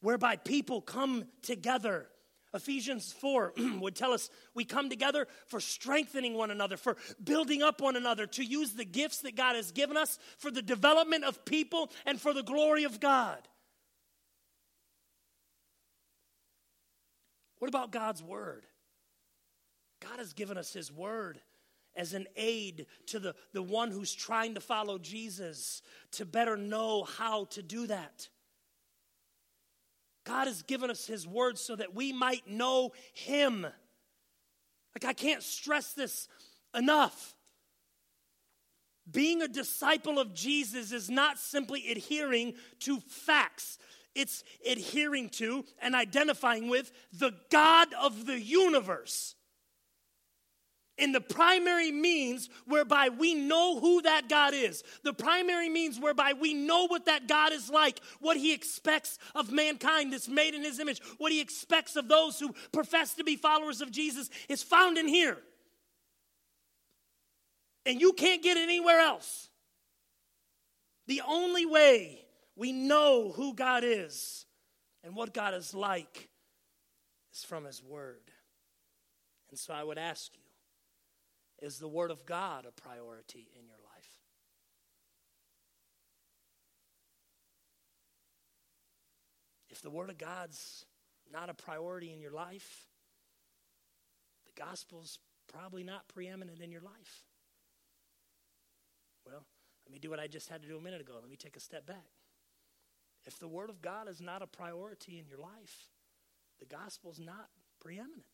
whereby 0.00 0.36
people 0.36 0.82
come 0.82 1.24
together 1.40 2.08
Ephesians 2.54 3.12
4 3.12 3.52
would 3.80 3.96
tell 3.96 4.12
us 4.12 4.30
we 4.54 4.64
come 4.64 4.88
together 4.88 5.26
for 5.48 5.60
strengthening 5.60 6.34
one 6.34 6.50
another, 6.50 6.76
for 6.76 6.96
building 7.22 7.62
up 7.62 7.80
one 7.80 7.96
another, 7.96 8.26
to 8.26 8.44
use 8.44 8.72
the 8.72 8.84
gifts 8.84 9.18
that 9.22 9.36
God 9.36 9.56
has 9.56 9.72
given 9.72 9.96
us 9.96 10.18
for 10.38 10.50
the 10.50 10.62
development 10.62 11.24
of 11.24 11.44
people 11.44 11.90
and 12.06 12.20
for 12.20 12.32
the 12.32 12.42
glory 12.42 12.84
of 12.84 13.00
God. 13.00 13.38
What 17.58 17.68
about 17.68 17.90
God's 17.90 18.22
word? 18.22 18.66
God 20.00 20.18
has 20.18 20.32
given 20.32 20.56
us 20.56 20.72
his 20.72 20.92
word 20.92 21.40
as 21.96 22.12
an 22.12 22.26
aid 22.36 22.86
to 23.06 23.18
the, 23.18 23.34
the 23.52 23.62
one 23.62 23.90
who's 23.90 24.12
trying 24.12 24.54
to 24.54 24.60
follow 24.60 24.98
Jesus 24.98 25.82
to 26.12 26.24
better 26.24 26.56
know 26.56 27.04
how 27.04 27.46
to 27.46 27.62
do 27.62 27.86
that. 27.86 28.28
God 30.24 30.46
has 30.46 30.62
given 30.62 30.90
us 30.90 31.06
his 31.06 31.26
word 31.26 31.58
so 31.58 31.76
that 31.76 31.94
we 31.94 32.12
might 32.12 32.48
know 32.48 32.92
him. 33.12 33.62
Like, 33.62 35.04
I 35.04 35.12
can't 35.12 35.42
stress 35.42 35.92
this 35.92 36.28
enough. 36.74 37.34
Being 39.10 39.42
a 39.42 39.48
disciple 39.48 40.18
of 40.18 40.34
Jesus 40.34 40.92
is 40.92 41.10
not 41.10 41.38
simply 41.38 41.90
adhering 41.90 42.54
to 42.80 43.00
facts, 43.00 43.78
it's 44.14 44.44
adhering 44.66 45.28
to 45.30 45.64
and 45.82 45.94
identifying 45.94 46.68
with 46.68 46.90
the 47.12 47.32
God 47.50 47.88
of 48.00 48.26
the 48.26 48.40
universe. 48.40 49.34
In 50.96 51.10
the 51.10 51.20
primary 51.20 51.90
means 51.90 52.48
whereby 52.66 53.08
we 53.08 53.34
know 53.34 53.80
who 53.80 54.02
that 54.02 54.28
God 54.28 54.54
is, 54.54 54.84
the 55.02 55.12
primary 55.12 55.68
means 55.68 55.98
whereby 55.98 56.34
we 56.34 56.54
know 56.54 56.86
what 56.86 57.06
that 57.06 57.26
God 57.26 57.52
is 57.52 57.68
like, 57.68 58.00
what 58.20 58.36
he 58.36 58.54
expects 58.54 59.18
of 59.34 59.50
mankind 59.50 60.12
that's 60.12 60.28
made 60.28 60.54
in 60.54 60.62
his 60.62 60.78
image, 60.78 61.00
what 61.18 61.32
he 61.32 61.40
expects 61.40 61.96
of 61.96 62.06
those 62.06 62.38
who 62.38 62.54
profess 62.72 63.14
to 63.14 63.24
be 63.24 63.34
followers 63.34 63.80
of 63.80 63.90
Jesus 63.90 64.30
is 64.48 64.62
found 64.62 64.96
in 64.96 65.08
here. 65.08 65.38
And 67.84 68.00
you 68.00 68.12
can't 68.12 68.42
get 68.42 68.56
it 68.56 68.62
anywhere 68.62 69.00
else. 69.00 69.48
The 71.08 71.22
only 71.26 71.66
way 71.66 72.24
we 72.54 72.70
know 72.70 73.32
who 73.34 73.52
God 73.52 73.82
is 73.84 74.46
and 75.02 75.16
what 75.16 75.34
God 75.34 75.54
is 75.54 75.74
like 75.74 76.28
is 77.32 77.42
from 77.42 77.64
his 77.64 77.82
word. 77.82 78.22
And 79.50 79.58
so 79.58 79.74
I 79.74 79.82
would 79.82 79.98
ask 79.98 80.30
you, 80.34 80.43
is 81.64 81.78
the 81.78 81.88
Word 81.88 82.10
of 82.10 82.26
God 82.26 82.66
a 82.66 82.72
priority 82.72 83.48
in 83.58 83.66
your 83.66 83.78
life? 83.78 84.10
If 89.70 89.80
the 89.80 89.88
Word 89.88 90.10
of 90.10 90.18
God's 90.18 90.84
not 91.32 91.48
a 91.48 91.54
priority 91.54 92.12
in 92.12 92.20
your 92.20 92.32
life, 92.32 92.86
the 94.44 94.60
gospel's 94.60 95.18
probably 95.50 95.82
not 95.82 96.06
preeminent 96.06 96.60
in 96.60 96.70
your 96.70 96.82
life. 96.82 97.24
Well, 99.24 99.46
let 99.86 99.92
me 99.92 99.98
do 99.98 100.10
what 100.10 100.20
I 100.20 100.26
just 100.26 100.50
had 100.50 100.60
to 100.62 100.68
do 100.68 100.76
a 100.76 100.82
minute 100.82 101.00
ago. 101.00 101.14
Let 101.18 101.30
me 101.30 101.36
take 101.36 101.56
a 101.56 101.60
step 101.60 101.86
back. 101.86 102.10
If 103.24 103.38
the 103.38 103.48
Word 103.48 103.70
of 103.70 103.80
God 103.80 104.06
is 104.06 104.20
not 104.20 104.42
a 104.42 104.46
priority 104.46 105.18
in 105.18 105.26
your 105.26 105.38
life, 105.38 105.88
the 106.60 106.66
gospel's 106.66 107.18
not 107.18 107.48
preeminent. 107.80 108.33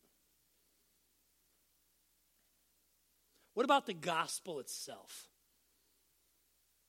What 3.53 3.65
about 3.65 3.85
the 3.85 3.93
gospel 3.93 4.59
itself? 4.59 5.27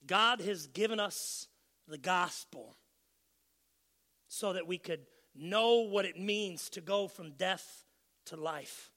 God 0.06 0.40
has 0.40 0.66
given 0.66 1.00
us 1.00 1.48
the 1.88 1.98
gospel 1.98 2.76
so 4.28 4.52
that 4.52 4.66
we 4.66 4.78
could 4.78 5.00
know 5.34 5.80
what 5.80 6.04
it 6.04 6.18
means 6.18 6.68
to 6.70 6.80
go 6.80 7.08
from 7.08 7.32
death 7.32 7.84
to 8.26 8.36
life. 8.36 8.90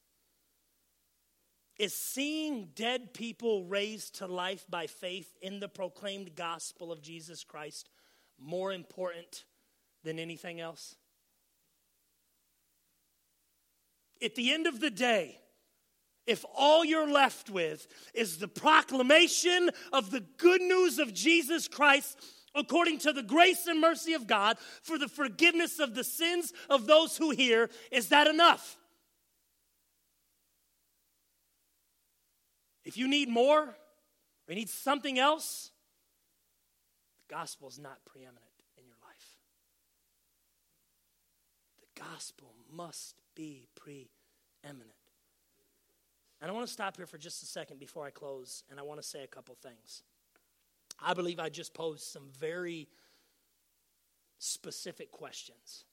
Is 1.77 1.93
seeing 1.93 2.69
dead 2.73 3.13
people 3.13 3.65
raised 3.65 4.15
to 4.15 4.27
life 4.27 4.65
by 4.69 4.87
faith 4.87 5.35
in 5.41 5.59
the 5.59 5.67
proclaimed 5.67 6.35
gospel 6.35 6.91
of 6.91 7.01
Jesus 7.01 7.43
Christ 7.43 7.89
more 8.39 8.71
important 8.71 9.43
than 10.03 10.19
anything 10.19 10.61
else? 10.61 10.95
At 14.21 14.35
the 14.35 14.53
end 14.53 14.67
of 14.67 14.79
the 14.79 14.89
day, 14.89 15.39
if 16.25 16.43
all 16.55 16.83
you're 16.83 17.11
left 17.11 17.49
with 17.49 17.87
is 18.13 18.37
the 18.37 18.47
proclamation 18.47 19.69
of 19.93 20.11
the 20.11 20.21
good 20.37 20.61
news 20.61 20.99
of 20.99 21.13
Jesus 21.13 21.67
Christ 21.67 22.19
according 22.55 22.97
to 22.99 23.11
the 23.11 23.21
grace 23.21 23.67
and 23.67 23.79
mercy 23.79 24.13
of 24.13 24.27
God 24.27 24.57
for 24.81 24.97
the 24.97 25.09
forgiveness 25.09 25.79
of 25.79 25.93
the 25.93 26.03
sins 26.03 26.53
of 26.69 26.87
those 26.87 27.17
who 27.17 27.31
hear, 27.31 27.69
is 27.91 28.09
that 28.09 28.27
enough? 28.27 28.77
If 32.85 32.97
you 32.97 33.07
need 33.07 33.29
more 33.29 33.61
or 33.61 33.75
you 34.47 34.55
need 34.55 34.69
something 34.69 35.19
else, 35.19 35.71
the 37.27 37.35
gospel 37.35 37.67
is 37.67 37.79
not 37.79 37.97
preeminent 38.05 38.43
in 38.77 38.85
your 38.85 38.95
life. 39.03 39.37
The 41.79 42.01
gospel 42.01 42.53
must 42.71 43.15
be 43.35 43.67
preeminent. 43.75 45.04
And 46.45 46.51
I 46.51 46.53
want 46.53 46.67
to 46.67 46.73
stop 46.73 46.95
here 46.95 47.07
for 47.07 47.17
just 47.17 47.41
a 47.41 47.47
second 47.47 47.79
before 47.79 48.05
I 48.05 48.11
close, 48.11 48.63
and 48.69 48.79
I 48.79 48.83
want 48.83 49.01
to 49.01 49.07
say 49.07 49.23
a 49.23 49.27
couple 49.27 49.57
things. 49.63 50.03
I 51.03 51.15
believe 51.15 51.39
I 51.39 51.49
just 51.49 51.73
posed 51.73 52.03
some 52.03 52.27
very 52.39 52.87
specific 54.37 55.09
questions. 55.09 55.85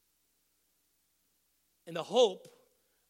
And 1.87 1.97
the 1.97 2.03
hope 2.03 2.49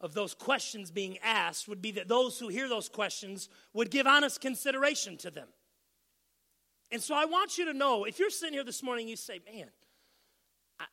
of 0.01 0.15
those 0.15 0.35
questions 0.35 0.93
being 0.93 1.19
asked 1.19 1.67
would 1.67 1.83
be 1.83 1.91
that 1.91 2.07
those 2.07 2.39
who 2.39 2.47
hear 2.47 2.69
those 2.69 2.89
questions 2.89 3.49
would 3.75 3.91
give 3.91 4.07
honest 4.07 4.41
consideration 4.41 5.17
to 5.17 5.31
them. 5.33 5.49
And 6.93 7.03
so 7.03 7.17
I 7.17 7.25
want 7.25 7.59
you 7.59 7.65
to 7.65 7.75
know 7.75 8.05
if 8.05 8.21
you're 8.21 8.31
sitting 8.31 8.55
here 8.55 8.63
this 8.63 8.85
morning, 8.85 9.09
you 9.09 9.17
say, 9.17 9.41
man, 9.53 9.67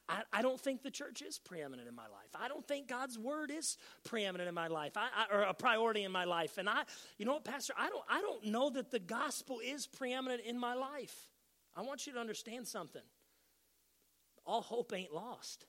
I, 0.07 0.21
I, 0.31 0.41
don't 0.41 0.59
think 0.59 0.83
the 0.83 0.91
church 0.91 1.21
is 1.21 1.39
preeminent 1.39 1.87
in 1.87 1.95
my 1.95 2.03
life. 2.03 2.29
I 2.35 2.47
don't 2.47 2.67
think 2.67 2.87
God's 2.87 3.17
word 3.17 3.51
is 3.51 3.77
preeminent 4.03 4.47
in 4.47 4.55
my 4.55 4.67
life, 4.67 4.93
I, 4.95 5.07
I, 5.15 5.35
or 5.35 5.41
a 5.41 5.53
priority 5.53 6.03
in 6.03 6.11
my 6.11 6.25
life. 6.25 6.57
And 6.57 6.69
I, 6.69 6.83
you 7.17 7.25
know 7.25 7.33
what, 7.33 7.45
Pastor, 7.45 7.73
I 7.77 7.89
don't, 7.89 8.03
I 8.09 8.21
don't 8.21 8.45
know 8.45 8.69
that 8.71 8.91
the 8.91 8.99
gospel 8.99 9.59
is 9.63 9.87
preeminent 9.87 10.41
in 10.41 10.59
my 10.59 10.73
life. 10.73 11.15
I 11.75 11.81
want 11.81 12.07
you 12.07 12.13
to 12.13 12.19
understand 12.19 12.67
something. 12.67 13.01
All 14.45 14.61
hope 14.61 14.93
ain't 14.93 15.13
lost. 15.13 15.65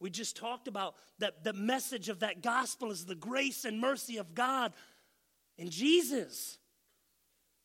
We 0.00 0.10
just 0.10 0.36
talked 0.36 0.68
about 0.68 0.94
that 1.18 1.42
the 1.44 1.52
message 1.52 2.08
of 2.08 2.20
that 2.20 2.42
gospel 2.42 2.90
is 2.90 3.06
the 3.06 3.14
grace 3.14 3.64
and 3.64 3.80
mercy 3.80 4.18
of 4.18 4.34
God 4.34 4.72
in 5.56 5.70
Jesus. 5.70 6.58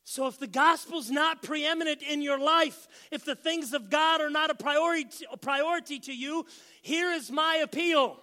So, 0.04 0.26
if 0.26 0.38
the 0.38 0.48
gospel's 0.48 1.10
not 1.10 1.42
preeminent 1.42 2.02
in 2.02 2.22
your 2.22 2.38
life, 2.38 2.88
if 3.12 3.24
the 3.24 3.36
things 3.36 3.72
of 3.72 3.88
God 3.88 4.20
are 4.20 4.30
not 4.30 4.50
a 4.50 4.54
priority, 4.54 5.24
a 5.30 5.36
priority 5.36 6.00
to 6.00 6.12
you, 6.12 6.44
here 6.82 7.12
is 7.12 7.30
my 7.30 7.60
appeal 7.62 8.18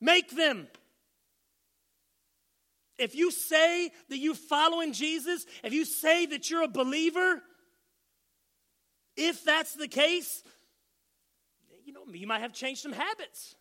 make 0.00 0.30
them. 0.30 0.68
If 2.98 3.14
you 3.14 3.30
say 3.30 3.90
that 4.08 4.18
you're 4.18 4.34
following 4.34 4.92
Jesus, 4.92 5.46
if 5.62 5.72
you 5.72 5.84
say 5.84 6.26
that 6.26 6.50
you're 6.50 6.62
a 6.62 6.68
believer, 6.68 7.42
if 9.16 9.44
that's 9.44 9.74
the 9.74 9.88
case, 9.88 10.42
you 11.84 11.92
know, 11.92 12.02
you 12.12 12.26
might 12.26 12.40
have 12.40 12.52
changed 12.52 12.82
some 12.82 12.92
habits. 12.92 13.54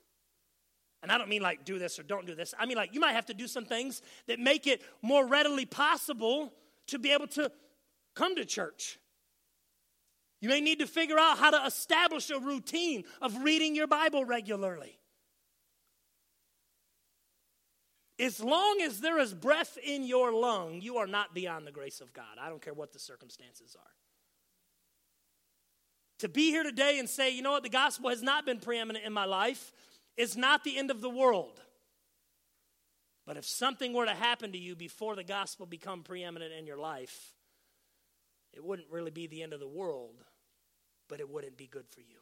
And 1.03 1.11
I 1.11 1.17
don't 1.17 1.29
mean 1.29 1.43
like 1.43 1.65
do 1.65 1.77
this 1.77 1.99
or 1.99 2.03
don't 2.03 2.25
do 2.25 2.33
this. 2.33 2.53
I 2.57 2.65
mean 2.65 2.77
like 2.77 2.93
you 2.93 2.99
might 2.99 3.13
have 3.13 3.27
to 3.27 3.33
do 3.33 3.47
some 3.47 3.65
things 3.65 4.01
that 4.27 4.39
make 4.39 4.65
it 4.65 4.81
more 5.01 5.25
readily 5.25 5.65
possible 5.65 6.51
to 6.87 6.99
be 6.99 7.11
able 7.11 7.27
to 7.27 7.51
come 8.15 8.35
to 8.35 8.45
church. 8.45 8.99
You 10.41 10.49
may 10.49 10.61
need 10.61 10.79
to 10.79 10.87
figure 10.87 11.17
out 11.17 11.37
how 11.37 11.51
to 11.51 11.65
establish 11.65 12.29
a 12.29 12.39
routine 12.39 13.03
of 13.21 13.43
reading 13.43 13.75
your 13.75 13.87
Bible 13.87 14.23
regularly. 14.23 14.97
As 18.19 18.39
long 18.39 18.81
as 18.81 18.99
there 18.99 19.19
is 19.19 19.33
breath 19.33 19.77
in 19.83 20.03
your 20.03 20.31
lung, 20.31 20.81
you 20.81 20.97
are 20.97 21.07
not 21.07 21.35
beyond 21.35 21.67
the 21.67 21.71
grace 21.71 22.01
of 22.01 22.13
God. 22.13 22.37
I 22.39 22.49
don't 22.49 22.61
care 22.61 22.73
what 22.73 22.93
the 22.93 22.99
circumstances 22.99 23.75
are. 23.77 23.91
To 26.19 26.29
be 26.29 26.49
here 26.49 26.63
today 26.63 26.97
and 26.97 27.07
say, 27.07 27.29
you 27.29 27.43
know 27.43 27.51
what, 27.51 27.61
the 27.61 27.69
gospel 27.69 28.09
has 28.09 28.23
not 28.23 28.45
been 28.45 28.59
preeminent 28.59 29.05
in 29.05 29.13
my 29.13 29.25
life 29.25 29.71
is 30.15 30.35
not 30.35 30.63
the 30.63 30.77
end 30.77 30.89
of 30.89 31.01
the 31.01 31.09
world. 31.09 31.61
But 33.27 33.35
if 33.35 33.45
something 33.45 33.91
were 33.91 34.05
to 34.05 34.13
happen 34.13 34.53
to 34.53 34.57
you 34.57 34.73
before 34.73 35.17
the 35.17 35.23
gospel 35.23 35.65
become 35.65 36.01
preeminent 36.01 36.53
in 36.53 36.65
your 36.65 36.77
life, 36.77 37.33
it 38.53 38.63
wouldn't 38.63 38.89
really 38.89 39.11
be 39.11 39.27
the 39.27 39.43
end 39.43 39.51
of 39.51 39.59
the 39.59 39.67
world, 39.67 40.15
but 41.09 41.19
it 41.19 41.29
wouldn't 41.29 41.57
be 41.57 41.67
good 41.67 41.89
for 41.89 41.99
you. 41.99 42.19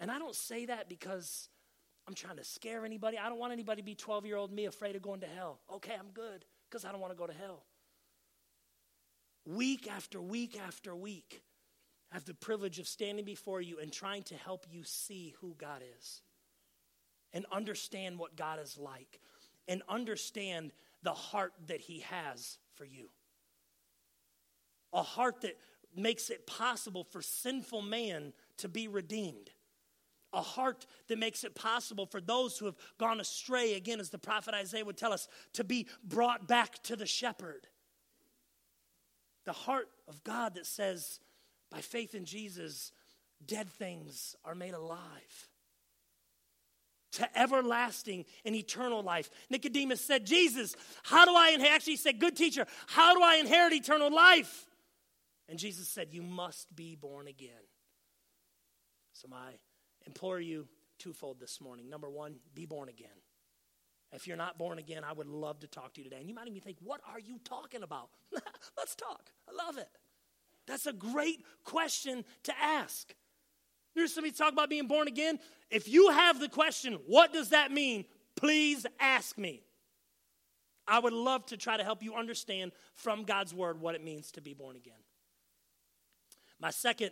And 0.00 0.10
I 0.10 0.18
don't 0.18 0.34
say 0.34 0.66
that 0.66 0.88
because 0.88 1.48
I'm 2.08 2.14
trying 2.14 2.36
to 2.38 2.44
scare 2.44 2.84
anybody. 2.84 3.16
I 3.16 3.28
don't 3.28 3.38
want 3.38 3.52
anybody 3.52 3.80
to 3.80 3.86
be 3.86 3.94
12 3.94 4.26
year 4.26 4.36
old 4.36 4.52
me 4.52 4.64
afraid 4.64 4.96
of 4.96 5.02
going 5.02 5.20
to 5.20 5.28
hell. 5.28 5.60
Okay, 5.74 5.94
I'm 5.96 6.10
good 6.12 6.44
because 6.68 6.84
I 6.84 6.90
don't 6.90 7.00
want 7.00 7.12
to 7.12 7.18
go 7.18 7.28
to 7.28 7.32
hell. 7.32 7.62
Week 9.46 9.88
after 9.88 10.20
week 10.20 10.58
after 10.66 10.96
week, 10.96 11.42
I 12.10 12.16
have 12.16 12.24
the 12.24 12.34
privilege 12.34 12.80
of 12.80 12.88
standing 12.88 13.24
before 13.24 13.60
you 13.60 13.78
and 13.78 13.92
trying 13.92 14.24
to 14.24 14.34
help 14.34 14.66
you 14.68 14.82
see 14.82 15.36
who 15.40 15.54
God 15.56 15.82
is 15.96 16.22
and 17.36 17.44
understand 17.52 18.18
what 18.18 18.34
God 18.34 18.58
is 18.58 18.78
like 18.78 19.20
and 19.68 19.82
understand 19.90 20.72
the 21.02 21.12
heart 21.12 21.52
that 21.66 21.82
He 21.82 22.00
has 22.00 22.56
for 22.76 22.86
you. 22.86 23.10
A 24.94 25.02
heart 25.02 25.42
that 25.42 25.58
makes 25.94 26.30
it 26.30 26.46
possible 26.46 27.04
for 27.04 27.20
sinful 27.20 27.82
man 27.82 28.32
to 28.56 28.68
be 28.68 28.88
redeemed. 28.88 29.50
a 30.32 30.42
heart 30.42 30.86
that 31.08 31.18
makes 31.18 31.44
it 31.44 31.54
possible 31.54 32.06
for 32.06 32.20
those 32.20 32.58
who 32.58 32.66
have 32.66 32.76
gone 32.98 33.20
astray, 33.20 33.74
again, 33.74 33.98
as 34.00 34.10
the 34.10 34.18
prophet 34.18 34.54
Isaiah 34.54 34.84
would 34.84 34.96
tell 34.96 35.12
us, 35.12 35.28
to 35.54 35.64
be 35.64 35.86
brought 36.04 36.46
back 36.46 36.82
to 36.84 36.96
the 36.96 37.06
shepherd. 37.06 37.66
The 39.44 39.52
heart 39.52 39.88
of 40.08 40.22
God 40.24 40.54
that 40.54 40.66
says, 40.66 41.20
by 41.70 41.80
faith 41.80 42.14
in 42.14 42.24
Jesus, 42.24 42.92
dead 43.44 43.68
things 43.68 44.36
are 44.44 44.54
made 44.54 44.74
alive 44.74 45.48
to 47.16 47.38
everlasting 47.38 48.24
and 48.44 48.54
eternal 48.54 49.02
life. 49.02 49.30
Nicodemus 49.50 50.00
said, 50.00 50.24
Jesus, 50.24 50.76
how 51.02 51.24
do 51.24 51.34
I 51.34 51.50
inherit? 51.50 51.74
Actually, 51.74 51.94
he 51.94 51.98
said, 51.98 52.20
Good 52.20 52.36
teacher, 52.36 52.66
how 52.86 53.14
do 53.14 53.22
I 53.22 53.36
inherit 53.36 53.72
eternal 53.72 54.14
life? 54.14 54.66
And 55.48 55.58
Jesus 55.58 55.88
said, 55.88 56.08
You 56.12 56.22
must 56.22 56.74
be 56.74 56.94
born 56.94 57.26
again. 57.26 57.50
So, 59.12 59.28
I 59.32 59.52
implore 60.06 60.40
you 60.40 60.68
twofold 60.98 61.40
this 61.40 61.60
morning. 61.60 61.88
Number 61.88 62.10
one, 62.10 62.36
be 62.54 62.66
born 62.66 62.88
again. 62.88 63.08
If 64.12 64.26
you're 64.26 64.36
not 64.36 64.58
born 64.58 64.78
again, 64.78 65.02
I 65.04 65.12
would 65.12 65.26
love 65.26 65.60
to 65.60 65.66
talk 65.66 65.94
to 65.94 66.00
you 66.00 66.04
today. 66.04 66.20
And 66.20 66.28
you 66.28 66.34
might 66.34 66.48
even 66.48 66.60
think, 66.60 66.76
What 66.82 67.00
are 67.10 67.18
you 67.18 67.38
talking 67.44 67.82
about? 67.82 68.10
Let's 68.76 68.94
talk. 68.94 69.30
I 69.48 69.66
love 69.66 69.78
it. 69.78 69.88
That's 70.66 70.86
a 70.86 70.92
great 70.92 71.44
question 71.64 72.24
to 72.44 72.52
ask. 72.60 73.14
There's 73.94 74.12
somebody 74.12 74.32
talk 74.32 74.52
about 74.52 74.68
being 74.68 74.88
born 74.88 75.08
again. 75.08 75.38
If 75.70 75.88
you 75.88 76.10
have 76.10 76.38
the 76.38 76.48
question, 76.48 76.98
what 77.06 77.32
does 77.32 77.50
that 77.50 77.72
mean? 77.72 78.04
Please 78.36 78.86
ask 79.00 79.36
me. 79.36 79.62
I 80.88 81.00
would 81.00 81.12
love 81.12 81.46
to 81.46 81.56
try 81.56 81.76
to 81.76 81.82
help 81.82 82.02
you 82.02 82.14
understand 82.14 82.72
from 82.94 83.24
God's 83.24 83.52
word 83.52 83.80
what 83.80 83.94
it 83.94 84.04
means 84.04 84.30
to 84.32 84.40
be 84.40 84.54
born 84.54 84.76
again. 84.76 84.94
My 86.60 86.70
second 86.70 87.10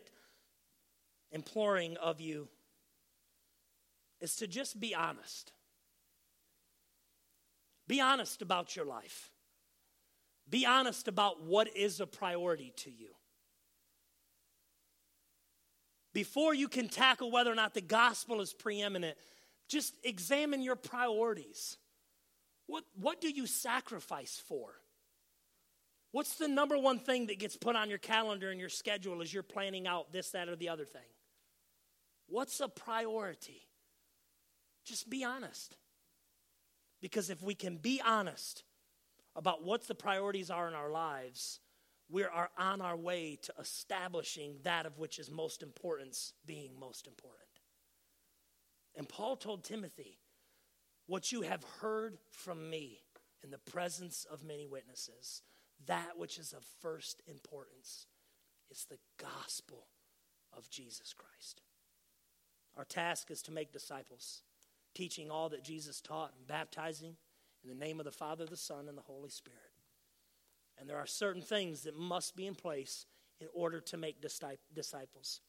imploring 1.33 1.97
of 1.97 2.21
you 2.21 2.49
is 4.21 4.37
to 4.37 4.47
just 4.47 4.79
be 4.79 4.95
honest. 4.95 5.53
Be 7.89 8.01
honest 8.01 8.41
about 8.43 8.77
your 8.77 8.87
life. 8.87 9.31
Be 10.49 10.65
honest 10.65 11.09
about 11.09 11.43
what 11.43 11.77
is 11.77 12.01
a 12.01 12.07
priority 12.07 12.73
to 12.77 12.91
you 12.91 13.09
before 16.15 16.55
you 16.55 16.69
can 16.69 16.89
tackle 16.89 17.31
whether 17.31 17.53
or 17.53 17.57
not 17.57 17.75
the 17.75 17.81
gospel 17.81 18.41
is 18.41 18.55
preeminent, 18.55 19.19
just 19.69 19.95
examine 20.05 20.63
your 20.63 20.77
priorities. 20.77 21.77
What, 22.67 22.85
what 22.99 23.21
do 23.21 23.29
you 23.29 23.47
sacrifice 23.47 24.41
for? 24.49 24.71
What's 26.13 26.37
the 26.37 26.49
number 26.49 26.79
one 26.79 27.01
thing 27.01 27.27
that 27.27 27.41
gets 27.41 27.57
put 27.57 27.75
on 27.75 27.91
your 27.91 27.99
calendar 27.99 28.51
and 28.51 28.61
your 28.61 28.69
schedule 28.69 29.21
as 29.21 29.35
you're 29.35 29.43
planning 29.43 29.89
out 29.89 30.13
this, 30.13 30.31
that, 30.31 30.49
or 30.49 30.55
the 30.55 30.69
other 30.69 30.85
thing? 30.85 31.03
What's 32.29 32.61
a 32.61 32.69
priority? 32.69 33.67
Just 34.85 35.11
be 35.11 35.25
honest. 35.25 35.77
Because 37.03 37.31
if 37.31 37.43
we 37.43 37.55
can 37.55 37.77
be 37.77 38.01
honest 38.01 38.63
about 39.35 39.65
what 39.65 39.89
the 39.89 39.95
priorities 39.95 40.51
are 40.51 40.69
in 40.69 40.75
our 40.75 40.91
lives, 40.91 41.59
we 42.09 42.23
are 42.25 42.51
on 42.59 42.81
our 42.81 42.97
way 42.97 43.39
to 43.43 43.55
establishing 43.59 44.57
that 44.63 44.87
of 44.87 44.99
which 44.99 45.19
is 45.19 45.31
most 45.31 45.63
importance 45.63 46.35
being 46.47 46.79
most 46.79 47.07
important. 47.07 47.41
And 48.97 49.09
Paul 49.09 49.37
told 49.37 49.65
Timothy, 49.65 50.19
What 51.07 51.33
you 51.33 51.43
have 51.43 51.65
heard 51.81 52.19
from 52.31 52.71
me 52.71 53.01
in 53.43 53.51
the 53.51 53.59
presence 53.59 54.27
of 54.31 54.45
many 54.45 54.67
witnesses, 54.67 55.43
that 55.87 56.17
which 56.17 56.39
is 56.39 56.53
of 56.53 56.65
first 56.81 57.23
importance 57.27 58.07
is 58.71 58.87
the 58.89 58.99
gospel 59.19 59.87
of 60.57 60.71
Jesus 60.71 61.13
Christ. 61.13 61.63
Our 62.77 62.85
task 62.85 63.31
is 63.31 63.43
to 63.43 63.53
make 63.53 63.73
disciples, 63.73 64.43
teaching 64.95 65.31
all 65.31 65.49
that 65.51 65.65
Jesus 65.65 66.01
taught 66.01 66.33
and 66.37 66.47
baptizing 66.47 67.17
in 67.63 67.69
the 67.69 67.75
name 67.75 67.99
of 67.99 68.05
the 68.05 68.13
Father, 68.13 68.47
the 68.47 68.57
Son, 68.57 68.89
and 68.89 68.97
the 68.97 69.03
Holy 69.03 69.31
Spirit. 69.31 69.74
And 70.79 70.89
there 70.89 70.99
are 70.99 71.07
certain 71.07 71.43
things 71.43 71.83
that 71.83 71.97
must 71.97 72.37
be 72.37 72.47
in 72.47 72.55
place 72.55 73.07
in 73.41 73.49
order 73.55 73.81
to 73.81 73.97
make 73.97 74.21
disciples. 74.21 75.41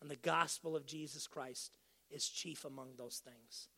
And 0.00 0.10
the 0.10 0.16
gospel 0.16 0.76
of 0.76 0.86
Jesus 0.86 1.26
Christ 1.26 1.72
is 2.10 2.28
chief 2.28 2.64
among 2.64 2.96
those 2.96 3.22
things. 3.24 3.68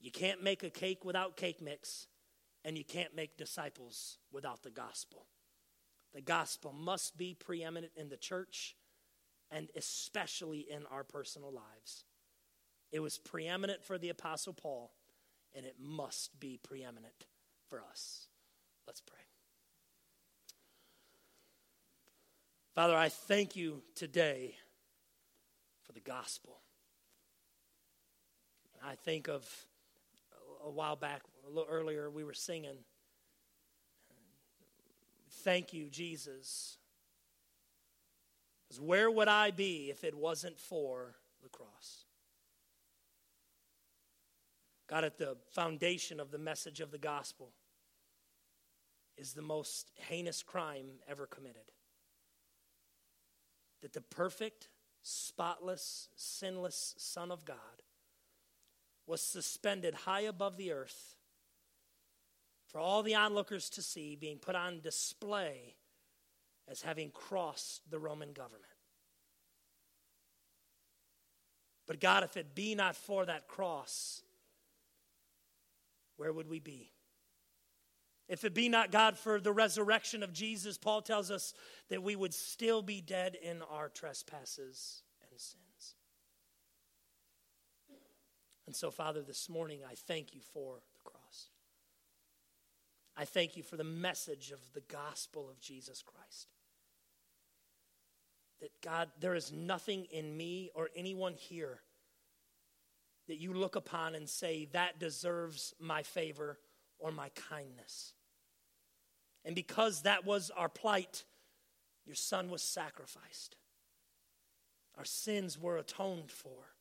You 0.00 0.10
can't 0.10 0.42
make 0.42 0.62
a 0.62 0.70
cake 0.70 1.04
without 1.04 1.36
cake 1.36 1.60
mix, 1.60 2.06
and 2.64 2.76
you 2.76 2.84
can't 2.84 3.14
make 3.14 3.36
disciples 3.36 4.18
without 4.32 4.62
the 4.62 4.70
gospel. 4.70 5.26
The 6.14 6.22
gospel 6.22 6.72
must 6.72 7.16
be 7.16 7.34
preeminent 7.34 7.92
in 7.96 8.08
the 8.08 8.16
church 8.16 8.76
and 9.50 9.68
especially 9.76 10.66
in 10.70 10.86
our 10.86 11.04
personal 11.04 11.52
lives. 11.52 12.04
It 12.92 13.00
was 13.00 13.18
preeminent 13.18 13.84
for 13.84 13.98
the 13.98 14.08
Apostle 14.08 14.52
Paul, 14.52 14.92
and 15.54 15.64
it 15.66 15.76
must 15.78 16.38
be 16.38 16.58
preeminent 16.62 17.26
for 17.68 17.82
us. 17.82 18.28
Let's 18.86 19.00
pray. 19.00 19.29
Father, 22.80 22.96
I 22.96 23.10
thank 23.10 23.56
you 23.56 23.82
today 23.94 24.54
for 25.82 25.92
the 25.92 26.00
gospel. 26.00 26.62
I 28.82 28.94
think 28.94 29.28
of 29.28 29.46
a 30.64 30.70
while 30.70 30.96
back, 30.96 31.20
a 31.46 31.50
little 31.50 31.68
earlier, 31.70 32.08
we 32.08 32.24
were 32.24 32.32
singing, 32.32 32.78
Thank 35.44 35.74
you, 35.74 35.90
Jesus. 35.90 36.78
Because 38.66 38.80
where 38.80 39.10
would 39.10 39.28
I 39.28 39.50
be 39.50 39.90
if 39.90 40.02
it 40.02 40.14
wasn't 40.14 40.58
for 40.58 41.16
the 41.42 41.50
cross? 41.50 42.06
God, 44.88 45.04
at 45.04 45.18
the 45.18 45.36
foundation 45.50 46.18
of 46.18 46.30
the 46.30 46.38
message 46.38 46.80
of 46.80 46.92
the 46.92 46.96
gospel 46.96 47.50
is 49.18 49.34
the 49.34 49.42
most 49.42 49.90
heinous 50.08 50.42
crime 50.42 50.86
ever 51.06 51.26
committed 51.26 51.70
that 53.82 53.92
the 53.92 54.00
perfect, 54.00 54.68
spotless, 55.02 56.08
sinless 56.16 56.94
Son 56.98 57.30
of 57.30 57.44
God 57.44 57.56
was 59.06 59.22
suspended 59.22 59.94
high 59.94 60.20
above 60.20 60.56
the 60.56 60.72
earth 60.72 61.16
for 62.68 62.78
all 62.78 63.02
the 63.02 63.16
onlookers 63.16 63.68
to 63.70 63.82
see, 63.82 64.14
being 64.14 64.38
put 64.38 64.54
on 64.54 64.80
display 64.80 65.74
as 66.68 66.82
having 66.82 67.10
crossed 67.10 67.82
the 67.90 67.98
Roman 67.98 68.32
government. 68.32 68.62
But 71.88 71.98
God, 71.98 72.22
if 72.22 72.36
it 72.36 72.54
be 72.54 72.76
not 72.76 72.94
for 72.94 73.26
that 73.26 73.48
cross, 73.48 74.22
where 76.16 76.32
would 76.32 76.48
we 76.48 76.60
be? 76.60 76.92
If 78.30 78.44
it 78.44 78.54
be 78.54 78.68
not 78.68 78.92
God 78.92 79.18
for 79.18 79.40
the 79.40 79.50
resurrection 79.50 80.22
of 80.22 80.32
Jesus, 80.32 80.78
Paul 80.78 81.02
tells 81.02 81.32
us 81.32 81.52
that 81.88 82.04
we 82.04 82.14
would 82.14 82.32
still 82.32 82.80
be 82.80 83.00
dead 83.00 83.36
in 83.42 83.60
our 83.68 83.88
trespasses 83.88 85.02
and 85.28 85.40
sins. 85.40 85.96
And 88.68 88.76
so, 88.76 88.92
Father, 88.92 89.20
this 89.20 89.48
morning 89.48 89.80
I 89.84 89.94
thank 89.94 90.32
you 90.32 90.40
for 90.54 90.76
the 90.76 91.10
cross. 91.10 91.48
I 93.16 93.24
thank 93.24 93.56
you 93.56 93.64
for 93.64 93.76
the 93.76 93.82
message 93.82 94.52
of 94.52 94.60
the 94.74 94.82
gospel 94.82 95.50
of 95.50 95.58
Jesus 95.58 96.00
Christ. 96.00 96.46
That, 98.60 98.70
God, 98.80 99.08
there 99.18 99.34
is 99.34 99.50
nothing 99.50 100.06
in 100.12 100.36
me 100.36 100.70
or 100.76 100.90
anyone 100.94 101.34
here 101.34 101.80
that 103.26 103.40
you 103.40 103.54
look 103.54 103.74
upon 103.74 104.14
and 104.14 104.28
say, 104.28 104.68
that 104.72 105.00
deserves 105.00 105.74
my 105.80 106.04
favor 106.04 106.60
or 107.00 107.10
my 107.10 107.30
kindness. 107.30 108.14
And 109.44 109.54
because 109.54 110.02
that 110.02 110.24
was 110.24 110.50
our 110.56 110.68
plight, 110.68 111.24
your 112.04 112.14
son 112.14 112.50
was 112.50 112.62
sacrificed. 112.62 113.56
Our 114.98 115.04
sins 115.04 115.58
were 115.58 115.78
atoned 115.78 116.30
for. 116.30 116.74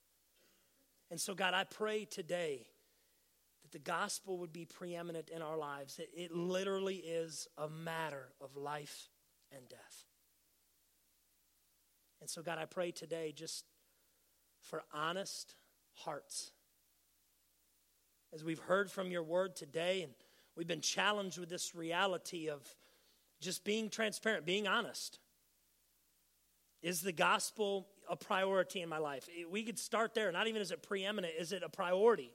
And 1.12 1.20
so, 1.20 1.34
God, 1.34 1.54
I 1.54 1.64
pray 1.64 2.06
today 2.06 2.68
that 3.64 3.72
the 3.72 3.80
gospel 3.80 4.38
would 4.40 4.54
be 4.54 4.66
preeminent 4.66 5.30
in 5.30 5.42
our 5.42 5.58
lives. 5.58 6.00
It, 6.00 6.10
it 6.16 6.32
literally 6.32 6.98
is 6.98 7.48
a 7.58 7.70
matter 7.70 8.28
of 8.42 8.56
life 8.56 9.10
and 9.56 9.68
death. 9.70 10.06
And 12.22 12.30
so, 12.30 12.42
God, 12.42 12.58
I 12.58 12.66
pray 12.66 12.92
today 12.92 13.34
just 13.36 13.66
for 14.62 14.84
honest 14.94 15.56
hearts. 15.94 16.52
As 18.34 18.44
we've 18.44 18.60
heard 18.60 18.92
from 18.92 19.12
your 19.12 19.24
word 19.24 19.56
today 19.56 20.04
and 20.04 20.14
We've 20.56 20.68
been 20.68 20.82
challenged 20.82 21.38
with 21.38 21.50
this 21.50 21.74
reality 21.74 22.50
of 22.50 22.62
just 23.40 23.64
being 23.64 23.90
transparent, 23.90 24.46
being 24.46 24.68
honest. 24.68 25.20
Is 26.82 27.02
the 27.02 27.12
gospel 27.12 27.88
a 28.10 28.16
priority 28.16 28.82
in 28.82 28.90
my 28.90 28.98
life? 28.98 29.28
We 29.50 29.64
could 29.64 29.80
start 29.80 30.14
there. 30.14 30.32
Not 30.32 30.48
even 30.48 30.62
is 30.62 30.72
it 30.72 30.82
preeminent, 30.82 31.34
is 31.38 31.52
it 31.52 31.64
a 31.64 31.70
priority? 31.70 32.32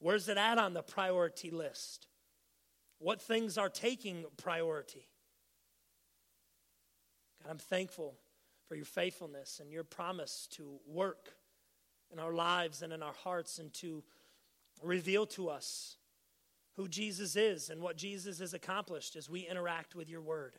Where's 0.00 0.28
it 0.28 0.36
at 0.36 0.58
on 0.58 0.74
the 0.74 0.82
priority 0.82 1.50
list? 1.50 2.06
What 2.98 3.20
things 3.22 3.58
are 3.58 3.68
taking 3.68 4.24
priority? 4.36 5.08
God, 7.42 7.50
I'm 7.50 7.58
thankful 7.58 8.14
for 8.68 8.74
your 8.74 8.84
faithfulness 8.84 9.60
and 9.60 9.72
your 9.72 9.84
promise 9.84 10.48
to 10.52 10.78
work 10.86 11.30
in 12.12 12.18
our 12.18 12.32
lives 12.32 12.82
and 12.82 12.92
in 12.92 13.02
our 13.02 13.14
hearts 13.24 13.58
and 13.58 13.72
to 13.74 14.02
reveal 14.82 15.26
to 15.26 15.48
us 15.48 15.96
who 16.78 16.86
Jesus 16.86 17.34
is 17.34 17.70
and 17.70 17.82
what 17.82 17.96
Jesus 17.96 18.38
has 18.38 18.54
accomplished 18.54 19.16
as 19.16 19.28
we 19.28 19.40
interact 19.40 19.96
with 19.96 20.08
your 20.08 20.20
word. 20.20 20.56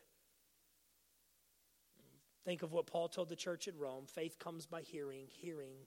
Think 2.44 2.62
of 2.62 2.72
what 2.72 2.86
Paul 2.86 3.08
told 3.08 3.30
the 3.30 3.36
church 3.36 3.66
at 3.66 3.78
Rome 3.78 4.04
faith 4.06 4.38
comes 4.38 4.66
by 4.66 4.82
hearing, 4.82 5.24
hearing 5.28 5.86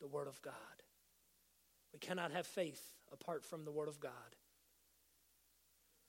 the 0.00 0.06
word 0.06 0.28
of 0.28 0.40
God. 0.40 0.54
We 1.92 1.98
cannot 1.98 2.30
have 2.30 2.46
faith 2.46 2.80
apart 3.12 3.44
from 3.44 3.64
the 3.64 3.72
word 3.72 3.88
of 3.88 3.98
God. 3.98 4.12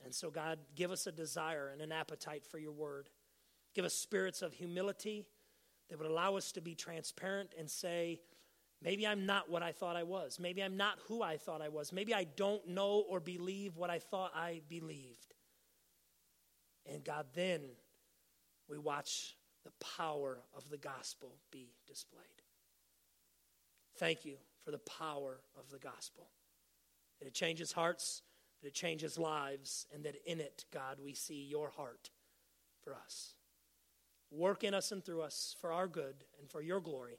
And 0.04 0.14
so, 0.14 0.30
God, 0.30 0.60
give 0.76 0.92
us 0.92 1.08
a 1.08 1.12
desire 1.12 1.70
and 1.72 1.82
an 1.82 1.90
appetite 1.90 2.46
for 2.46 2.58
your 2.58 2.70
word. 2.70 3.10
Give 3.74 3.84
us 3.84 3.94
spirits 3.94 4.40
of 4.40 4.52
humility 4.52 5.26
that 5.90 5.98
would 5.98 6.08
allow 6.08 6.36
us 6.36 6.52
to 6.52 6.60
be 6.60 6.76
transparent 6.76 7.54
and 7.58 7.68
say, 7.68 8.20
maybe 8.82 9.06
I'm 9.06 9.26
not 9.26 9.50
what 9.50 9.62
I 9.62 9.72
thought 9.72 9.96
I 9.96 10.02
was. 10.02 10.38
Maybe 10.38 10.62
I'm 10.62 10.76
not 10.76 10.98
who 11.06 11.22
I 11.22 11.36
thought 11.36 11.62
I 11.62 11.68
was. 11.68 11.92
Maybe 11.92 12.14
I 12.14 12.24
don't 12.24 12.66
know 12.68 13.04
or 13.08 13.20
believe 13.20 13.76
what 13.76 13.90
I 13.90 13.98
thought 13.98 14.32
I 14.34 14.62
believed. 14.68 15.34
And 16.90 17.04
God, 17.04 17.26
then 17.34 17.60
we 18.68 18.78
watch 18.78 19.36
the 19.64 19.72
power 19.96 20.38
of 20.56 20.68
the 20.70 20.78
gospel 20.78 21.34
be 21.50 21.72
displayed. 21.86 22.24
Thank 23.98 24.24
you 24.24 24.36
for 24.64 24.70
the 24.70 24.78
power 24.78 25.40
of 25.58 25.70
the 25.70 25.78
gospel. 25.78 26.28
That 27.18 27.26
it 27.26 27.34
changes 27.34 27.72
hearts, 27.72 28.22
that 28.62 28.68
it 28.68 28.74
changes 28.74 29.18
lives, 29.18 29.86
and 29.92 30.04
that 30.04 30.14
in 30.24 30.40
it, 30.40 30.64
God, 30.72 30.98
we 31.04 31.14
see 31.14 31.46
your 31.50 31.70
heart 31.70 32.10
for 32.82 32.94
us. 32.94 33.34
Work 34.30 34.62
in 34.62 34.74
us 34.74 34.92
and 34.92 35.04
through 35.04 35.22
us 35.22 35.56
for 35.60 35.72
our 35.72 35.88
good 35.88 36.24
and 36.38 36.50
for 36.50 36.60
your 36.60 36.80
glory. 36.80 37.18